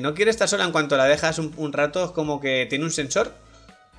No 0.00 0.14
quiere 0.14 0.30
estar 0.30 0.48
sola 0.48 0.64
en 0.64 0.72
cuanto 0.72 0.96
la 0.96 1.04
dejas 1.04 1.38
un, 1.38 1.52
un 1.56 1.72
rato, 1.74 2.06
es 2.06 2.10
como 2.12 2.40
que 2.40 2.66
tiene 2.70 2.84
un 2.84 2.90
sensor. 2.90 3.34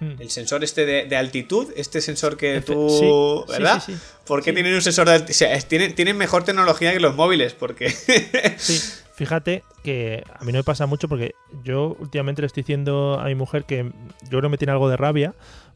El 0.02 0.30
sensor 0.30 0.64
este 0.64 0.86
de, 0.86 1.16
altitud, 1.18 1.68
este 1.76 2.00
sensor 2.02 2.38
que 2.38 2.62
tú. 2.62 3.46
¿Verdad? 3.48 3.84
Sí, 3.86 3.98
¿Por 4.26 4.44
qué 4.44 4.54
tienen 4.54 4.74
un 4.74 4.82
sensor 4.82 5.08
de 5.08 5.16
altitud? 5.16 5.32
O 5.32 5.34
sea, 5.34 5.60
tienen, 5.60 6.18
mejor 6.18 6.44
tecnología 6.44 6.94
que 6.94 7.00
los 7.00 7.16
móviles, 7.16 7.54
porque. 7.54 7.90
sí, 8.58 8.82
fíjate 9.16 9.64
que 9.84 10.24
a 10.40 10.44
mí 10.46 10.52
no 10.52 10.60
me 10.60 10.64
pasa 10.64 10.86
mucho 10.86 11.10
porque 11.10 11.36
yo 11.64 11.98
últimamente 12.00 12.42
le 12.42 12.48
estoy 12.48 12.64
diciendo 12.64 13.20
a 13.20 13.26
mi 13.26 13.36
mujer 13.36 13.66
que 13.66 13.92
yo 14.24 14.30
creo 14.30 14.44
que 14.44 14.50
me 14.50 14.58
tiene 14.58 14.72
algo 14.72 14.90
de 14.90 14.96
rabia, 14.96 15.34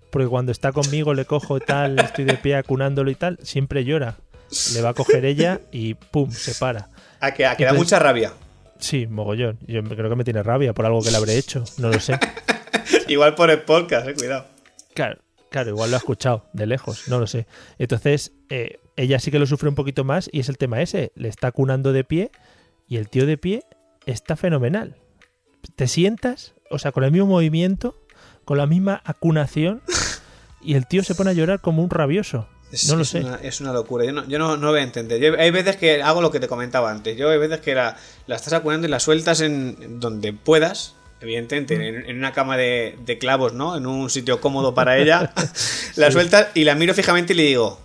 porque 0.09 0.27
cuando 0.27 0.51
está 0.51 0.71
conmigo 0.71 1.13
le 1.13 1.25
cojo 1.25 1.59
tal, 1.59 1.99
estoy 1.99 2.23
de 2.23 2.35
pie 2.35 2.55
acunándolo 2.55 3.11
y 3.11 3.15
tal, 3.15 3.39
siempre 3.43 3.83
llora. 3.83 4.17
Le 4.73 4.81
va 4.81 4.89
a 4.89 4.93
coger 4.93 5.25
ella 5.25 5.61
y 5.71 5.95
¡pum! 5.95 6.31
se 6.31 6.53
para. 6.55 6.89
A 7.19 7.33
que, 7.33 7.43
da 7.43 7.73
mucha 7.73 7.99
rabia. 7.99 8.33
Sí, 8.79 9.07
mogollón. 9.07 9.57
Yo 9.65 9.83
creo 9.83 10.09
que 10.09 10.15
me 10.15 10.23
tiene 10.23 10.43
rabia 10.43 10.73
por 10.73 10.85
algo 10.85 11.01
que 11.01 11.09
le 11.09 11.17
habré 11.17 11.37
hecho, 11.37 11.63
no 11.77 11.89
lo 11.89 11.99
sé. 11.99 12.19
igual 13.07 13.35
por 13.35 13.49
el 13.49 13.61
podcast, 13.61 14.07
eh, 14.07 14.13
cuidado. 14.13 14.47
Claro, 14.93 15.19
claro, 15.49 15.69
igual 15.69 15.91
lo 15.91 15.97
ha 15.97 15.99
escuchado 15.99 16.45
de 16.53 16.65
lejos, 16.67 17.07
no 17.07 17.19
lo 17.19 17.27
sé. 17.27 17.47
Entonces, 17.77 18.31
eh, 18.49 18.79
ella 18.95 19.19
sí 19.19 19.31
que 19.31 19.39
lo 19.39 19.45
sufre 19.45 19.69
un 19.69 19.75
poquito 19.75 20.03
más 20.03 20.29
y 20.31 20.39
es 20.39 20.49
el 20.49 20.57
tema 20.57 20.81
ese. 20.81 21.11
Le 21.15 21.29
está 21.29 21.51
cunando 21.51 21.93
de 21.93 22.03
pie 22.03 22.31
y 22.87 22.97
el 22.97 23.09
tío 23.09 23.25
de 23.25 23.37
pie 23.37 23.63
está 24.05 24.35
fenomenal. 24.35 24.97
Te 25.75 25.87
sientas, 25.87 26.53
o 26.69 26.79
sea, 26.79 26.91
con 26.91 27.03
el 27.03 27.11
mismo 27.11 27.27
movimiento, 27.27 27.95
con 28.45 28.57
la 28.57 28.67
misma 28.67 29.01
acunación 29.05 29.81
y 30.61 30.75
el 30.75 30.87
tío 30.87 31.03
se 31.03 31.15
pone 31.15 31.31
a 31.31 31.33
llorar 31.33 31.61
como 31.61 31.83
un 31.83 31.89
rabioso. 31.89 32.47
no 32.87 32.95
lo 32.95 33.05
sé. 33.05 33.21
Una, 33.21 33.35
es 33.35 33.61
una 33.61 33.73
locura. 33.73 34.05
Yo 34.05 34.11
no, 34.11 34.27
yo 34.27 34.37
no, 34.39 34.57
voy 34.57 34.79
a 34.79 34.83
entender. 34.83 35.39
hay 35.39 35.51
veces 35.51 35.77
que 35.77 36.03
hago 36.03 36.21
lo 36.21 36.31
que 36.31 36.39
te 36.39 36.47
comentaba 36.47 36.91
antes. 36.91 37.17
Yo 37.17 37.29
hay 37.29 37.37
veces 37.37 37.61
que 37.61 37.75
la, 37.75 37.97
la 38.27 38.35
estás 38.35 38.53
acunando 38.53 38.87
y 38.87 38.89
la 38.89 38.99
sueltas 38.99 39.41
en 39.41 39.99
donde 39.99 40.33
puedas 40.33 40.95
evidentemente, 41.23 41.77
mm. 41.77 42.09
en, 42.09 42.17
una 42.17 42.33
cama 42.33 42.57
de, 42.57 43.17
clavos, 43.19 43.53
¿no? 43.53 43.75
En 43.75 43.87
un 43.87 44.09
sitio 44.09 44.39
cómodo 44.41 44.75
para 44.75 44.97
ella, 44.99 45.33
la 45.95 46.11
suelta 46.11 46.51
y 46.53 46.65
la 46.65 46.75
miro 46.75 46.93
fijamente 46.93 47.33
y 47.33 47.37
le 47.37 47.43
digo, 47.43 47.79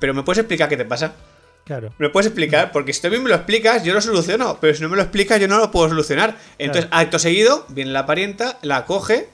¿pero 0.00 0.14
me 0.14 0.22
puedes 0.22 0.38
explicar 0.38 0.68
qué 0.68 0.76
te 0.76 0.84
pasa? 0.84 1.14
Claro. 1.64 1.92
¿Me 1.98 2.08
puedes 2.08 2.26
explicar? 2.26 2.72
Porque 2.72 2.92
si 2.92 3.00
tú 3.00 3.08
bien 3.08 3.22
me 3.22 3.28
lo 3.28 3.36
explicas, 3.36 3.84
yo 3.84 3.94
lo 3.94 4.00
soluciono, 4.00 4.58
pero 4.60 4.74
si 4.74 4.82
no 4.82 4.88
me 4.88 4.96
lo 4.96 5.02
explicas, 5.02 5.40
yo 5.40 5.46
no 5.46 5.58
lo 5.58 5.70
puedo 5.70 5.88
solucionar. 5.88 6.36
Entonces, 6.58 6.88
acto 6.90 7.20
seguido, 7.20 7.64
viene 7.68 7.92
la 7.92 8.04
parienta, 8.04 8.58
la 8.62 8.84
coge 8.84 9.28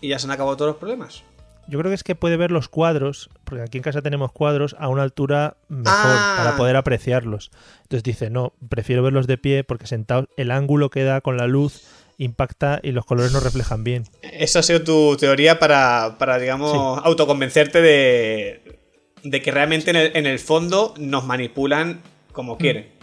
y 0.00 0.08
ya 0.08 0.18
se 0.18 0.26
han 0.26 0.30
acabado 0.30 0.56
todos 0.56 0.70
los 0.70 0.78
problemas. 0.78 1.24
Yo 1.68 1.80
creo 1.80 1.90
que 1.90 1.96
es 1.96 2.04
que 2.04 2.14
puede 2.14 2.36
ver 2.36 2.52
los 2.52 2.68
cuadros, 2.68 3.28
porque 3.42 3.64
aquí 3.64 3.78
en 3.78 3.82
casa 3.82 4.00
tenemos 4.00 4.30
cuadros 4.30 4.76
a 4.78 4.86
una 4.86 5.02
altura 5.02 5.56
mejor 5.68 5.84
para 5.86 6.50
ah. 6.50 6.56
poder 6.56 6.76
apreciarlos. 6.76 7.50
Entonces 7.82 8.04
dice, 8.04 8.30
no, 8.30 8.52
prefiero 8.68 9.02
verlos 9.02 9.26
de 9.26 9.36
pie 9.36 9.64
porque 9.64 9.88
sentado 9.88 10.28
el 10.36 10.52
ángulo 10.52 10.90
que 10.90 11.02
da 11.02 11.20
con 11.20 11.36
la 11.36 11.48
luz 11.48 11.82
impacta 12.18 12.80
y 12.82 12.92
los 12.92 13.04
colores 13.04 13.32
no 13.32 13.40
reflejan 13.40 13.84
bien. 13.84 14.04
Esa 14.22 14.60
ha 14.60 14.62
sido 14.62 14.82
tu 14.82 15.16
teoría 15.16 15.58
para, 15.58 16.16
para 16.18 16.38
digamos, 16.38 17.00
autoconvencerte 17.04 17.80
de, 17.82 18.78
de 19.22 19.42
que 19.42 19.50
realmente 19.50 19.90
en 19.90 20.26
el, 20.26 20.38
fondo 20.38 20.94
nos 20.98 21.24
manipulan 21.24 22.00
como 22.32 22.54
mm. 22.54 22.58
quieren. 22.58 22.96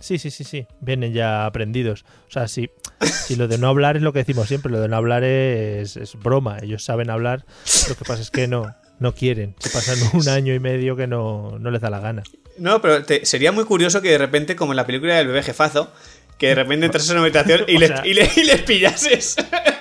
Sí, 0.00 0.18
sí, 0.18 0.30
sí, 0.30 0.44
sí. 0.44 0.66
Vienen 0.80 1.12
ya 1.12 1.46
aprendidos. 1.46 2.04
O 2.28 2.30
sea, 2.30 2.48
si, 2.48 2.68
si 3.00 3.36
lo 3.36 3.48
de 3.48 3.58
no 3.58 3.68
hablar 3.68 3.96
es 3.96 4.02
lo 4.02 4.12
que 4.12 4.18
decimos 4.18 4.48
siempre, 4.48 4.70
lo 4.70 4.80
de 4.80 4.88
no 4.88 4.96
hablar 4.96 5.24
es, 5.24 5.96
es 5.96 6.14
broma. 6.16 6.58
Ellos 6.62 6.84
saben 6.84 7.10
hablar, 7.10 7.44
lo 7.88 7.94
que 7.94 8.04
pasa 8.04 8.20
es 8.20 8.30
que 8.30 8.46
no, 8.46 8.74
no 8.98 9.14
quieren. 9.14 9.54
Se 9.58 9.70
pasan 9.70 9.98
un 10.12 10.28
año 10.28 10.54
y 10.54 10.60
medio 10.60 10.96
que 10.96 11.06
no, 11.06 11.58
no 11.58 11.70
les 11.70 11.80
da 11.80 11.90
la 11.90 12.00
gana. 12.00 12.22
No, 12.56 12.80
pero 12.80 13.04
sería 13.24 13.50
muy 13.52 13.64
curioso 13.64 14.00
que 14.00 14.10
de 14.10 14.18
repente, 14.18 14.54
como 14.56 14.72
en 14.72 14.76
la 14.76 14.86
película 14.86 15.16
del 15.16 15.26
bebé 15.26 15.42
jefazo, 15.42 15.92
que 16.38 16.48
de 16.48 16.54
repente 16.54 16.86
entras 16.86 17.08
en 17.08 17.16
una 17.16 17.22
habitación 17.22 17.64
y, 17.68 17.78
les, 18.14 18.36
y, 18.36 18.62
pillases. 18.66 19.36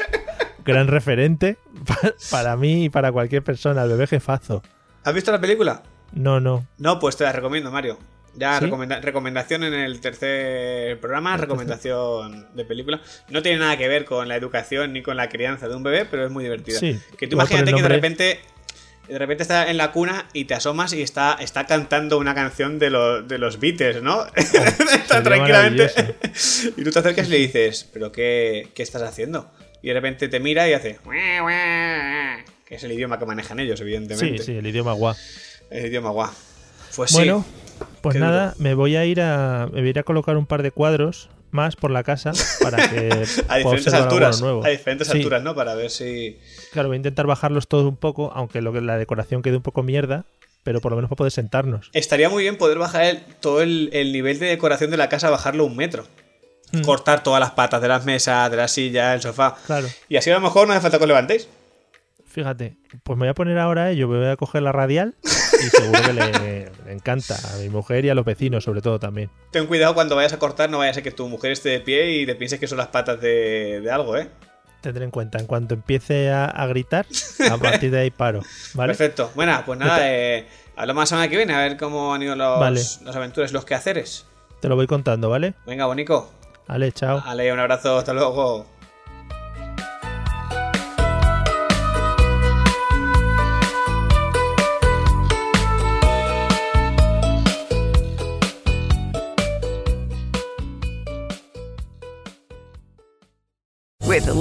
Gran 0.65 0.87
referente 0.87 1.57
para 2.31 2.55
mí 2.55 2.85
y 2.85 2.89
para 2.89 3.11
cualquier 3.11 3.43
persona, 3.43 3.83
el 3.83 3.89
bebé 3.89 4.07
jefazo. 4.07 4.63
¿Has 5.03 5.13
visto 5.13 5.31
la 5.31 5.41
película? 5.41 5.83
No, 6.13 6.39
no. 6.39 6.65
No, 6.77 6.99
pues 6.99 7.17
te 7.17 7.23
la 7.23 7.31
recomiendo, 7.31 7.71
Mario. 7.71 7.97
Ya, 8.35 8.59
recomendación 8.59 9.63
en 9.63 9.75
el 9.75 9.99
tercer 9.99 10.99
programa, 10.99 11.37
recomendación 11.37 12.47
de 12.55 12.65
película. 12.65 12.99
No 13.29 13.43
tiene 13.43 13.59
nada 13.59 13.77
que 13.77 13.87
ver 13.87 14.05
con 14.05 14.27
la 14.27 14.35
educación 14.35 14.93
ni 14.93 15.03
con 15.03 15.17
la 15.17 15.29
crianza 15.29 15.67
de 15.67 15.75
un 15.75 15.83
bebé, 15.83 16.05
pero 16.05 16.25
es 16.25 16.31
muy 16.31 16.43
divertida. 16.43 16.79
Sí, 16.79 16.99
que 17.17 17.27
tú 17.27 17.35
imagínate 17.35 17.73
que 17.73 17.81
de 17.81 17.87
repente 17.87 18.39
de 19.07 19.19
repente 19.19 19.43
está 19.43 19.69
en 19.69 19.77
la 19.77 19.91
cuna 19.91 20.27
y 20.33 20.45
te 20.45 20.53
asomas 20.53 20.93
y 20.93 21.01
está, 21.01 21.37
está 21.39 21.65
cantando 21.65 22.17
una 22.17 22.33
canción 22.33 22.79
de, 22.79 22.89
de 23.27 23.37
los 23.37 23.59
Beatles, 23.59 24.01
¿no? 24.01 24.19
Oh, 24.19 24.25
está 24.35 25.21
tranquilamente. 25.21 25.89
y 26.77 26.83
tú 26.83 26.91
te 26.91 26.99
acercas 26.99 27.27
y 27.27 27.31
le 27.31 27.37
dices, 27.37 27.89
¿pero 27.91 28.11
qué, 28.11 28.71
estás 28.75 29.01
haciendo? 29.01 29.51
Y 29.81 29.89
de 29.89 29.93
repente 29.93 30.29
te 30.29 30.39
mira 30.39 30.67
y 30.69 30.73
hace. 30.73 30.99
Que 32.65 32.75
es 32.75 32.83
el 32.83 32.93
idioma 32.93 33.19
que 33.19 33.25
manejan 33.25 33.59
ellos, 33.59 33.81
evidentemente. 33.81 34.37
Sí, 34.39 34.53
sí, 34.53 34.57
el 34.57 34.65
idioma 34.65 34.93
guá. 34.93 35.15
El 35.69 35.87
idioma 35.87 36.11
guá. 36.11 36.33
Pues 36.95 37.11
bueno, 37.11 37.45
pues 38.01 38.15
nada, 38.15 38.53
me 38.57 38.73
voy 38.75 38.95
a 38.95 39.05
ir 39.05 39.19
a. 39.19 39.67
Me 39.73 39.81
voy 39.81 39.87
a 39.87 39.89
ir 39.89 39.99
a 39.99 40.03
colocar 40.03 40.37
un 40.37 40.45
par 40.45 40.63
de 40.63 40.71
cuadros 40.71 41.29
más 41.53 41.75
por 41.75 41.91
la 41.91 42.03
casa 42.03 42.31
para 42.61 42.89
que 42.89 43.09
a 43.47 43.57
diferentes 43.57 43.93
alturas 43.93 44.41
a 44.41 44.69
diferentes 44.69 45.09
alturas 45.09 45.43
no 45.43 45.55
para 45.55 45.75
ver 45.75 45.89
si 45.89 46.39
claro 46.71 46.89
voy 46.89 46.95
a 46.95 46.97
intentar 46.97 47.27
bajarlos 47.27 47.67
todos 47.67 47.85
un 47.85 47.95
poco 47.95 48.31
aunque 48.33 48.61
lo 48.61 48.73
que 48.73 48.81
la 48.81 48.97
decoración 48.97 49.41
quede 49.41 49.57
un 49.57 49.63
poco 49.63 49.83
mierda 49.83 50.25
pero 50.63 50.81
por 50.81 50.91
lo 50.91 50.95
menos 50.95 51.09
para 51.09 51.17
poder 51.17 51.31
sentarnos. 51.31 51.89
Estaría 51.93 52.29
muy 52.29 52.43
bien 52.43 52.57
poder 52.57 52.77
bajar 52.77 53.19
todo 53.41 53.61
el, 53.61 53.89
nivel 53.91 54.39
de 54.39 54.47
decoración 54.47 54.91
de 54.91 54.97
la 54.97 55.09
casa 55.09 55.29
bajarlo 55.29 55.65
un 55.65 55.75
metro. 55.75 56.05
Mm. 56.71 56.81
cortar 56.81 57.21
todas 57.21 57.39
las 57.39 57.51
patas 57.51 57.79
de 57.83 57.87
las 57.87 58.03
mesas 58.03 58.49
de 58.49 58.57
la 58.57 58.67
silla 58.67 59.13
el 59.13 59.21
sofá. 59.21 59.55
Claro. 59.67 59.87
Y 60.09 60.17
así 60.17 60.31
a 60.31 60.33
lo 60.33 60.39
mejor 60.39 60.67
no 60.67 60.73
hace 60.73 60.81
falta 60.81 60.97
que 60.97 61.03
os 61.03 61.07
levantéis 61.07 61.47
Fíjate, 62.33 62.77
pues 63.03 63.15
me 63.15 63.25
voy 63.25 63.29
a 63.29 63.35
poner 63.35 63.59
ahora 63.59 63.91
ello, 63.91 64.07
me 64.07 64.17
voy 64.17 64.27
a 64.27 64.35
coger 64.35 64.63
la 64.63 64.71
radial 64.71 65.13
y 65.23 65.69
seguro 65.69 66.01
que 66.01 66.13
le, 66.13 66.91
encanta 66.91 67.35
a 67.53 67.57
mi 67.59 67.69
mujer 67.69 68.05
y 68.05 68.09
a 68.09 68.15
los 68.15 68.25
vecinos, 68.25 68.63
sobre 68.63 68.81
todo 68.81 68.97
también. 68.97 69.29
Ten 69.51 69.67
cuidado 69.67 69.93
cuando 69.93 70.15
vayas 70.15 70.33
a 70.33 70.39
cortar, 70.39 70.67
no 70.71 70.79
vaya 70.79 70.89
a 70.89 70.93
ser 70.95 71.03
que 71.03 71.11
tu 71.11 71.29
mujer 71.29 71.51
esté 71.51 71.69
de 71.69 71.79
pie 71.79 72.21
y 72.21 72.25
te 72.25 72.33
pienses 72.33 72.59
que 72.59 72.65
son 72.65 72.79
las 72.79 72.87
patas 72.87 73.21
de, 73.21 73.87
algo, 73.91 74.17
¿eh? 74.17 74.31
Tendré 74.81 75.05
en 75.05 75.11
cuenta, 75.11 75.37
en 75.37 75.45
cuanto 75.45 75.75
empiece 75.75 76.31
a, 76.31 76.65
gritar, 76.65 77.05
a 77.51 77.57
partir 77.57 77.91
de 77.91 77.99
ahí 77.99 78.09
paro. 78.09 78.41
¿vale? 78.73 78.93
Perfecto. 78.93 79.29
Bueno, 79.35 79.61
pues 79.63 79.77
nada, 79.77 79.99
eh, 80.01 80.47
hablamos 80.75 81.03
la 81.03 81.05
semana 81.05 81.27
que 81.29 81.37
viene, 81.37 81.53
a 81.53 81.59
ver 81.59 81.77
cómo 81.77 82.15
han 82.15 82.23
ido 82.23 82.35
los, 82.35 82.99
las 83.03 83.15
aventuras, 83.15 83.53
los 83.53 83.63
quehaceres. 83.63 84.25
Te 84.59 84.69
lo 84.69 84.75
voy 84.75 84.87
contando, 84.87 85.29
¿vale? 85.29 85.53
Venga, 85.67 85.85
Bonico. 85.85 86.33
Vale, 86.67 86.91
chao. 86.93 87.21
Vale, 87.23 87.53
un 87.53 87.59
abrazo, 87.59 87.99
hasta 87.99 88.13
luego. 88.13 88.65